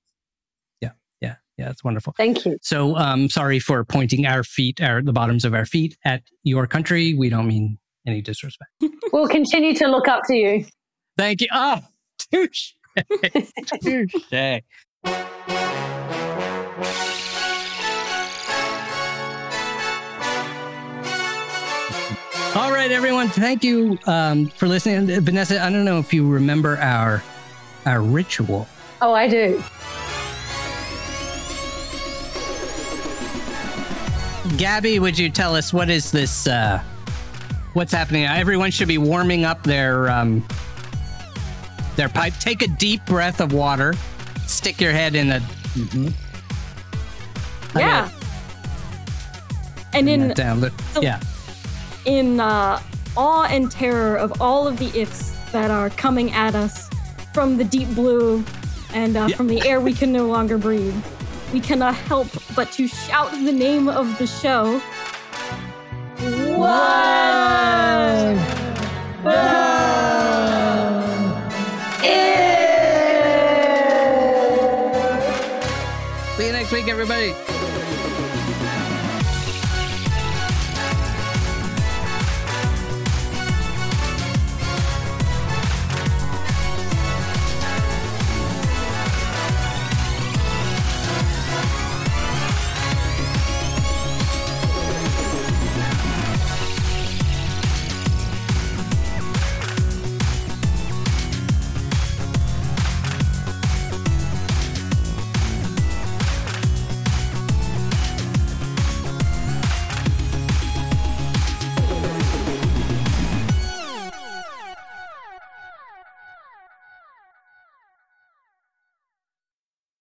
Yeah, 0.82 0.92
yeah, 1.22 1.36
yeah. 1.58 1.70
it's 1.70 1.82
wonderful. 1.84 2.14
Thank 2.18 2.46
you. 2.46 2.58
So, 2.62 2.98
um, 2.98 3.30
sorry 3.30 3.60
for 3.60 3.86
pointing 3.86 4.26
our 4.26 4.44
feet, 4.44 4.82
our 4.82 5.02
the 5.02 5.14
bottoms 5.14 5.46
of 5.46 5.54
our 5.54 5.66
feet 5.66 5.96
at 6.04 6.24
your 6.44 6.68
country. 6.68 7.14
We 7.14 7.30
don't 7.30 7.48
mean 7.48 7.78
any 8.06 8.22
disrespect. 8.22 8.72
We'll 9.14 9.30
continue 9.30 9.74
to 9.76 9.88
look 9.88 10.10
up 10.10 10.24
to 10.28 10.36
you. 10.36 10.66
Thank 11.18 11.40
you. 11.40 11.48
Oh, 11.54 11.80
touche. 12.20 12.74
touche. 13.82 14.14
All 22.56 22.72
right, 22.72 22.92
everyone. 22.92 23.28
Thank 23.30 23.64
you 23.64 23.98
um, 24.06 24.48
for 24.48 24.68
listening. 24.68 25.08
Vanessa, 25.22 25.62
I 25.64 25.70
don't 25.70 25.86
know 25.86 26.00
if 26.00 26.14
you 26.14 26.30
remember 26.30 26.78
our 26.78 27.22
our 27.86 28.02
ritual. 28.02 28.68
Oh, 29.02 29.14
I 29.14 29.28
do. 29.28 29.62
Gabby, 34.58 35.00
would 35.00 35.18
you 35.18 35.30
tell 35.30 35.56
us 35.56 35.74
what 35.74 35.90
is 35.90 36.12
this? 36.12 36.48
Uh, 36.48 36.82
what's 37.74 37.92
happening? 37.92 38.26
Everyone 38.26 38.72
should 38.72 38.88
be 38.88 38.98
warming 38.98 39.44
up 39.44 39.64
their 39.64 40.10
um, 40.10 40.46
their 41.96 42.10
pipe. 42.10 42.34
Take 42.40 42.62
a 42.62 42.68
deep 42.68 43.04
breath 43.06 43.42
of 43.42 43.54
water. 43.54 43.94
Stick 44.46 44.80
your 44.80 44.92
head 44.92 45.16
in 45.16 45.32
a. 45.32 45.40
Mhm. 45.74 46.14
Yeah. 47.76 48.10
And 49.94 50.08
turn 50.08 50.22
in 50.22 50.34
down. 50.36 50.60
Look- 50.62 50.74
so- 50.94 51.02
yeah. 51.02 51.20
in 52.06 52.40
uh, 52.40 52.80
awe 53.18 53.48
and 53.50 53.70
terror 53.72 54.16
of 54.16 54.40
all 54.42 54.68
of 54.68 54.78
the 54.78 54.88
ifs 54.98 55.32
that 55.52 55.72
are 55.72 55.90
coming 55.90 56.32
at 56.32 56.54
us 56.56 56.90
from 57.36 57.58
the 57.58 57.66
deep 57.66 57.90
blue 57.90 58.42
and 58.94 59.18
uh, 59.18 59.28
Yeah. 59.30 59.36
from 59.36 59.48
the 59.48 59.62
air 59.68 59.82
we 59.82 59.94
can 59.94 60.14
no 60.14 60.26
longer 60.26 60.58
breathe, 60.58 60.96
we 61.52 61.60
cannot 61.60 61.94
help 61.94 62.30
but 62.56 62.72
to 62.72 62.88
shout 62.88 63.30
the 63.32 63.52
name 63.52 63.90
of 63.90 64.18
the 64.20 64.26
show. 64.26 64.82
See 76.38 76.48
you 76.48 76.52
next 76.52 76.72
week, 76.74 76.90
everybody. 76.90 77.34